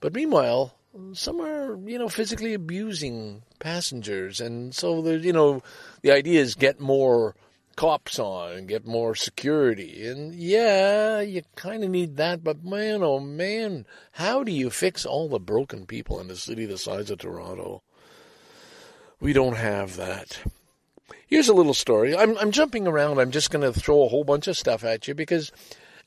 But 0.00 0.12
meanwhile, 0.12 0.76
some 1.14 1.40
are, 1.40 1.78
you 1.88 1.98
know, 1.98 2.10
physically 2.10 2.52
abusing 2.52 3.42
passengers. 3.58 4.40
And 4.40 4.74
so, 4.74 5.00
the, 5.00 5.18
you 5.18 5.32
know, 5.32 5.62
the 6.02 6.12
idea 6.12 6.42
is 6.42 6.54
get 6.54 6.78
more 6.78 7.34
cops 7.76 8.18
on 8.18 8.52
and 8.52 8.68
get 8.68 8.86
more 8.86 9.14
security. 9.14 10.06
And 10.06 10.34
yeah, 10.34 11.20
you 11.20 11.42
kind 11.56 11.84
of 11.84 11.90
need 11.90 12.16
that. 12.16 12.42
But 12.44 12.64
man, 12.64 13.02
oh 13.02 13.20
man, 13.20 13.86
how 14.12 14.44
do 14.44 14.52
you 14.52 14.70
fix 14.70 15.04
all 15.04 15.28
the 15.28 15.40
broken 15.40 15.86
people 15.86 16.20
in 16.20 16.30
a 16.30 16.36
city 16.36 16.66
the 16.66 16.78
size 16.78 17.10
of 17.10 17.18
Toronto? 17.18 17.82
We 19.20 19.32
don't 19.32 19.56
have 19.56 19.96
that. 19.96 20.40
Here's 21.26 21.48
a 21.48 21.54
little 21.54 21.74
story. 21.74 22.16
I'm, 22.16 22.36
I'm 22.38 22.50
jumping 22.50 22.86
around. 22.86 23.18
I'm 23.18 23.30
just 23.30 23.50
going 23.50 23.62
to 23.62 23.78
throw 23.78 24.04
a 24.04 24.08
whole 24.08 24.24
bunch 24.24 24.46
of 24.46 24.56
stuff 24.56 24.84
at 24.84 25.08
you 25.08 25.14
because 25.14 25.50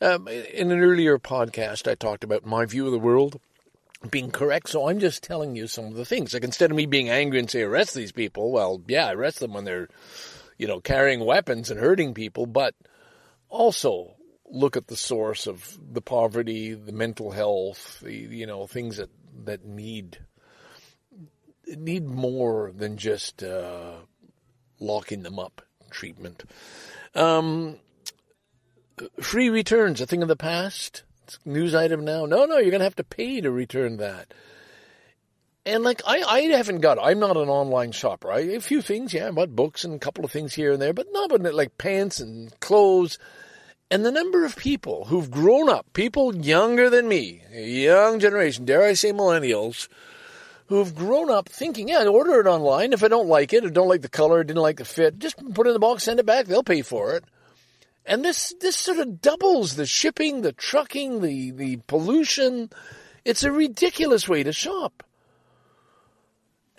um, 0.01 0.27
in 0.27 0.71
an 0.71 0.79
earlier 0.79 1.17
podcast, 1.17 1.89
I 1.89 1.95
talked 1.95 2.23
about 2.23 2.45
my 2.45 2.65
view 2.65 2.85
of 2.85 2.91
the 2.91 2.99
world 2.99 3.39
being 4.09 4.31
correct. 4.31 4.69
So 4.69 4.87
I'm 4.87 4.99
just 4.99 5.23
telling 5.23 5.55
you 5.55 5.67
some 5.67 5.85
of 5.85 5.95
the 5.95 6.05
things. 6.05 6.33
Like 6.33 6.43
instead 6.43 6.69
of 6.71 6.77
me 6.77 6.85
being 6.85 7.09
angry 7.09 7.39
and 7.39 7.49
say 7.49 7.61
arrest 7.61 7.95
these 7.95 8.11
people, 8.11 8.51
well, 8.51 8.81
yeah, 8.87 9.11
arrest 9.11 9.39
them 9.39 9.53
when 9.53 9.65
they're, 9.65 9.89
you 10.57 10.67
know, 10.67 10.79
carrying 10.79 11.23
weapons 11.23 11.69
and 11.69 11.79
hurting 11.79 12.13
people, 12.13 12.45
but 12.45 12.75
also 13.49 14.13
look 14.49 14.77
at 14.77 14.87
the 14.87 14.95
source 14.95 15.47
of 15.47 15.77
the 15.91 16.01
poverty, 16.01 16.73
the 16.73 16.91
mental 16.91 17.31
health, 17.31 17.99
the 18.01 18.13
you 18.13 18.45
know 18.45 18.67
things 18.67 18.97
that 18.97 19.09
that 19.45 19.65
need 19.65 20.19
need 21.67 22.05
more 22.05 22.71
than 22.75 22.97
just 22.97 23.43
uh, 23.43 23.93
locking 24.79 25.23
them 25.23 25.39
up 25.39 25.61
treatment. 25.89 26.43
Um, 27.15 27.77
free 29.19 29.49
returns, 29.49 30.01
a 30.01 30.05
thing 30.05 30.21
of 30.21 30.27
the 30.27 30.35
past. 30.35 31.03
It's 31.23 31.39
news 31.45 31.75
item 31.75 32.05
now. 32.05 32.25
No, 32.25 32.45
no, 32.45 32.57
you're 32.57 32.71
going 32.71 32.79
to 32.79 32.85
have 32.85 32.95
to 32.95 33.03
pay 33.03 33.41
to 33.41 33.51
return 33.51 33.97
that. 33.97 34.33
And 35.67 35.83
like 35.83 36.01
I, 36.07 36.21
I 36.21 36.41
haven't 36.43 36.79
got. 36.79 36.97
I'm 36.97 37.19
not 37.19 37.35
an 37.35 37.49
online 37.49 37.91
shopper. 37.91 38.31
I 38.31 38.39
a 38.39 38.61
few 38.61 38.81
things, 38.81 39.13
yeah, 39.13 39.27
I 39.27 39.31
bought 39.31 39.53
books 39.53 39.83
and 39.83 39.93
a 39.93 39.99
couple 39.99 40.23
of 40.23 40.31
things 40.31 40.53
here 40.53 40.71
and 40.71 40.81
there, 40.81 40.93
but 40.93 41.07
not 41.11 41.29
but 41.29 41.41
like 41.53 41.77
pants 41.77 42.21
and 42.21 42.57
clothes. 42.61 43.19
And 43.91 44.05
the 44.05 44.11
number 44.11 44.45
of 44.45 44.55
people 44.55 45.05
who've 45.05 45.29
grown 45.29 45.67
up, 45.67 45.85
people 45.91 46.33
younger 46.37 46.89
than 46.89 47.09
me, 47.09 47.41
young 47.53 48.19
generation, 48.19 48.63
dare 48.63 48.83
I 48.83 48.93
say 48.93 49.11
millennials, 49.11 49.89
who 50.67 50.77
have 50.77 50.95
grown 50.95 51.29
up 51.29 51.49
thinking, 51.49 51.89
yeah, 51.89 51.99
I 51.99 52.07
order 52.07 52.39
it 52.39 52.47
online. 52.47 52.93
If 52.93 53.03
I 53.03 53.09
don't 53.09 53.27
like 53.27 53.51
it 53.51 53.65
or 53.65 53.69
don't 53.69 53.89
like 53.89 54.01
the 54.01 54.09
color, 54.09 54.45
didn't 54.45 54.61
like 54.61 54.77
the 54.77 54.85
fit, 54.85 55.19
just 55.19 55.37
put 55.53 55.67
it 55.67 55.71
in 55.71 55.73
the 55.73 55.79
box, 55.79 56.03
send 56.03 56.21
it 56.21 56.25
back. 56.25 56.45
They'll 56.45 56.63
pay 56.63 56.81
for 56.81 57.13
it. 57.15 57.25
And 58.05 58.23
this, 58.23 58.53
this 58.61 58.77
sort 58.77 58.99
of 58.99 59.19
doubles 59.19 59.75
the 59.75 59.85
shipping, 59.85 60.43
the 60.43 60.53
trucking, 60.53 61.21
the, 61.21 61.51
the 61.51 61.77
pollution. 61.87 62.69
It's 63.25 63.43
a 63.43 63.51
ridiculous 63.51 64.29
way 64.29 64.43
to 64.43 64.53
shop. 64.53 65.03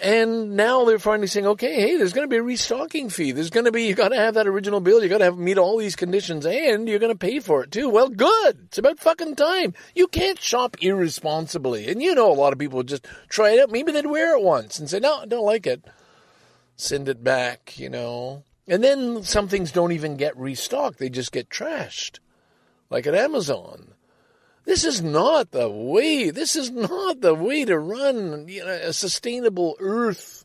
And 0.00 0.56
now 0.56 0.84
they're 0.84 1.00
finally 1.00 1.26
saying, 1.26 1.48
okay, 1.48 1.74
hey, 1.74 1.96
there's 1.96 2.12
going 2.12 2.24
to 2.24 2.30
be 2.30 2.36
a 2.36 2.42
restocking 2.42 3.10
fee. 3.10 3.32
There's 3.32 3.50
going 3.50 3.64
to 3.64 3.72
be, 3.72 3.82
you 3.84 3.94
got 3.94 4.10
to 4.10 4.16
have 4.16 4.34
that 4.34 4.46
original 4.46 4.78
bill. 4.78 5.02
You 5.02 5.08
got 5.08 5.18
to 5.18 5.24
have 5.24 5.38
meet 5.38 5.58
all 5.58 5.76
these 5.76 5.96
conditions 5.96 6.46
and 6.46 6.88
you're 6.88 7.00
going 7.00 7.12
to 7.12 7.18
pay 7.18 7.40
for 7.40 7.64
it 7.64 7.72
too. 7.72 7.88
Well, 7.88 8.08
good. 8.08 8.60
It's 8.66 8.78
about 8.78 9.00
fucking 9.00 9.34
time. 9.34 9.74
You 9.96 10.06
can't 10.06 10.40
shop 10.40 10.76
irresponsibly. 10.80 11.88
And 11.88 12.00
you 12.00 12.14
know, 12.14 12.30
a 12.30 12.34
lot 12.34 12.52
of 12.52 12.60
people 12.60 12.84
just 12.84 13.08
try 13.28 13.50
it 13.50 13.60
out. 13.60 13.72
Maybe 13.72 13.90
they'd 13.90 14.06
wear 14.06 14.36
it 14.36 14.42
once 14.42 14.78
and 14.78 14.88
say, 14.88 15.00
no, 15.00 15.22
I 15.22 15.26
don't 15.26 15.44
like 15.44 15.66
it. 15.66 15.84
Send 16.76 17.08
it 17.08 17.24
back, 17.24 17.76
you 17.76 17.90
know. 17.90 18.44
And 18.68 18.84
then 18.84 19.24
some 19.24 19.48
things 19.48 19.72
don't 19.72 19.90
even 19.90 20.16
get 20.16 20.36
restocked. 20.36 20.98
They 21.00 21.08
just 21.08 21.32
get 21.32 21.48
trashed. 21.48 22.20
Like 22.88 23.08
at 23.08 23.16
Amazon. 23.16 23.94
This 24.68 24.84
is 24.84 25.00
not 25.00 25.52
the 25.52 25.70
way. 25.70 26.28
This 26.28 26.54
is 26.54 26.70
not 26.70 27.22
the 27.22 27.32
way 27.32 27.64
to 27.64 27.78
run 27.78 28.48
you 28.48 28.62
know, 28.62 28.70
a 28.70 28.92
sustainable 28.92 29.76
earth 29.80 30.44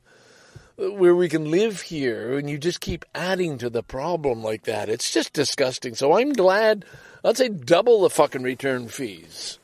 where 0.78 1.13
we 1.13 1.28
can 1.28 1.51
live 1.51 1.82
here. 1.82 2.38
And 2.38 2.49
you 2.49 2.57
just 2.57 2.80
keep 2.80 3.03
adding 3.13 3.57
to 3.57 3.69
the 3.69 3.84
problem 3.84 4.41
like 4.41 4.63
that. 4.63 4.88
It's 4.88 5.11
just 5.11 5.34
disgusting. 5.34 5.93
So 5.93 6.13
I'm 6.13 6.32
glad. 6.32 6.86
I'd 7.26 7.36
say 7.36 7.49
double 7.49 8.03
the 8.03 8.09
fucking 8.09 8.43
return 8.43 8.88
fees. 8.88 9.59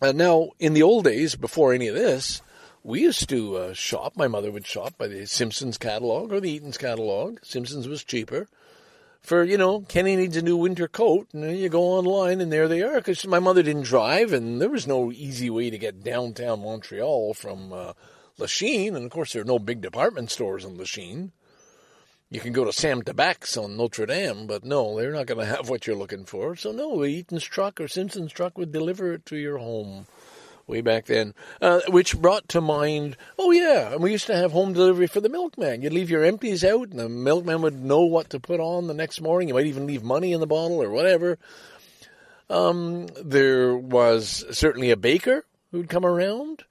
Uh, 0.00 0.12
now, 0.12 0.52
in 0.58 0.72
the 0.72 0.82
old 0.82 1.04
days, 1.04 1.36
before 1.36 1.74
any 1.74 1.88
of 1.88 1.94
this, 1.94 2.40
we 2.82 3.02
used 3.02 3.28
to 3.28 3.56
uh, 3.56 3.74
shop. 3.74 4.14
My 4.16 4.28
mother 4.28 4.50
would 4.50 4.66
shop 4.66 4.96
by 4.96 5.08
the 5.08 5.26
Simpsons 5.26 5.76
catalog 5.76 6.32
or 6.32 6.40
the 6.40 6.50
Eaton's 6.50 6.78
catalog. 6.78 7.40
Simpsons 7.42 7.86
was 7.86 8.02
cheaper 8.02 8.48
for, 9.26 9.42
you 9.42 9.58
know, 9.58 9.80
Kenny 9.80 10.14
needs 10.14 10.36
a 10.36 10.42
new 10.42 10.56
winter 10.56 10.86
coat. 10.86 11.26
And 11.32 11.58
you 11.58 11.68
go 11.68 11.82
online 11.82 12.40
and 12.40 12.52
there 12.52 12.68
they 12.68 12.82
are. 12.82 12.94
Because 12.94 13.26
my 13.26 13.40
mother 13.40 13.62
didn't 13.62 13.82
drive 13.82 14.32
and 14.32 14.60
there 14.60 14.68
was 14.68 14.86
no 14.86 15.10
easy 15.10 15.50
way 15.50 15.68
to 15.68 15.78
get 15.78 16.04
downtown 16.04 16.62
Montreal 16.62 17.34
from 17.34 17.72
uh, 17.72 17.92
Lachine. 18.38 18.94
And 18.94 19.04
of 19.04 19.10
course, 19.10 19.32
there 19.32 19.42
are 19.42 19.46
no 19.46 19.58
big 19.58 19.80
department 19.80 20.30
stores 20.30 20.64
in 20.64 20.78
Lachine. 20.78 21.32
You 22.30 22.40
can 22.40 22.52
go 22.52 22.64
to 22.64 22.72
Sam 22.72 23.02
Tabac's 23.02 23.56
on 23.56 23.76
Notre 23.76 24.06
Dame, 24.06 24.46
but 24.46 24.64
no, 24.64 24.96
they're 24.96 25.12
not 25.12 25.26
going 25.26 25.40
to 25.46 25.56
have 25.56 25.68
what 25.68 25.86
you're 25.86 25.96
looking 25.96 26.24
for. 26.24 26.54
So 26.54 26.70
no, 26.70 27.04
Eaton's 27.04 27.44
truck 27.44 27.80
or 27.80 27.88
Simpson's 27.88 28.32
truck 28.32 28.56
would 28.56 28.70
deliver 28.70 29.12
it 29.12 29.26
to 29.26 29.36
your 29.36 29.58
home 29.58 30.06
way 30.66 30.80
back 30.80 31.06
then, 31.06 31.34
uh, 31.60 31.80
which 31.88 32.18
brought 32.20 32.48
to 32.48 32.60
mind, 32.60 33.16
oh 33.38 33.50
yeah, 33.50 33.92
and 33.92 34.02
we 34.02 34.12
used 34.12 34.26
to 34.26 34.36
have 34.36 34.52
home 34.52 34.72
delivery 34.72 35.06
for 35.06 35.20
the 35.20 35.28
milkman. 35.28 35.82
You'd 35.82 35.92
leave 35.92 36.10
your 36.10 36.24
empties 36.24 36.64
out, 36.64 36.88
and 36.90 36.98
the 36.98 37.08
milkman 37.08 37.62
would 37.62 37.82
know 37.82 38.02
what 38.02 38.30
to 38.30 38.40
put 38.40 38.60
on 38.60 38.86
the 38.86 38.94
next 38.94 39.20
morning. 39.20 39.48
You 39.48 39.54
might 39.54 39.66
even 39.66 39.86
leave 39.86 40.02
money 40.02 40.32
in 40.32 40.40
the 40.40 40.46
bottle 40.46 40.82
or 40.82 40.90
whatever. 40.90 41.38
Um, 42.48 43.06
there 43.22 43.76
was 43.76 44.44
certainly 44.50 44.90
a 44.90 44.96
baker 44.96 45.44
who'd 45.72 45.88
come 45.88 46.04
around, 46.04 46.64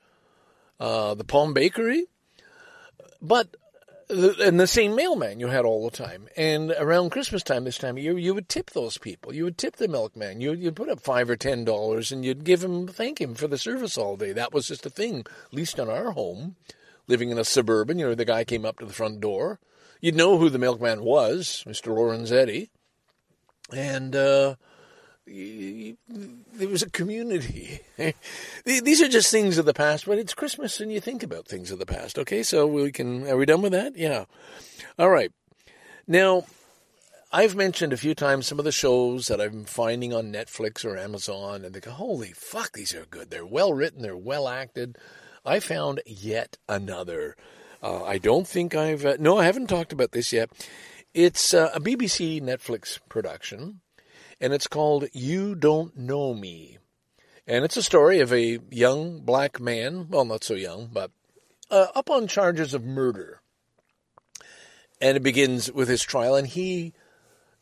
uh, 0.80 1.16
the 1.16 1.24
Palm 1.24 1.54
Bakery, 1.54 2.06
but 3.22 3.56
and 4.10 4.60
the 4.60 4.68
same 4.68 4.95
mailman 4.95 5.39
you 5.39 5.47
had 5.47 5.66
all 5.66 5.84
the 5.84 5.95
time. 5.95 6.28
And 6.38 6.72
around 6.78 7.12
Christmas 7.12 7.43
time, 7.43 7.64
this 7.64 7.78
time 7.78 7.97
of 7.97 8.03
year, 8.03 8.18
you 8.18 8.34
would 8.34 8.49
tip 8.49 8.72
those 8.72 8.97
people. 8.97 9.34
You 9.34 9.43
would 9.45 9.58
tip 9.58 9.78
the 9.78 9.88
milkman. 9.88 10.41
You, 10.41 10.53
you'd 10.53 10.76
put 10.76 10.89
up 10.89 10.99
five 10.99 11.30
or 11.30 11.36
ten 11.36 11.66
dollars, 11.66 12.12
and 12.12 12.24
you'd 12.24 12.43
give 12.43 12.64
him 12.64 12.88
thank 12.88 13.20
him 13.20 13.36
for 13.36 13.47
the 13.47 13.58
service 13.58 13.97
all 13.97 14.18
day. 14.18 14.32
That 14.32 14.53
was 14.53 14.68
just 14.68 14.86
a 14.86 14.89
thing, 14.89 15.20
at 15.20 15.53
least 15.53 15.80
in 15.80 15.89
our 15.89 16.12
home, 16.12 16.56
living 17.08 17.30
in 17.30 17.38
a 17.38 17.43
suburban. 17.43 17.99
You 17.99 18.08
know, 18.08 18.16
the 18.16 18.26
guy 18.26 18.43
came 18.43 18.66
up 18.66 18.80
to 18.80 18.86
the 18.86 18.93
front 18.93 19.22
door. 19.22 19.60
You'd 20.01 20.16
know 20.16 20.38
who 20.38 20.49
the 20.49 20.60
milkman 20.60 21.03
was, 21.03 21.64
Mister 21.66 21.91
Lorenzetti, 21.91 22.70
and. 23.72 24.16
Uh, 24.16 24.56
there 25.28 26.68
was 26.68 26.84
a 26.84 26.90
community. 26.90 27.80
These 28.66 29.02
are 29.02 29.08
just 29.08 29.32
things 29.32 29.58
of 29.58 29.66
the 29.66 29.74
past, 29.74 30.06
but 30.06 30.20
it's 30.20 30.34
Christmas 30.34 30.80
and 30.80 30.92
you 30.92 31.00
think 31.00 31.24
about 31.24 31.48
things 31.48 31.72
of 31.72 31.80
the 31.80 31.86
past. 31.86 32.20
Okay, 32.20 32.44
so 32.44 32.68
we 32.68 32.92
can. 32.92 33.28
Are 33.28 33.38
we 33.38 33.46
done 33.46 33.62
with 33.62 33.72
that? 33.72 33.98
Yeah. 33.98 34.26
All 35.00 35.10
right. 35.10 35.32
Now, 36.08 36.46
I've 37.32 37.56
mentioned 37.56 37.92
a 37.92 37.98
few 37.98 38.14
times 38.14 38.46
some 38.46 38.60
of 38.60 38.66
the 38.66 38.72
shows 38.72 39.28
that 39.28 39.42
I'm 39.42 39.66
finding 39.66 40.14
on 40.14 40.32
Netflix 40.32 40.86
or 40.86 40.98
Amazon, 40.98 41.66
and 41.66 41.74
they 41.74 41.80
go, 41.80 41.92
"Holy 41.92 42.32
fuck, 42.32 42.74
these 42.74 42.94
are 42.94 43.06
good. 43.06 43.32
They're 43.32 43.46
well 43.46 43.74
written. 43.74 44.04
They're 44.04 44.16
well 44.16 44.48
acted." 44.48 44.98
I 45.44 45.60
found 45.60 46.02
yet 46.06 46.58
another. 46.70 47.36
Uh, 47.82 48.04
I 48.04 48.20
don't 48.20 48.48
think 48.48 48.76
I've. 48.76 49.06
Uh, 49.06 49.18
no, 49.20 49.38
I 49.38 49.46
haven't 49.46 49.68
talked 49.68 49.92
about 49.92 50.12
this 50.12 50.32
yet. 50.32 50.52
It's 51.16 51.54
uh, 51.54 51.72
a 51.74 51.80
BBC 51.80 52.42
Netflix 52.42 53.00
production 53.10 53.82
and 54.40 54.54
it's 54.54 54.68
called 54.68 55.08
You 55.14 55.56
Don't 55.56 55.98
Know 55.98 56.34
Me. 56.34 56.78
And 57.48 57.64
it's 57.64 57.78
a 57.78 57.84
story 57.84 58.20
of 58.20 58.34
a 58.34 58.60
young 58.72 59.22
black 59.22 59.60
man, 59.60 60.08
well, 60.10 60.26
not 60.26 60.44
so 60.44 60.56
young, 60.56 60.90
but 60.92 61.12
uh, 61.70 61.88
up 61.96 62.10
on 62.10 62.28
charges 62.28 62.74
of 62.74 62.84
murder. 62.84 63.42
And 65.00 65.18
it 65.18 65.24
begins 65.24 65.72
with 65.72 65.88
his 65.88 66.02
trial, 66.04 66.36
and 66.36 66.48
he 66.48 66.94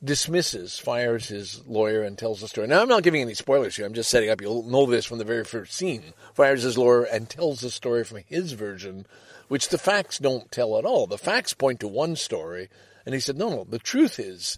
dismisses, 0.03 0.79
fires 0.79 1.27
his 1.27 1.65
lawyer, 1.65 2.01
and 2.03 2.17
tells 2.17 2.41
the 2.41 2.47
story. 2.47 2.67
Now, 2.67 2.81
I'm 2.81 2.89
not 2.89 3.03
giving 3.03 3.21
any 3.21 3.33
spoilers 3.33 3.75
here. 3.75 3.85
I'm 3.85 3.93
just 3.93 4.09
setting 4.09 4.29
up. 4.29 4.41
You'll 4.41 4.63
know 4.63 4.85
this 4.85 5.05
from 5.05 5.17
the 5.17 5.25
very 5.25 5.43
first 5.43 5.73
scene. 5.73 6.13
Fires 6.33 6.63
his 6.63 6.77
lawyer 6.77 7.03
and 7.03 7.29
tells 7.29 7.61
the 7.61 7.69
story 7.69 8.03
from 8.03 8.19
his 8.25 8.53
version, 8.53 9.05
which 9.47 9.69
the 9.69 9.77
facts 9.77 10.19
don't 10.19 10.51
tell 10.51 10.77
at 10.77 10.85
all. 10.85 11.07
The 11.07 11.17
facts 11.17 11.53
point 11.53 11.79
to 11.81 11.87
one 11.87 12.15
story, 12.15 12.69
and 13.05 13.13
he 13.13 13.19
said, 13.19 13.37
no, 13.37 13.49
no, 13.49 13.63
the 13.65 13.79
truth 13.79 14.19
is 14.19 14.57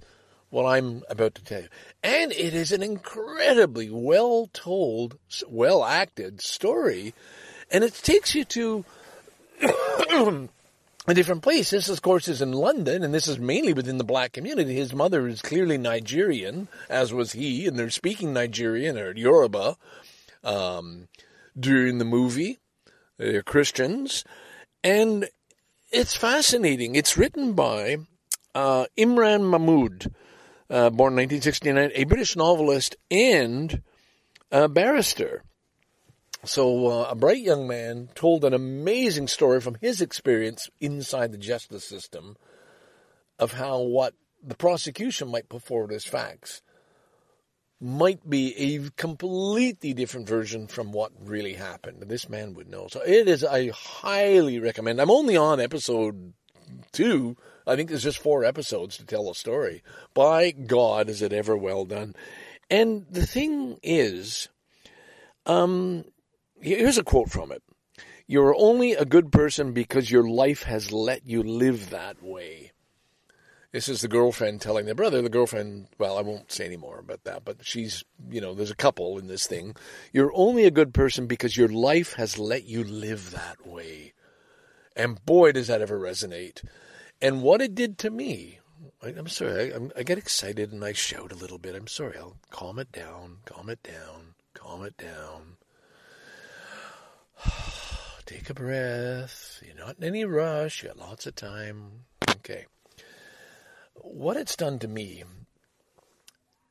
what 0.55 0.65
I'm 0.65 1.03
about 1.09 1.35
to 1.35 1.43
tell 1.43 1.63
you. 1.63 1.67
And 2.01 2.31
it 2.31 2.53
is 2.53 2.71
an 2.71 2.81
incredibly 2.81 3.89
well 3.89 4.49
told, 4.53 5.17
well 5.49 5.83
acted 5.83 6.39
story. 6.39 7.13
And 7.69 7.83
it 7.83 7.93
takes 7.93 8.33
you 8.33 8.45
to 8.45 8.85
a 11.07 11.13
different 11.13 11.41
place. 11.41 11.71
This, 11.71 11.89
of 11.89 12.01
course, 12.01 12.29
is 12.29 12.41
in 12.41 12.53
London, 12.53 13.03
and 13.03 13.13
this 13.13 13.27
is 13.27 13.37
mainly 13.37 13.73
within 13.73 13.97
the 13.97 14.05
black 14.05 14.31
community. 14.31 14.73
His 14.75 14.93
mother 14.93 15.27
is 15.27 15.41
clearly 15.41 15.77
Nigerian, 15.77 16.69
as 16.89 17.11
was 17.11 17.33
he, 17.33 17.67
and 17.67 17.77
they're 17.77 17.89
speaking 17.89 18.31
Nigerian 18.31 18.97
or 18.97 19.13
Yoruba 19.13 19.75
um, 20.45 21.09
during 21.59 21.97
the 21.97 22.05
movie. 22.05 22.59
They're 23.17 23.43
Christians. 23.43 24.23
And 24.85 25.27
it's 25.91 26.15
fascinating. 26.15 26.95
It's 26.95 27.17
written 27.17 27.51
by 27.51 27.97
uh, 28.53 28.85
Imran 28.97 29.49
Mahmood, 29.49 30.15
uh, 30.69 30.89
born 30.89 31.15
1969, 31.15 31.91
a 31.93 32.03
British 32.05 32.35
novelist 32.35 32.95
and 33.11 33.81
a 34.51 34.67
barrister. 34.67 35.43
So, 36.43 36.87
uh, 36.87 37.07
a 37.09 37.15
bright 37.15 37.41
young 37.41 37.67
man 37.67 38.09
told 38.13 38.45
an 38.45 38.53
amazing 38.53 39.27
story 39.27 39.59
from 39.61 39.77
his 39.81 39.99
experience 39.99 40.69
inside 40.79 41.31
the 41.31 41.39
justice 41.39 41.85
system 41.85 42.37
of 43.39 43.53
how 43.53 43.81
what 43.81 44.13
the 44.43 44.55
prosecution 44.55 45.29
might 45.29 45.49
put 45.49 45.63
forward 45.63 45.91
as 45.91 46.05
facts 46.05 46.61
might 47.81 48.29
be 48.29 48.55
a 48.57 48.89
completely 48.91 49.93
different 49.93 50.27
version 50.27 50.67
from 50.67 50.91
what 50.91 51.11
really 51.19 51.53
happened. 51.53 52.03
This 52.03 52.29
man 52.29 52.53
would 52.53 52.69
know. 52.69 52.87
So, 52.89 53.01
it 53.01 53.27
is, 53.27 53.43
I 53.43 53.69
highly 53.69 54.59
recommend. 54.59 55.01
I'm 55.01 55.11
only 55.11 55.35
on 55.35 55.59
episode 55.59 56.33
two. 56.91 57.35
I 57.67 57.75
think 57.75 57.89
there's 57.89 58.03
just 58.03 58.19
four 58.19 58.43
episodes 58.43 58.97
to 58.97 59.05
tell 59.05 59.29
a 59.29 59.35
story. 59.35 59.83
By 60.13 60.51
God, 60.51 61.09
is 61.09 61.21
it 61.21 61.33
ever 61.33 61.57
well 61.57 61.85
done. 61.85 62.15
And 62.69 63.05
the 63.09 63.25
thing 63.25 63.79
is, 63.83 64.49
um, 65.45 66.05
Here's 66.65 66.97
a 66.97 67.03
quote 67.03 67.29
from 67.29 67.51
it. 67.51 67.61
You're 68.27 68.55
only 68.57 68.93
a 68.93 69.05
good 69.05 69.31
person 69.31 69.71
because 69.71 70.09
your 70.09 70.27
life 70.27 70.63
has 70.63 70.91
let 70.91 71.27
you 71.27 71.43
live 71.43 71.91
that 71.91 72.23
way. 72.23 72.71
This 73.71 73.87
is 73.87 74.01
the 74.01 74.07
girlfriend 74.07 74.61
telling 74.61 74.85
the 74.85 74.95
brother. 74.95 75.21
The 75.21 75.29
girlfriend, 75.29 75.89
well, 75.99 76.17
I 76.17 76.21
won't 76.21 76.51
say 76.51 76.65
any 76.65 76.77
more 76.77 76.97
about 76.97 77.23
that, 77.25 77.45
but 77.45 77.57
she's, 77.63 78.03
you 78.31 78.41
know, 78.41 78.55
there's 78.55 78.71
a 78.71 78.75
couple 78.75 79.19
in 79.19 79.27
this 79.27 79.45
thing. 79.45 79.75
You're 80.11 80.31
only 80.33 80.65
a 80.65 80.71
good 80.71 80.93
person 80.93 81.27
because 81.27 81.57
your 81.57 81.67
life 81.67 82.13
has 82.13 82.39
let 82.39 82.63
you 82.63 82.83
live 82.83 83.31
that 83.31 83.67
way. 83.67 84.13
And 84.95 85.23
boy, 85.23 85.51
does 85.51 85.67
that 85.67 85.81
ever 85.81 85.99
resonate. 85.99 86.63
And 87.21 87.41
what 87.41 87.61
it 87.61 87.75
did 87.75 87.97
to 87.99 88.09
me, 88.09 88.59
I, 89.01 89.09
am 89.09 89.27
sorry, 89.27 89.73
I, 89.73 89.77
I 89.97 90.03
get 90.03 90.17
excited 90.17 90.71
and 90.71 90.83
I 90.83 90.93
shout 90.93 91.31
a 91.31 91.35
little 91.35 91.57
bit. 91.57 91.75
I'm 91.75 91.87
sorry, 91.87 92.17
I'll 92.17 92.37
calm 92.49 92.79
it 92.79 92.91
down, 92.91 93.37
calm 93.45 93.69
it 93.69 93.81
down, 93.83 94.35
calm 94.53 94.83
it 94.83 94.97
down. 94.97 95.57
Take 98.25 98.49
a 98.49 98.53
breath. 98.53 99.61
You're 99.65 99.85
not 99.85 99.97
in 99.97 100.03
any 100.03 100.25
rush. 100.25 100.83
You 100.83 100.89
got 100.89 100.97
lots 100.97 101.27
of 101.27 101.35
time. 101.35 102.05
Okay. 102.29 102.65
What 103.93 104.37
it's 104.37 104.55
done 104.55 104.79
to 104.79 104.87
me 104.87 105.23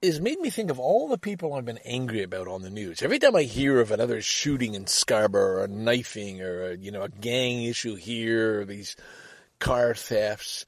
is 0.02 0.20
made 0.20 0.38
me 0.40 0.50
think 0.50 0.70
of 0.70 0.78
all 0.78 1.08
the 1.08 1.16
people 1.16 1.54
I've 1.54 1.64
been 1.64 1.78
angry 1.78 2.22
about 2.22 2.46
on 2.46 2.62
the 2.62 2.70
news. 2.70 3.02
Every 3.02 3.18
time 3.18 3.34
I 3.34 3.44
hear 3.44 3.80
of 3.80 3.90
another 3.90 4.20
shooting 4.20 4.74
in 4.74 4.86
Scarborough, 4.86 5.60
or 5.60 5.64
a 5.64 5.68
knifing, 5.68 6.42
or 6.42 6.72
a, 6.72 6.76
you 6.76 6.90
know 6.90 7.02
a 7.02 7.08
gang 7.08 7.64
issue 7.64 7.94
here, 7.94 8.60
or 8.60 8.64
these 8.66 8.96
car 9.58 9.94
thefts, 9.94 10.66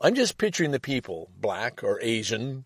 I'm 0.00 0.14
just 0.14 0.38
picturing 0.38 0.70
the 0.70 0.80
people, 0.80 1.30
black 1.40 1.82
or 1.82 2.00
Asian, 2.00 2.64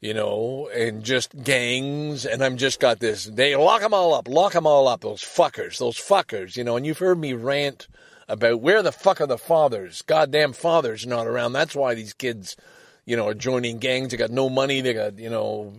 you 0.00 0.14
know, 0.14 0.68
and 0.74 1.02
just 1.02 1.42
gangs. 1.42 2.26
And 2.26 2.42
I'm 2.42 2.56
just 2.56 2.80
got 2.80 3.00
this. 3.00 3.24
They 3.24 3.56
lock 3.56 3.82
them 3.82 3.94
all 3.94 4.14
up, 4.14 4.28
lock 4.28 4.52
them 4.52 4.66
all 4.66 4.88
up. 4.88 5.00
Those 5.00 5.22
fuckers, 5.22 5.78
those 5.78 5.98
fuckers, 5.98 6.56
you 6.56 6.64
know. 6.64 6.76
And 6.76 6.84
you've 6.86 6.98
heard 6.98 7.18
me 7.18 7.32
rant 7.32 7.88
about 8.28 8.60
where 8.60 8.82
the 8.82 8.92
fuck 8.92 9.20
are 9.20 9.26
the 9.26 9.38
fathers? 9.38 10.02
Goddamn 10.02 10.52
fathers 10.52 11.06
not 11.06 11.26
around. 11.26 11.52
That's 11.52 11.74
why 11.74 11.94
these 11.94 12.12
kids, 12.12 12.56
you 13.04 13.16
know, 13.16 13.28
are 13.28 13.34
joining 13.34 13.78
gangs. 13.78 14.10
They 14.10 14.16
got 14.16 14.30
no 14.30 14.48
money. 14.48 14.80
They 14.80 14.94
got, 14.94 15.18
you 15.18 15.30
know, 15.30 15.72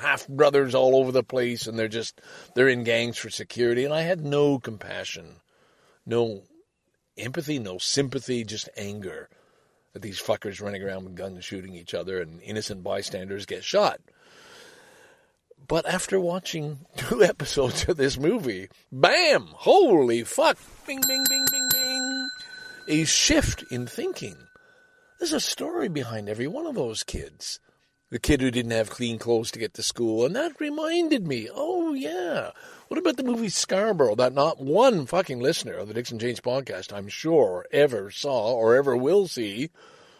half 0.00 0.26
brothers 0.28 0.74
all 0.74 0.96
over 0.96 1.12
the 1.12 1.22
place, 1.22 1.66
and 1.66 1.78
they're 1.78 1.88
just 1.88 2.20
they're 2.54 2.68
in 2.68 2.84
gangs 2.84 3.18
for 3.18 3.30
security. 3.30 3.84
And 3.84 3.94
I 3.94 4.02
had 4.02 4.24
no 4.24 4.58
compassion, 4.58 5.36
no 6.06 6.42
empathy, 7.20 7.58
no 7.58 7.78
sympathy, 7.78 8.44
just 8.44 8.68
anger 8.76 9.28
that 9.92 10.02
these 10.02 10.20
fuckers 10.20 10.60
running 10.60 10.82
around 10.82 11.04
with 11.04 11.16
guns 11.16 11.44
shooting 11.44 11.74
each 11.74 11.94
other 11.94 12.20
and 12.20 12.42
innocent 12.42 12.82
bystanders 12.82 13.46
get 13.46 13.64
shot. 13.64 14.00
But 15.66 15.86
after 15.86 16.18
watching 16.18 16.80
two 16.96 17.22
episodes 17.22 17.88
of 17.88 17.96
this 17.96 18.18
movie, 18.18 18.68
bam! 18.90 19.48
Holy 19.52 20.24
fuck! 20.24 20.58
Bing, 20.86 21.00
bing, 21.06 21.24
bing, 21.28 21.46
bing, 21.50 21.68
bing! 21.72 22.30
A 22.88 23.04
shift 23.04 23.64
in 23.70 23.86
thinking. 23.86 24.36
There's 25.18 25.32
a 25.32 25.40
story 25.40 25.88
behind 25.88 26.28
every 26.28 26.46
one 26.46 26.66
of 26.66 26.74
those 26.74 27.02
kids. 27.02 27.60
The 28.10 28.18
kid 28.18 28.40
who 28.40 28.50
didn't 28.50 28.72
have 28.72 28.90
clean 28.90 29.18
clothes 29.18 29.52
to 29.52 29.60
get 29.60 29.74
to 29.74 29.84
school, 29.84 30.26
and 30.26 30.34
that 30.34 30.60
reminded 30.60 31.28
me, 31.28 31.48
oh 31.54 31.94
yeah, 31.94 32.50
what 32.88 32.98
about 32.98 33.16
the 33.16 33.22
movie 33.22 33.48
Scarborough 33.48 34.16
that 34.16 34.32
not 34.32 34.60
one 34.60 35.06
fucking 35.06 35.38
listener 35.38 35.74
of 35.74 35.86
the 35.86 35.94
Dixon 35.94 36.18
Janes 36.18 36.40
podcast, 36.40 36.92
I'm 36.92 37.06
sure, 37.06 37.66
ever 37.70 38.10
saw 38.10 38.52
or 38.52 38.74
ever 38.74 38.96
will 38.96 39.28
see? 39.28 39.70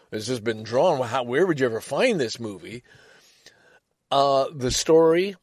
This 0.09 0.27
has 0.27 0.39
been 0.39 0.63
drawn. 0.63 1.01
How, 1.01 1.23
where 1.23 1.45
would 1.45 1.59
you 1.59 1.65
ever 1.65 1.81
find 1.81 2.19
this 2.19 2.39
movie? 2.39 2.83
Uh, 4.09 4.45
the 4.53 4.71
story 4.71 5.35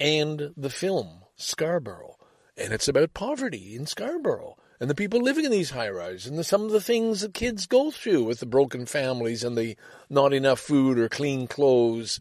and 0.00 0.52
the 0.56 0.70
film, 0.70 1.22
Scarborough. 1.36 2.16
And 2.56 2.72
it's 2.72 2.88
about 2.88 3.14
poverty 3.14 3.76
in 3.76 3.86
Scarborough 3.86 4.56
and 4.80 4.90
the 4.90 4.94
people 4.94 5.20
living 5.20 5.44
in 5.44 5.50
these 5.50 5.70
high 5.70 5.88
rises 5.88 6.26
and 6.26 6.38
the, 6.38 6.44
some 6.44 6.64
of 6.64 6.70
the 6.70 6.80
things 6.80 7.20
that 7.20 7.34
kids 7.34 7.66
go 7.66 7.90
through 7.90 8.24
with 8.24 8.40
the 8.40 8.46
broken 8.46 8.86
families 8.86 9.44
and 9.44 9.56
the 9.56 9.76
not 10.10 10.32
enough 10.32 10.60
food 10.60 10.98
or 10.98 11.08
clean 11.08 11.46
clothes 11.46 12.20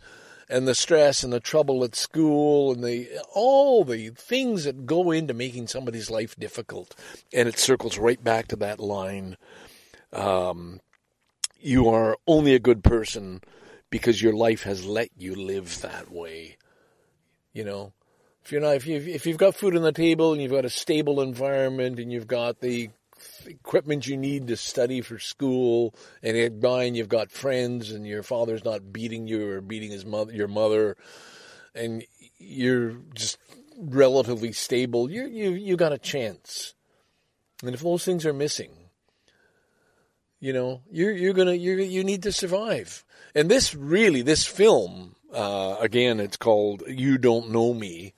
and 0.49 0.67
the 0.67 0.75
stress 0.75 1.23
and 1.23 1.33
the 1.33 1.39
trouble 1.39 1.83
at 1.83 1.95
school 1.95 2.71
and 2.71 2.83
the 2.83 3.09
all 3.33 3.83
the 3.83 4.09
things 4.09 4.65
that 4.65 4.85
go 4.85 5.11
into 5.11 5.33
making 5.33 5.67
somebody's 5.67 6.11
life 6.11 6.35
difficult. 6.35 6.95
And 7.33 7.47
it 7.47 7.57
circles 7.57 7.97
right 7.97 8.23
back 8.23 8.47
to 8.49 8.55
that 8.57 8.79
line. 8.79 9.37
Um, 10.11 10.79
you 11.59 11.89
are 11.89 12.17
only 12.27 12.53
a 12.53 12.59
good 12.59 12.83
person 12.83 13.41
because 13.89 14.21
your 14.21 14.33
life 14.33 14.63
has 14.63 14.85
let 14.85 15.09
you 15.17 15.35
live 15.35 15.81
that 15.81 16.11
way. 16.11 16.57
You 17.53 17.63
know, 17.63 17.93
if 18.43 18.51
you're 18.51 18.61
not, 18.61 18.75
if 18.75 18.85
you 18.85 18.97
if 18.97 19.25
you've 19.25 19.37
got 19.37 19.55
food 19.55 19.75
on 19.75 19.83
the 19.83 19.91
table 19.91 20.33
and 20.33 20.41
you've 20.41 20.51
got 20.51 20.65
a 20.65 20.69
stable 20.69 21.21
environment 21.21 21.99
and 21.99 22.11
you've 22.11 22.27
got 22.27 22.59
the 22.59 22.89
equipment 23.45 24.05
you 24.05 24.17
need 24.17 24.47
to 24.47 24.57
study 24.57 25.01
for 25.01 25.17
school, 25.17 25.95
and 26.21 26.35
at 26.35 26.53
nine 26.53 26.95
you've 26.95 27.09
got 27.09 27.31
friends, 27.31 27.91
and 27.91 28.05
your 28.05 28.23
father's 28.23 28.65
not 28.65 28.91
beating 28.91 29.27
you 29.27 29.49
or 29.49 29.61
beating 29.61 29.91
his 29.91 30.05
mother, 30.05 30.33
your 30.33 30.49
mother, 30.49 30.97
and 31.73 32.03
you're 32.37 32.97
just 33.13 33.37
relatively 33.77 34.51
stable. 34.51 35.09
You 35.09 35.25
you 35.27 35.51
you 35.51 35.77
got 35.77 35.93
a 35.93 35.97
chance. 35.97 36.73
And 37.63 37.73
if 37.73 37.81
those 37.81 38.03
things 38.03 38.25
are 38.25 38.33
missing, 38.33 38.71
you 40.43 40.51
know, 40.51 40.81
you're 40.91 41.13
you're 41.13 41.33
gonna 41.33 41.53
you 41.53 41.77
you 41.77 42.03
need 42.03 42.23
to 42.23 42.33
survive. 42.33 43.05
And 43.33 43.49
this 43.49 43.73
really, 43.73 44.23
this 44.23 44.45
film, 44.45 45.15
uh, 45.33 45.77
again, 45.79 46.19
it's 46.19 46.35
called 46.35 46.83
"You 46.85 47.17
Don't 47.17 47.51
Know 47.51 47.73
Me." 47.73 48.13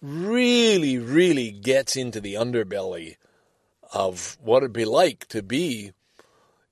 Really, 0.00 0.96
really 0.96 1.50
gets 1.50 1.96
into 1.96 2.20
the 2.20 2.34
underbelly 2.34 3.16
of 3.92 4.38
what 4.40 4.58
it'd 4.58 4.72
be 4.72 4.84
like 4.84 5.26
to 5.30 5.42
be, 5.42 5.90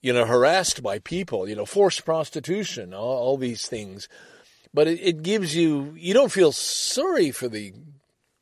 you 0.00 0.12
know, 0.12 0.26
harassed 0.26 0.80
by 0.80 1.00
people, 1.00 1.48
you 1.48 1.56
know, 1.56 1.66
forced 1.66 2.04
prostitution, 2.04 2.94
all, 2.94 3.16
all 3.16 3.36
these 3.36 3.66
things. 3.66 4.08
But 4.72 4.86
it, 4.86 5.00
it 5.02 5.22
gives 5.24 5.56
you, 5.56 5.92
you 5.96 6.14
don't 6.14 6.30
feel 6.30 6.52
sorry 6.52 7.32
for 7.32 7.48
the 7.48 7.72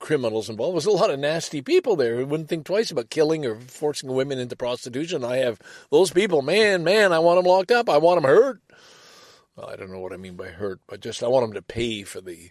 criminals 0.03 0.51
involved. 0.51 0.75
There's 0.75 0.87
a 0.87 0.91
lot 0.91 1.11
of 1.11 1.19
nasty 1.19 1.63
people 1.63 1.97
there 1.97 2.17
who 2.17 2.27
wouldn't 2.27 2.51
think 2.51 2.67
twice 2.67 2.91
about 2.91 3.09
killing 3.09 3.47
or 3.47 3.55
forcing 3.55 4.13
women 4.13 4.39
into 4.39 4.57
prostitution. 4.57 5.25
I 5.25 5.37
have 5.39 5.59
those 5.91 6.11
people, 6.11 6.43
man, 6.43 6.85
man, 6.85 7.13
I 7.13 7.21
want 7.21 7.39
them 7.39 7.47
locked 7.47 7.71
up. 7.71 7.89
I 7.89 7.97
want 7.97 8.21
them 8.21 8.31
hurt. 8.31 8.61
Well, 9.57 9.71
I 9.71 9.77
don't 9.77 9.91
know 9.91 10.01
what 10.01 10.13
I 10.13 10.17
mean 10.17 10.37
by 10.37 10.49
hurt, 10.49 10.81
but 10.87 11.01
just 11.01 11.23
I 11.23 11.29
want 11.29 11.45
them 11.47 11.55
to 11.55 11.63
pay 11.63 12.03
for 12.03 12.21
the 12.21 12.51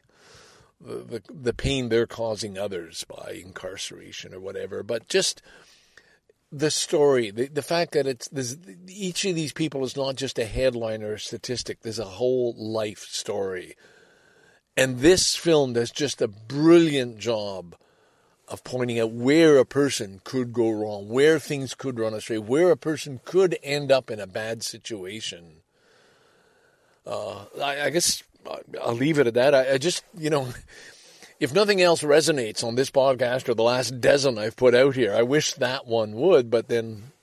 the, 0.83 1.21
the, 1.29 1.53
pain 1.53 1.89
they're 1.89 2.07
causing 2.07 2.57
others 2.57 3.05
by 3.07 3.39
incarceration 3.43 4.33
or 4.33 4.39
whatever. 4.39 4.81
But 4.81 5.07
just 5.07 5.39
the 6.51 6.71
story, 6.71 7.29
the, 7.29 7.45
the 7.47 7.61
fact 7.61 7.91
that 7.91 8.07
it's 8.07 8.29
each 8.87 9.23
of 9.25 9.35
these 9.35 9.53
people 9.53 9.83
is 9.83 9.95
not 9.95 10.15
just 10.15 10.39
a 10.39 10.45
headline 10.45 11.03
or 11.03 11.13
a 11.13 11.19
statistic. 11.19 11.81
There's 11.81 11.99
a 11.99 12.05
whole 12.05 12.55
life 12.57 13.05
story, 13.07 13.75
and 14.77 14.99
this 14.99 15.35
film 15.35 15.73
does 15.73 15.91
just 15.91 16.21
a 16.21 16.27
brilliant 16.27 17.19
job 17.19 17.75
of 18.47 18.63
pointing 18.63 18.99
out 18.99 19.11
where 19.11 19.57
a 19.57 19.65
person 19.65 20.19
could 20.23 20.51
go 20.51 20.69
wrong, 20.69 21.07
where 21.07 21.39
things 21.39 21.73
could 21.73 21.97
run 21.97 22.13
astray, 22.13 22.37
where 22.37 22.71
a 22.71 22.77
person 22.77 23.21
could 23.23 23.57
end 23.63 23.91
up 23.91 24.11
in 24.11 24.19
a 24.19 24.27
bad 24.27 24.61
situation. 24.61 25.61
uh, 27.05 27.45
I, 27.61 27.83
I, 27.83 27.89
guess 27.89 28.23
I'll 28.81 28.93
leave 28.93 29.19
it 29.19 29.27
at 29.27 29.35
that. 29.35 29.55
I, 29.55 29.73
I 29.73 29.77
just, 29.77 30.03
you 30.17 30.29
know, 30.29 30.49
if 31.39 31.53
nothing 31.53 31.81
else 31.81 32.03
resonates 32.03 32.63
on 32.63 32.75
this 32.75 32.91
podcast 32.91 33.47
or 33.47 33.53
the 33.53 33.63
last 33.63 34.01
dozen 34.01 34.37
I've 34.37 34.57
put 34.57 34.75
out 34.75 34.95
here, 34.95 35.13
I 35.13 35.21
wish 35.21 35.53
that 35.53 35.87
one 35.87 36.13
would. 36.15 36.49
But 36.49 36.67
then 36.67 37.13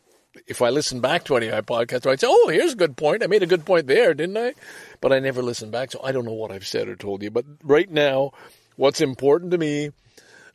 if 0.47 0.63
I 0.63 0.71
listen 0.71 1.01
back 1.01 1.25
to 1.25 1.37
any 1.37 1.49
of 1.49 1.55
my 1.55 1.61
podcasts, 1.61 2.11
I'd 2.11 2.21
say, 2.21 2.27
oh, 2.29 2.49
here's 2.49 2.73
a 2.73 2.77
good 2.77 2.97
point. 2.97 3.23
I 3.23 3.27
made 3.27 3.43
a 3.43 3.47
good 3.47 3.65
point 3.65 3.87
there, 3.87 4.15
didn't 4.15 4.37
I? 4.37 4.55
But 5.01 5.13
I 5.13 5.19
never 5.19 5.43
listen 5.43 5.71
back, 5.71 5.91
so 5.91 6.01
I 6.03 6.13
don't 6.13 6.25
know 6.25 6.33
what 6.33 6.53
I've 6.53 6.67
said 6.67 6.89
or 6.89 6.97
told 6.97 7.23
you. 7.23 7.31
But 7.31 7.45
right 7.63 7.91
now, 7.91 8.33
what's 8.77 9.01
important 9.01 9.51
to 9.53 9.59
me, 9.59 9.91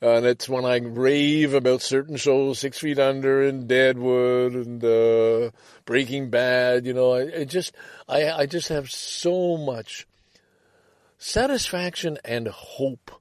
uh, 0.02 0.16
and 0.16 0.26
it's 0.26 0.50
when 0.50 0.66
I 0.66 0.78
rave 0.78 1.54
about 1.54 1.82
certain 1.82 2.18
shows, 2.18 2.60
Six 2.60 2.80
Feet 2.80 3.00
Under 3.00 3.42
and 3.42 3.68
Deadwood 3.68 4.54
and 4.54 4.84
uh, 4.84 5.52
Breaking 5.86 6.30
Bad, 6.30 6.86
you 6.86 6.94
know, 6.94 7.14
I, 7.14 7.42
I 7.42 7.44
just, 7.46 7.74
I, 8.08 8.30
I 8.32 8.46
just 8.46 8.70
have 8.70 8.92
so 8.92 9.58
much 9.58 10.06
satisfaction 11.18 12.18
and 12.26 12.48
hope 12.48 13.12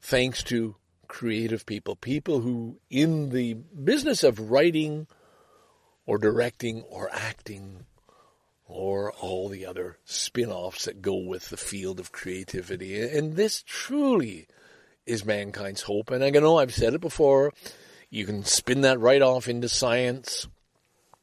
thanks 0.00 0.42
to 0.44 0.76
creative 1.14 1.64
people, 1.64 1.94
people 1.94 2.40
who, 2.40 2.76
in 2.90 3.30
the 3.30 3.54
business 3.54 4.24
of 4.24 4.50
writing 4.50 5.06
or 6.06 6.18
directing 6.18 6.82
or 6.90 7.08
acting 7.12 7.86
or 8.66 9.12
all 9.12 9.48
the 9.48 9.64
other 9.64 9.96
spin 10.04 10.50
offs 10.50 10.86
that 10.86 11.00
go 11.00 11.14
with 11.14 11.50
the 11.50 11.56
field 11.56 12.00
of 12.00 12.10
creativity. 12.10 13.00
And 13.00 13.36
this 13.36 13.62
truly 13.62 14.48
is 15.06 15.24
mankind's 15.24 15.82
hope. 15.82 16.10
And 16.10 16.24
I 16.24 16.30
know 16.30 16.58
I've 16.58 16.74
said 16.74 16.94
it 16.94 17.00
before. 17.00 17.52
You 18.10 18.26
can 18.26 18.44
spin 18.44 18.80
that 18.80 18.98
right 18.98 19.22
off 19.22 19.46
into 19.46 19.68
science 19.68 20.48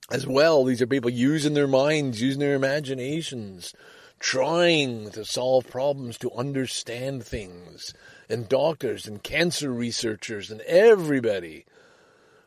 as 0.10 0.26
well. 0.26 0.64
These 0.64 0.82
are 0.82 0.88
people 0.88 1.10
using 1.10 1.54
their 1.54 1.68
minds, 1.68 2.22
using 2.22 2.40
their 2.40 2.56
imaginations, 2.56 3.74
trying 4.22 5.12
to 5.12 5.26
solve 5.26 5.68
problems, 5.68 6.18
to 6.20 6.32
understand 6.32 7.26
things. 7.26 7.94
And 8.32 8.48
doctors 8.48 9.08
and 9.08 9.22
cancer 9.22 9.72
researchers 9.72 10.50
and 10.50 10.62
everybody 10.62 11.66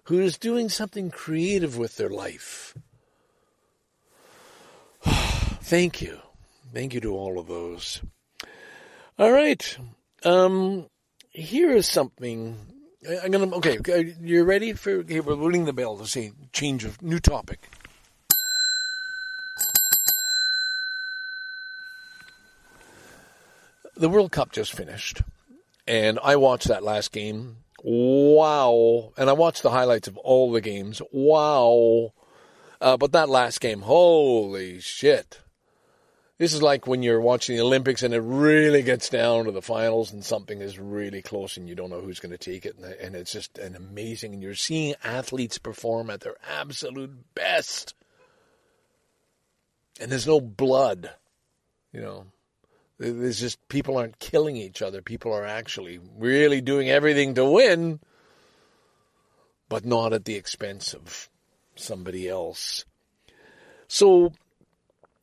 who 0.04 0.18
is 0.18 0.38
doing 0.38 0.68
something 0.70 1.10
creative 1.10 1.76
with 1.76 1.96
their 1.96 2.08
life. 2.08 2.74
Thank 5.04 6.00
you. 6.00 6.20
Thank 6.72 6.94
you 6.94 7.00
to 7.00 7.14
all 7.14 7.38
of 7.38 7.48
those. 7.48 8.00
All 9.18 9.30
right. 9.30 9.76
Um, 10.24 10.86
here 11.30 11.70
is 11.70 11.86
something. 11.86 12.56
I'm 13.22 13.30
gonna. 13.30 13.54
Okay, 13.56 14.14
you're 14.20 14.44
ready 14.44 14.72
for? 14.72 14.90
Okay, 14.90 15.20
we're 15.20 15.36
ringing 15.36 15.66
the 15.66 15.72
bell 15.72 15.98
to 15.98 16.06
say 16.06 16.32
change 16.52 16.84
of 16.84 17.02
new 17.02 17.18
topic. 17.18 17.68
The 23.96 24.08
World 24.08 24.32
Cup 24.32 24.50
just 24.50 24.72
finished, 24.72 25.22
and 25.86 26.18
I 26.22 26.36
watched 26.36 26.68
that 26.68 26.82
last 26.82 27.12
game 27.12 27.56
Wow. 27.84 29.12
And 29.18 29.28
I 29.28 29.34
watched 29.34 29.62
the 29.62 29.70
highlights 29.70 30.08
of 30.08 30.16
all 30.16 30.50
the 30.50 30.62
games. 30.62 31.02
Wow. 31.12 32.14
Uh, 32.80 32.96
but 32.96 33.12
that 33.12 33.28
last 33.28 33.60
game, 33.60 33.82
holy 33.82 34.80
shit. 34.80 35.40
This 36.38 36.54
is 36.54 36.62
like 36.62 36.86
when 36.86 37.02
you're 37.02 37.20
watching 37.20 37.56
the 37.56 37.62
Olympics 37.62 38.02
and 38.02 38.14
it 38.14 38.20
really 38.20 38.82
gets 38.82 39.08
down 39.10 39.44
to 39.44 39.52
the 39.52 39.62
finals 39.62 40.12
and 40.12 40.24
something 40.24 40.62
is 40.62 40.78
really 40.78 41.22
close 41.22 41.56
and 41.56 41.68
you 41.68 41.74
don't 41.74 41.90
know 41.90 42.00
who's 42.00 42.20
going 42.20 42.32
to 42.32 42.38
take 42.38 42.64
it. 42.64 42.76
And 42.78 43.14
it's 43.14 43.32
just 43.32 43.58
an 43.58 43.76
amazing. 43.76 44.32
And 44.32 44.42
you're 44.42 44.54
seeing 44.54 44.94
athletes 45.04 45.58
perform 45.58 46.08
at 46.08 46.22
their 46.22 46.36
absolute 46.50 47.34
best. 47.34 47.94
And 50.00 50.10
there's 50.10 50.26
no 50.26 50.40
blood, 50.40 51.10
you 51.92 52.00
know. 52.00 52.26
There's 52.98 53.40
just 53.40 53.66
people 53.68 53.96
aren't 53.96 54.18
killing 54.18 54.56
each 54.56 54.80
other. 54.80 55.02
People 55.02 55.32
are 55.32 55.44
actually 55.44 55.98
really 56.16 56.60
doing 56.60 56.88
everything 56.88 57.34
to 57.34 57.44
win, 57.44 58.00
but 59.68 59.84
not 59.84 60.12
at 60.12 60.24
the 60.24 60.36
expense 60.36 60.94
of 60.94 61.28
somebody 61.74 62.28
else. 62.28 62.84
So, 63.88 64.32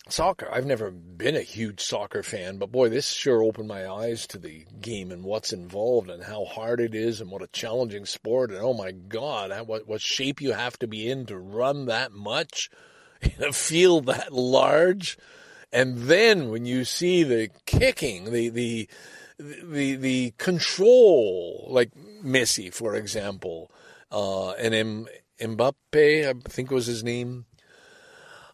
soccer. 0.09 0.49
I've 0.51 0.65
never 0.65 0.91
been 0.91 1.35
a 1.35 1.41
huge 1.41 1.81
soccer 1.81 2.23
fan, 2.23 2.57
but 2.57 2.71
boy, 2.71 2.89
this 2.89 3.09
sure 3.09 3.43
opened 3.43 3.67
my 3.67 3.89
eyes 3.89 4.27
to 4.27 4.37
the 4.37 4.65
game 4.81 5.11
and 5.11 5.23
what's 5.23 5.53
involved 5.53 6.09
and 6.09 6.23
how 6.23 6.45
hard 6.45 6.79
it 6.79 6.93
is 6.93 7.21
and 7.21 7.31
what 7.31 7.41
a 7.41 7.47
challenging 7.47 8.05
sport. 8.05 8.51
And 8.51 8.59
oh 8.59 8.73
my 8.73 8.91
God, 8.91 9.51
what, 9.67 9.87
what 9.87 10.01
shape 10.01 10.41
you 10.41 10.51
have 10.51 10.77
to 10.79 10.87
be 10.87 11.09
in 11.09 11.25
to 11.27 11.37
run 11.37 11.85
that 11.85 12.11
much 12.11 12.69
in 13.21 13.43
a 13.43 13.53
field 13.53 14.07
that 14.07 14.33
large. 14.33 15.17
And 15.71 15.97
then 15.99 16.49
when 16.49 16.65
you 16.65 16.83
see 16.85 17.23
the 17.23 17.49
kicking, 17.65 18.31
the 18.31 18.49
the 18.49 18.89
the 19.37 19.95
the 19.95 20.33
control, 20.37 21.67
like 21.69 21.91
Messi, 22.23 22.73
for 22.73 22.95
example, 22.95 23.71
uh, 24.11 24.51
and 24.51 24.73
M- 24.73 25.07
Mbappe, 25.39 26.27
I 26.27 26.33
think 26.49 26.71
was 26.71 26.85
his 26.87 27.03
name. 27.03 27.45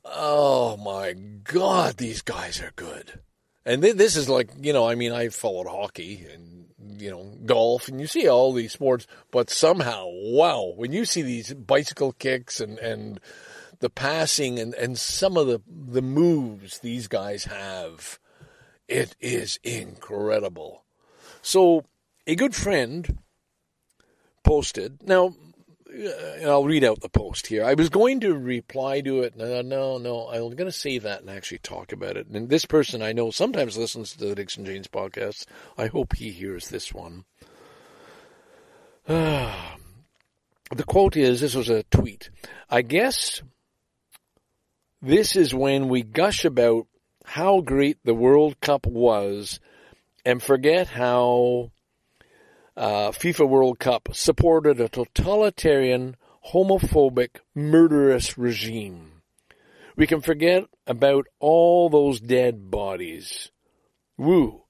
Oh 0.05 0.77
my 0.77 1.13
God, 1.13 1.97
these 1.97 2.21
guys 2.21 2.61
are 2.61 2.71
good. 2.75 3.19
And 3.65 3.81
th- 3.81 3.95
this 3.95 4.15
is 4.15 4.29
like, 4.29 4.51
you 4.61 4.71
know, 4.71 4.87
I 4.87 4.95
mean, 4.95 5.11
I 5.11 5.27
followed 5.27 5.67
hockey 5.67 6.25
and, 6.33 7.01
you 7.01 7.11
know, 7.11 7.35
golf 7.45 7.89
and 7.89 7.99
you 7.99 8.07
see 8.07 8.29
all 8.29 8.53
these 8.53 8.71
sports, 8.71 9.05
but 9.31 9.49
somehow, 9.49 10.05
wow, 10.07 10.71
when 10.77 10.93
you 10.93 11.03
see 11.03 11.21
these 11.23 11.53
bicycle 11.53 12.13
kicks 12.13 12.61
and, 12.61 12.79
and 12.79 13.19
the 13.79 13.89
passing 13.89 14.59
and, 14.59 14.73
and 14.75 14.97
some 14.97 15.37
of 15.37 15.47
the, 15.47 15.61
the 15.67 16.01
moves 16.01 16.79
these 16.79 17.07
guys 17.07 17.45
have, 17.45 18.19
it 18.87 19.15
is 19.19 19.59
incredible. 19.63 20.83
So, 21.41 21.85
a 22.25 22.35
good 22.35 22.55
friend 22.55 23.19
posted. 24.43 25.03
Now, 25.07 25.35
uh, 25.93 26.45
I'll 26.45 26.65
read 26.65 26.83
out 26.83 27.01
the 27.01 27.09
post 27.09 27.47
here. 27.47 27.63
I 27.63 27.73
was 27.73 27.89
going 27.89 28.19
to 28.21 28.33
reply 28.33 29.01
to 29.01 29.21
it. 29.21 29.35
No, 29.37 29.61
no, 29.61 29.97
no. 29.97 30.29
I'm 30.29 30.55
going 30.55 30.69
to 30.69 30.71
save 30.71 31.03
that 31.03 31.21
and 31.21 31.29
actually 31.29 31.59
talk 31.59 31.91
about 31.91 32.17
it. 32.17 32.27
And 32.27 32.49
this 32.49 32.65
person 32.65 33.01
I 33.01 33.13
know 33.13 33.31
sometimes 33.31 33.77
listens 33.77 34.13
to 34.13 34.25
the 34.25 34.35
Dixon 34.35 34.65
Janes 34.65 34.87
podcast. 34.87 35.45
I 35.77 35.87
hope 35.87 36.15
he 36.15 36.31
hears 36.31 36.69
this 36.69 36.93
one. 36.93 37.25
the 39.07 39.77
quote 40.85 41.15
is 41.15 41.39
this 41.39 41.55
was 41.55 41.69
a 41.69 41.83
tweet. 41.83 42.29
I 42.69 42.81
guess 42.81 43.41
this 45.07 45.37
is 45.37 45.53
when 45.53 45.87
we 45.87 46.03
gush 46.03 46.43
about 46.43 46.85
how 47.23 47.61
great 47.61 47.97
the 48.03 48.13
World 48.13 48.59
Cup 48.59 48.85
was 48.85 49.61
and 50.25 50.43
forget 50.43 50.89
how 50.89 51.71
uh, 52.75 53.11
FIFA 53.11 53.47
World 53.47 53.79
Cup 53.79 54.09
supported 54.11 54.81
a 54.81 54.89
totalitarian, 54.89 56.17
homophobic, 56.51 57.37
murderous 57.55 58.37
regime. 58.37 59.21
We 59.95 60.07
can 60.07 60.19
forget 60.19 60.65
about 60.85 61.27
all 61.39 61.89
those 61.89 62.19
dead 62.19 62.69
bodies. 62.69 63.49
Woo. 64.17 64.63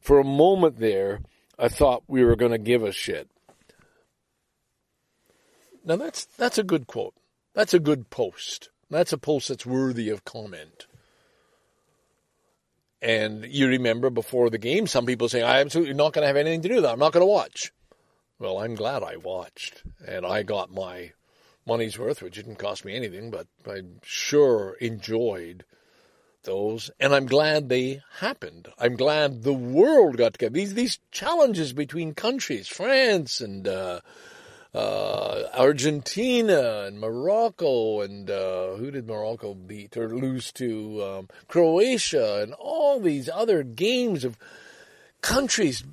For 0.00 0.18
a 0.18 0.24
moment 0.24 0.80
there, 0.80 1.20
I 1.56 1.68
thought 1.68 2.02
we 2.08 2.24
were 2.24 2.34
going 2.34 2.50
to 2.50 2.58
give 2.58 2.82
a 2.82 2.90
shit. 2.90 3.30
Now 5.84 5.96
that's 5.96 6.24
that's 6.24 6.58
a 6.58 6.64
good 6.64 6.88
quote. 6.88 7.14
That's 7.54 7.74
a 7.74 7.78
good 7.78 8.10
post. 8.10 8.70
That's 8.90 9.12
a 9.12 9.18
post 9.18 9.48
that's 9.48 9.66
worthy 9.66 10.10
of 10.10 10.24
comment. 10.24 10.86
And 13.02 13.44
you 13.44 13.68
remember 13.68 14.08
before 14.08 14.48
the 14.48 14.58
game, 14.58 14.86
some 14.86 15.04
people 15.04 15.28
saying, 15.28 15.44
I'm 15.44 15.66
absolutely 15.66 15.94
not 15.94 16.14
going 16.14 16.22
to 16.22 16.26
have 16.26 16.36
anything 16.36 16.62
to 16.62 16.68
do 16.68 16.74
with 16.76 16.84
that. 16.84 16.92
I'm 16.92 16.98
not 16.98 17.12
going 17.12 17.22
to 17.22 17.26
watch. 17.26 17.70
Well, 18.38 18.58
I'm 18.58 18.74
glad 18.74 19.02
I 19.02 19.16
watched. 19.16 19.82
And 20.06 20.24
I 20.24 20.42
got 20.42 20.72
my 20.72 21.12
money's 21.66 21.98
worth, 21.98 22.22
which 22.22 22.36
didn't 22.36 22.56
cost 22.56 22.84
me 22.84 22.96
anything, 22.96 23.30
but 23.30 23.46
I 23.66 23.82
sure 24.02 24.76
enjoyed 24.80 25.64
those. 26.44 26.90
And 26.98 27.14
I'm 27.14 27.26
glad 27.26 27.68
they 27.68 28.02
happened. 28.20 28.68
I'm 28.78 28.96
glad 28.96 29.42
the 29.42 29.52
world 29.52 30.16
got 30.16 30.34
together. 30.34 30.54
These, 30.54 30.74
these 30.74 30.98
challenges 31.10 31.72
between 31.72 32.14
countries, 32.14 32.68
France 32.68 33.40
and, 33.40 33.68
uh, 33.68 34.00
uh, 34.74 35.44
Argentina 35.54 36.84
and 36.86 36.98
Morocco 36.98 38.00
and 38.00 38.28
uh, 38.28 38.74
who 38.74 38.90
did 38.90 39.06
Morocco 39.06 39.54
beat 39.54 39.96
or 39.96 40.08
lose 40.08 40.52
to? 40.52 41.02
Um, 41.04 41.28
Croatia 41.46 42.42
and 42.42 42.52
all 42.54 42.98
these 42.98 43.28
other 43.28 43.62
games 43.62 44.24
of 44.24 44.36
countries 45.20 45.84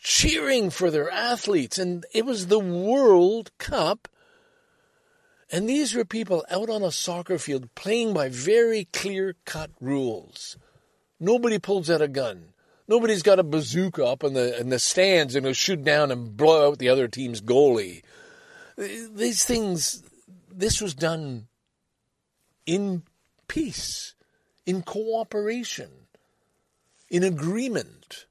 cheering 0.00 0.70
for 0.70 0.90
their 0.90 1.10
athletes. 1.10 1.78
And 1.78 2.04
it 2.12 2.24
was 2.24 2.46
the 2.46 2.58
World 2.58 3.50
Cup. 3.58 4.08
And 5.50 5.68
these 5.68 5.94
were 5.94 6.04
people 6.04 6.44
out 6.50 6.68
on 6.68 6.82
a 6.82 6.90
soccer 6.90 7.38
field 7.38 7.72
playing 7.74 8.12
by 8.12 8.28
very 8.28 8.88
clear 8.92 9.36
cut 9.44 9.70
rules. 9.80 10.56
Nobody 11.20 11.58
pulls 11.58 11.88
out 11.88 12.02
a 12.02 12.08
gun. 12.08 12.48
Nobody's 12.88 13.22
got 13.22 13.40
a 13.40 13.44
bazooka 13.44 14.04
up 14.04 14.22
in 14.22 14.34
the 14.34 14.58
in 14.60 14.68
the 14.68 14.78
stands 14.78 15.34
and 15.34 15.44
go 15.44 15.52
shoot 15.52 15.82
down 15.82 16.10
and 16.12 16.36
blow 16.36 16.68
out 16.68 16.78
the 16.78 16.88
other 16.88 17.08
team's 17.08 17.40
goalie. 17.40 18.02
These 18.76 19.44
things, 19.44 20.02
this 20.52 20.80
was 20.80 20.94
done 20.94 21.48
in 22.66 23.02
peace, 23.48 24.14
in 24.66 24.82
cooperation, 24.82 25.90
in 27.08 27.22
agreement. 27.22 28.26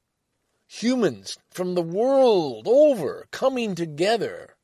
Humans 0.67 1.37
from 1.51 1.73
the 1.73 1.81
world 1.81 2.67
over 2.67 3.27
coming 3.31 3.75
together. 3.75 4.55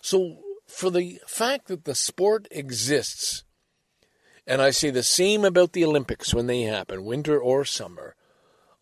So, 0.00 0.38
for 0.66 0.90
the 0.90 1.20
fact 1.28 1.68
that 1.68 1.84
the 1.84 1.94
sport 1.94 2.48
exists, 2.50 3.44
and 4.46 4.60
I 4.60 4.70
say 4.70 4.90
the 4.90 5.04
same 5.04 5.44
about 5.44 5.72
the 5.72 5.84
Olympics 5.84 6.34
when 6.34 6.48
they 6.48 6.62
happen, 6.62 7.04
winter 7.04 7.38
or 7.40 7.64
summer, 7.64 8.16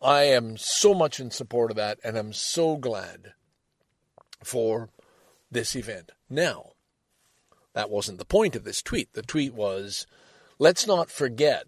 I 0.03 0.23
am 0.23 0.57
so 0.57 0.93
much 0.93 1.19
in 1.19 1.31
support 1.31 1.71
of 1.71 1.77
that, 1.77 1.97
and 2.03 2.17
I'm 2.17 2.33
so 2.33 2.75
glad 2.75 3.33
for 4.43 4.89
this 5.49 5.75
event. 5.75 6.11
Now, 6.29 6.71
that 7.73 7.89
wasn't 7.89 8.17
the 8.17 8.25
point 8.25 8.55
of 8.55 8.65
this 8.65 8.81
tweet. 8.81 9.13
The 9.13 9.21
tweet 9.21 9.53
was 9.53 10.05
let's 10.59 10.85
not 10.85 11.09
forget 11.09 11.65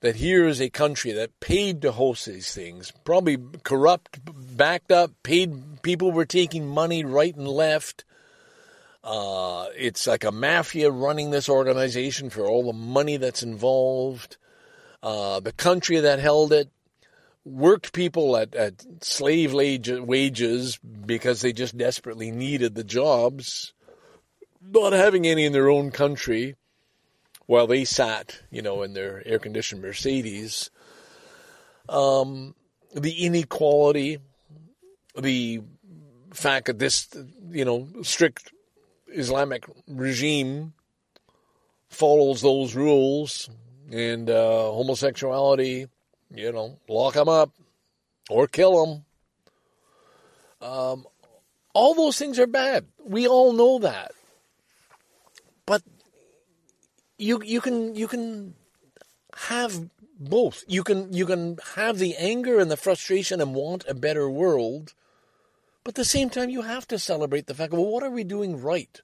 that 0.00 0.16
here 0.16 0.46
is 0.46 0.60
a 0.60 0.70
country 0.70 1.10
that 1.12 1.40
paid 1.40 1.82
to 1.82 1.92
host 1.92 2.26
these 2.26 2.54
things, 2.54 2.92
probably 3.04 3.36
corrupt, 3.64 4.20
backed 4.56 4.92
up, 4.92 5.10
paid 5.24 5.82
people 5.82 6.12
were 6.12 6.24
taking 6.24 6.68
money 6.68 7.04
right 7.04 7.34
and 7.34 7.48
left. 7.48 8.04
Uh, 9.02 9.66
it's 9.76 10.06
like 10.06 10.22
a 10.22 10.30
mafia 10.30 10.90
running 10.90 11.30
this 11.30 11.48
organization 11.48 12.30
for 12.30 12.46
all 12.46 12.64
the 12.64 12.72
money 12.72 13.16
that's 13.16 13.42
involved. 13.42 14.36
Uh, 15.02 15.40
the 15.40 15.52
country 15.52 15.98
that 15.98 16.18
held 16.18 16.52
it 16.52 16.70
worked 17.44 17.92
people 17.92 18.36
at, 18.36 18.54
at 18.54 18.84
slave 19.02 19.54
wages 19.54 20.78
because 20.78 21.40
they 21.40 21.52
just 21.52 21.76
desperately 21.76 22.30
needed 22.30 22.74
the 22.74 22.84
jobs, 22.84 23.72
not 24.60 24.92
having 24.92 25.26
any 25.26 25.44
in 25.44 25.52
their 25.52 25.70
own 25.70 25.90
country 25.90 26.56
while 27.46 27.66
they 27.66 27.84
sat, 27.84 28.40
you 28.50 28.60
know, 28.60 28.82
in 28.82 28.92
their 28.92 29.26
air 29.26 29.38
conditioned 29.38 29.80
Mercedes. 29.80 30.70
Um, 31.88 32.54
the 32.94 33.24
inequality, 33.24 34.18
the 35.16 35.62
fact 36.32 36.66
that 36.66 36.78
this, 36.78 37.08
you 37.50 37.64
know, 37.64 37.88
strict 38.02 38.52
Islamic 39.08 39.64
regime 39.86 40.74
follows 41.88 42.42
those 42.42 42.74
rules 42.74 43.48
and 43.90 44.28
uh, 44.28 44.70
homosexuality, 44.70 45.86
you 46.34 46.52
know, 46.52 46.78
lock 46.88 47.14
them 47.14 47.28
up 47.28 47.50
or 48.30 48.46
kill 48.46 48.86
them. 48.86 49.04
Um, 50.60 51.06
all 51.72 51.94
those 51.94 52.18
things 52.18 52.38
are 52.38 52.46
bad. 52.46 52.86
We 53.04 53.26
all 53.26 53.52
know 53.52 53.78
that. 53.80 54.12
But 55.66 55.82
you 57.18 57.42
you 57.44 57.60
can 57.60 57.94
you 57.94 58.08
can 58.08 58.54
have 59.34 59.88
both. 60.18 60.64
You 60.66 60.82
can 60.82 61.12
you 61.12 61.26
can 61.26 61.58
have 61.74 61.98
the 61.98 62.16
anger 62.16 62.58
and 62.58 62.70
the 62.70 62.76
frustration 62.76 63.40
and 63.40 63.54
want 63.54 63.84
a 63.88 63.94
better 63.94 64.28
world, 64.28 64.94
but 65.84 65.92
at 65.92 65.96
the 65.96 66.04
same 66.04 66.30
time 66.30 66.50
you 66.50 66.62
have 66.62 66.88
to 66.88 66.98
celebrate 66.98 67.46
the 67.46 67.54
fact, 67.54 67.72
well, 67.72 67.86
what 67.86 68.02
are 68.02 68.10
we 68.10 68.24
doing 68.24 68.60
right? 68.60 69.00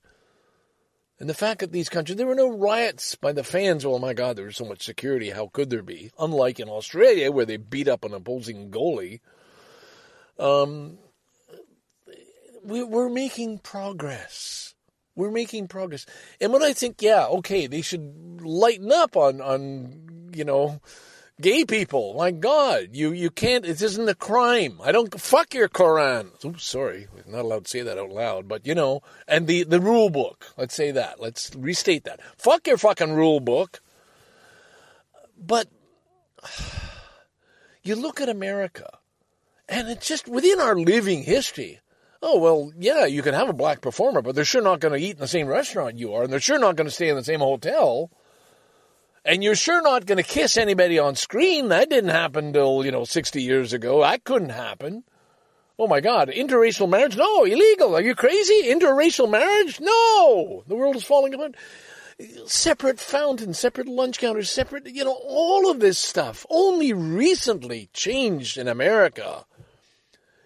And 1.25 1.31
the 1.31 1.33
fact 1.33 1.61
that 1.61 1.73
these 1.73 1.89
countries, 1.89 2.19
there 2.19 2.27
were 2.27 2.35
no 2.35 2.55
riots 2.55 3.15
by 3.15 3.33
the 3.33 3.43
fans. 3.43 3.83
Oh 3.87 3.99
my 3.99 4.13
God, 4.13 4.37
there 4.37 4.45
was 4.45 4.59
so 4.59 4.67
much 4.67 4.85
security. 4.85 5.31
How 5.31 5.47
could 5.47 5.71
there 5.71 5.83
be? 5.83 6.11
Unlike 6.19 6.61
in 6.61 6.69
Australia, 6.69 7.33
where 7.33 7.47
they 7.47 7.57
beat 7.57 7.89
up 7.89 8.05
an 8.05 8.13
opposing 8.13 8.71
goalie. 8.71 9.21
Um, 10.39 10.99
we, 12.63 12.83
we're 12.83 13.09
making 13.09 13.61
progress. 13.61 14.75
We're 15.17 15.31
making 15.31 15.69
progress. 15.69 16.05
And 16.43 16.53
when 16.53 16.63
I 16.63 16.75
think, 16.75 17.01
yeah, 17.01 17.25
okay, 17.25 17.69
they 17.69 17.81
should 17.81 18.43
lighten 18.43 18.93
up 18.93 19.17
on, 19.17 19.41
on 19.41 20.29
you 20.35 20.45
know, 20.45 20.83
gay 21.41 21.65
people. 21.65 22.15
My 22.15 22.31
God, 22.31 22.89
you, 22.93 23.13
you 23.13 23.31
can't, 23.31 23.65
it 23.65 23.81
isn't 23.81 24.09
a 24.09 24.15
crime. 24.15 24.79
I 24.83 24.93
don't, 24.93 25.21
fuck 25.21 25.55
your 25.55 25.69
Quran. 25.69 26.45
Oops, 26.45 26.65
sorry. 26.65 27.07
We're 27.15 27.33
not 27.33 27.45
allowed 27.45 27.65
to 27.65 27.71
say 27.71 27.83
that 27.83 27.99
out 27.99 28.11
loud, 28.11 28.49
but 28.49 28.67
you 28.67 28.75
know, 28.75 29.03
and 29.27 29.47
the, 29.47 29.65
the 29.65 29.81
rule 29.81 30.11
book. 30.11 30.47
Let's 30.57 30.75
say 30.75 30.91
that. 30.93 31.21
Let's 31.21 31.55
restate 31.55 32.05
that. 32.05 32.21
Fuck 32.37 32.67
your 32.67 32.79
fucking 32.79 33.13
rule 33.13 33.41
book. 33.41 33.81
But 35.39 35.69
you 37.83 37.97
look 37.97 38.21
at 38.21 38.29
America, 38.29 38.99
and 39.69 39.89
it's 39.89 40.07
just 40.07 40.29
within 40.29 40.61
our 40.61 40.77
living 40.77 41.23
history. 41.23 41.81
Oh, 42.27 42.39
well, 42.39 42.73
yeah, 42.79 43.05
you 43.05 43.21
can 43.21 43.35
have 43.35 43.51
a 43.51 43.55
black 43.55 43.83
performer, 43.83 44.23
but 44.23 44.35
they're 44.35 44.47
sure 44.47 44.63
not 44.63 44.81
going 44.81 44.99
to 44.99 45.07
eat 45.07 45.17
in 45.17 45.21
the 45.21 45.29
same 45.29 45.47
restaurant 45.47 45.99
you 45.99 46.15
are, 46.15 46.23
and 46.23 46.33
they're 46.33 46.41
sure 46.41 46.59
not 46.59 46.77
going 46.77 46.87
to 46.87 46.95
stay 46.95 47.11
in 47.11 47.17
the 47.17 47.25
same 47.25 47.41
hotel. 47.41 48.11
And 49.25 49.43
you're 49.43 49.57
sure 49.57 49.81
not 49.81 50.05
going 50.05 50.23
to 50.23 50.29
kiss 50.29 50.57
anybody 50.59 50.99
on 50.99 51.15
screen. 51.17 51.69
That 51.69 51.89
didn't 51.89 52.11
happen 52.11 52.53
till, 52.53 52.85
you 52.85 52.93
know, 52.93 53.05
60 53.05 53.43
years 53.43 53.73
ago. 53.73 54.03
That 54.03 54.25
couldn't 54.25 54.51
happen. 54.51 55.05
Oh 55.79 55.89
my 55.89 56.01
God, 56.01 56.29
interracial 56.29 56.89
marriage? 56.89 57.17
No, 57.17 57.45
illegal. 57.45 57.97
Are 57.97 58.03
you 58.03 58.15
crazy? 58.15 58.69
Interracial 58.69 59.29
marriage? 59.29 59.81
No. 59.81 60.63
The 60.69 60.77
world 60.77 60.95
is 60.95 61.05
falling 61.05 61.35
apart. 61.35 61.57
Separate 62.47 63.01
fountains, 63.01 63.59
separate 63.59 63.89
lunch 63.89 64.19
counters, 64.19 64.49
separate, 64.51 64.87
you 64.87 65.05
know, 65.05 65.19
all 65.27 65.69
of 65.69 65.81
this 65.81 65.99
stuff 65.99 66.47
only 66.49 66.93
recently 66.93 67.89
changed 67.93 68.57
in 68.57 68.69
America. 68.69 69.45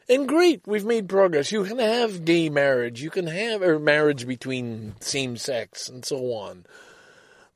And 0.08 0.26
great, 0.26 0.62
we've 0.66 0.86
made 0.86 1.10
progress. 1.10 1.52
You 1.52 1.64
can 1.64 1.78
have 1.78 2.24
gay 2.24 2.48
marriage, 2.48 3.02
you 3.02 3.10
can 3.10 3.26
have 3.26 3.60
or 3.60 3.78
marriage 3.78 4.26
between 4.26 4.94
same 5.00 5.36
sex 5.36 5.90
and 5.90 6.06
so 6.06 6.32
on 6.32 6.64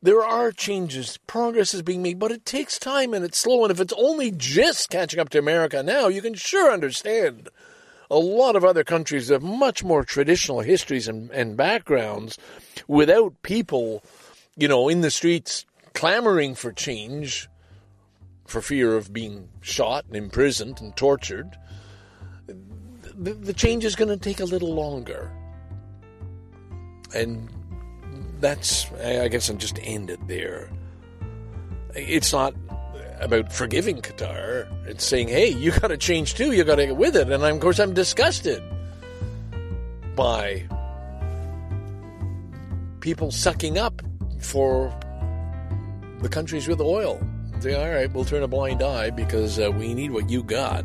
there 0.03 0.25
are 0.25 0.51
changes, 0.51 1.19
progress 1.29 1.73
is 1.75 1.83
being 1.83 2.03
made, 2.03 2.19
but 2.19 2.33
it 2.33 2.45
takes 2.45 2.79
time 2.79 3.15
and 3.15 3.25
it's 3.25 3.39
slow. 3.39 3.63
And 3.63 3.71
if 3.71 3.81
it's 3.81 3.95
only 3.97 4.33
just 4.33 4.91
catching 4.91 5.21
up 5.21 5.29
to 5.31 5.39
America 5.39 5.83
now, 5.83 6.09
you 6.09 6.21
can 6.21 6.35
sure 6.35 6.73
understand 6.73 7.49
a 8.11 8.19
lot 8.19 8.57
of 8.57 8.65
other 8.65 8.83
countries 8.83 9.29
have 9.29 9.43
much 9.43 9.85
more 9.85 10.05
traditional 10.05 10.61
histories 10.61 11.07
and, 11.07 11.31
and 11.31 11.57
backgrounds 11.57 12.37
without 12.89 13.41
people, 13.43 14.03
you 14.57 14.67
know, 14.67 14.89
in 14.89 15.03
the 15.03 15.11
streets 15.11 15.65
clamoring 15.95 16.57
for 16.57 16.73
change 16.73 17.49
for 18.45 18.61
fear 18.61 18.97
of 18.97 19.13
being 19.13 19.49
shot 19.61 20.05
and 20.07 20.17
imprisoned 20.17 20.81
and 20.81 20.97
tortured. 20.97 21.57
The, 22.47 23.35
the 23.35 23.53
change 23.53 23.85
is 23.85 23.95
going 23.95 24.09
to 24.09 24.17
take 24.17 24.41
a 24.41 24.45
little 24.45 24.75
longer. 24.75 25.31
And 27.15 27.49
that's, 28.43 28.93
I 28.93 29.29
guess 29.29 29.49
I'll 29.49 29.57
just 29.57 29.79
end 29.83 30.11
it 30.11 30.27
there. 30.29 30.69
It's 31.95 32.33
not 32.33 32.55
about 33.21 33.53
forgiving 33.53 34.03
Qatar. 34.03 34.69
It's 34.87 35.05
saying, 35.05 35.29
hey, 35.29 35.49
you 35.49 35.71
got 35.71 35.89
to 35.89 35.97
change 35.97 36.35
too. 36.35 36.53
You 36.53 36.65
got 36.65 36.77
to 36.77 36.87
get 36.87 36.97
with 36.97 37.17
it. 37.17 37.31
And 37.31 37.45
I'm, 37.45 37.55
of 37.55 37.61
course, 37.61 37.79
I'm 37.79 37.95
disgusted 37.95 38.63
by 40.17 40.65
people 43.01 43.31
sucking 43.31 43.79
up 43.79 44.03
for 44.41 44.95
the 46.21 46.29
countries 46.29 46.69
with 46.69 46.81
oil. 46.81 47.21
Say, 47.61 47.75
all 47.75 47.89
right, 47.89 48.13
we'll 48.13 48.25
turn 48.25 48.43
a 48.43 48.49
blind 48.49 48.83
eye 48.83 49.11
because 49.11 49.59
uh, 49.59 49.71
we 49.71 49.95
need 49.95 50.11
what 50.11 50.29
you 50.29 50.43
got. 50.43 50.85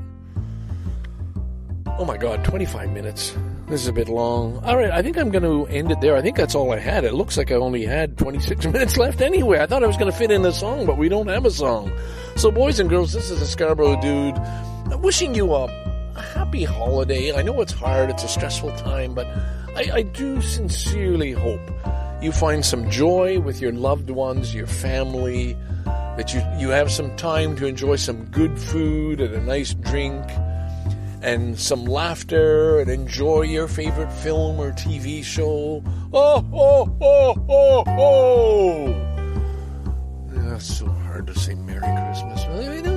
Oh 1.98 2.06
my 2.06 2.18
God, 2.18 2.44
25 2.44 2.92
minutes. 2.92 3.36
This 3.68 3.82
is 3.82 3.90
a 3.90 3.94
bit 3.94 4.08
long. 4.08 4.64
All 4.64 4.78
right, 4.78 4.92
I 4.92 5.02
think 5.02 5.18
I'm 5.18 5.30
going 5.30 5.44
to 5.44 5.68
end 5.68 5.92
it 5.92 6.00
there. 6.00 6.16
I 6.16 6.22
think 6.22 6.38
that's 6.38 6.56
all 6.56 6.72
I 6.72 6.80
had. 6.80 7.04
It 7.04 7.14
looks 7.14 7.36
like 7.36 7.52
I 7.52 7.56
only 7.56 7.86
had 7.86 8.18
26 8.18 8.66
minutes 8.72 8.96
left 8.96 9.20
anyway. 9.20 9.60
I 9.60 9.66
thought 9.66 9.84
I 9.84 9.88
was 9.88 9.98
going 9.98 10.10
to 10.10 10.18
fit 10.18 10.32
in 10.32 10.46
a 10.46 10.54
song, 10.54 10.86
but 10.86 10.98
we 10.98 11.10
don't 11.10 11.28
have 11.28 11.44
a 11.46 11.52
song. 11.52 11.92
So, 12.38 12.50
boys 12.50 12.80
and 12.80 12.90
girls, 12.90 13.12
this 13.12 13.30
is 13.30 13.42
a 13.42 13.46
Scarborough 13.46 14.00
dude 14.00 14.38
wishing 15.04 15.36
you 15.36 15.54
a, 15.54 15.68
happy 16.34 16.64
holiday. 16.64 17.36
I 17.36 17.42
know 17.42 17.60
it's 17.60 17.74
hard, 17.74 18.10
it's 18.10 18.24
a 18.24 18.30
stressful 18.30 18.72
time, 18.78 19.14
but 19.14 19.28
I, 19.76 19.90
I 19.96 20.02
do 20.02 20.42
sincerely 20.42 21.34
hope 21.34 21.60
you 22.22 22.32
find 22.32 22.66
some 22.66 22.90
joy 22.90 23.42
with 23.42 23.62
your 23.62 23.74
loved 23.74 24.10
ones, 24.10 24.56
your 24.56 24.66
family, 24.66 25.58
that 25.86 26.34
you, 26.34 26.42
you 26.58 26.70
have 26.70 26.90
some 26.90 27.16
time 27.18 27.58
to 27.58 27.68
enjoy 27.68 27.98
some 27.98 28.26
good 28.28 28.58
food 28.58 29.20
and 29.20 29.34
a 29.36 29.42
nice 29.42 29.74
drink 29.74 30.26
and 31.22 31.60
some 31.60 31.86
laughter 31.86 32.80
and 32.80 32.90
enjoy 32.90 33.42
your 33.42 33.68
favorite 33.68 34.12
film 34.12 34.60
or 34.60 34.72
TV 34.72 35.24
show. 35.24 35.84
Oh, 36.14 36.46
oh, 36.54 36.98
oh, 37.02 37.46
oh, 37.50 37.84
oh! 37.88 38.94
That's 40.28 40.78
so 40.78 40.88
hard 40.88 41.28
to 41.28 41.38
say 41.38 41.56
Merry 41.56 41.80
Christmas. 41.80 42.44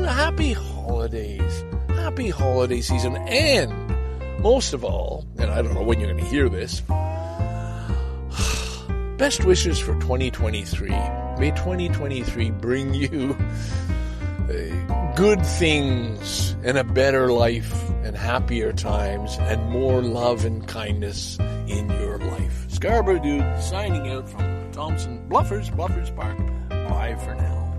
Happy 0.06 0.52
holidays. 0.52 1.64
Happy 1.88 2.30
holiday 2.30 2.80
season. 2.80 3.16
And 3.16 3.72
most 4.40 4.72
of 4.72 4.84
all, 4.84 5.26
and 5.38 5.50
I 5.50 5.62
don't 5.62 5.74
know 5.74 5.82
when 5.82 6.00
you're 6.00 6.12
going 6.12 6.24
to 6.24 6.30
hear 6.30 6.48
this, 6.48 6.80
best 9.18 9.44
wishes 9.44 9.78
for 9.78 9.94
2023. 10.00 10.90
May 10.90 11.50
2023 11.52 12.50
bring 12.50 12.94
you 12.94 13.36
uh, 14.50 15.14
good 15.14 15.44
things 15.44 16.54
and 16.62 16.78
a 16.78 16.84
better 16.84 17.32
life 17.32 17.72
happier 18.20 18.72
times 18.72 19.38
and 19.40 19.70
more 19.70 20.02
love 20.02 20.44
and 20.44 20.68
kindness 20.68 21.38
in 21.66 21.88
your 21.88 22.18
life. 22.18 22.66
Scarborough 22.68 23.18
Dude 23.18 23.62
signing 23.62 24.08
out 24.10 24.28
from 24.28 24.70
Thompson 24.72 25.26
Bluffers, 25.28 25.70
Bluffers 25.74 26.14
Park. 26.14 26.38
Bye 26.68 27.16
for 27.24 27.34
now. 27.34 27.69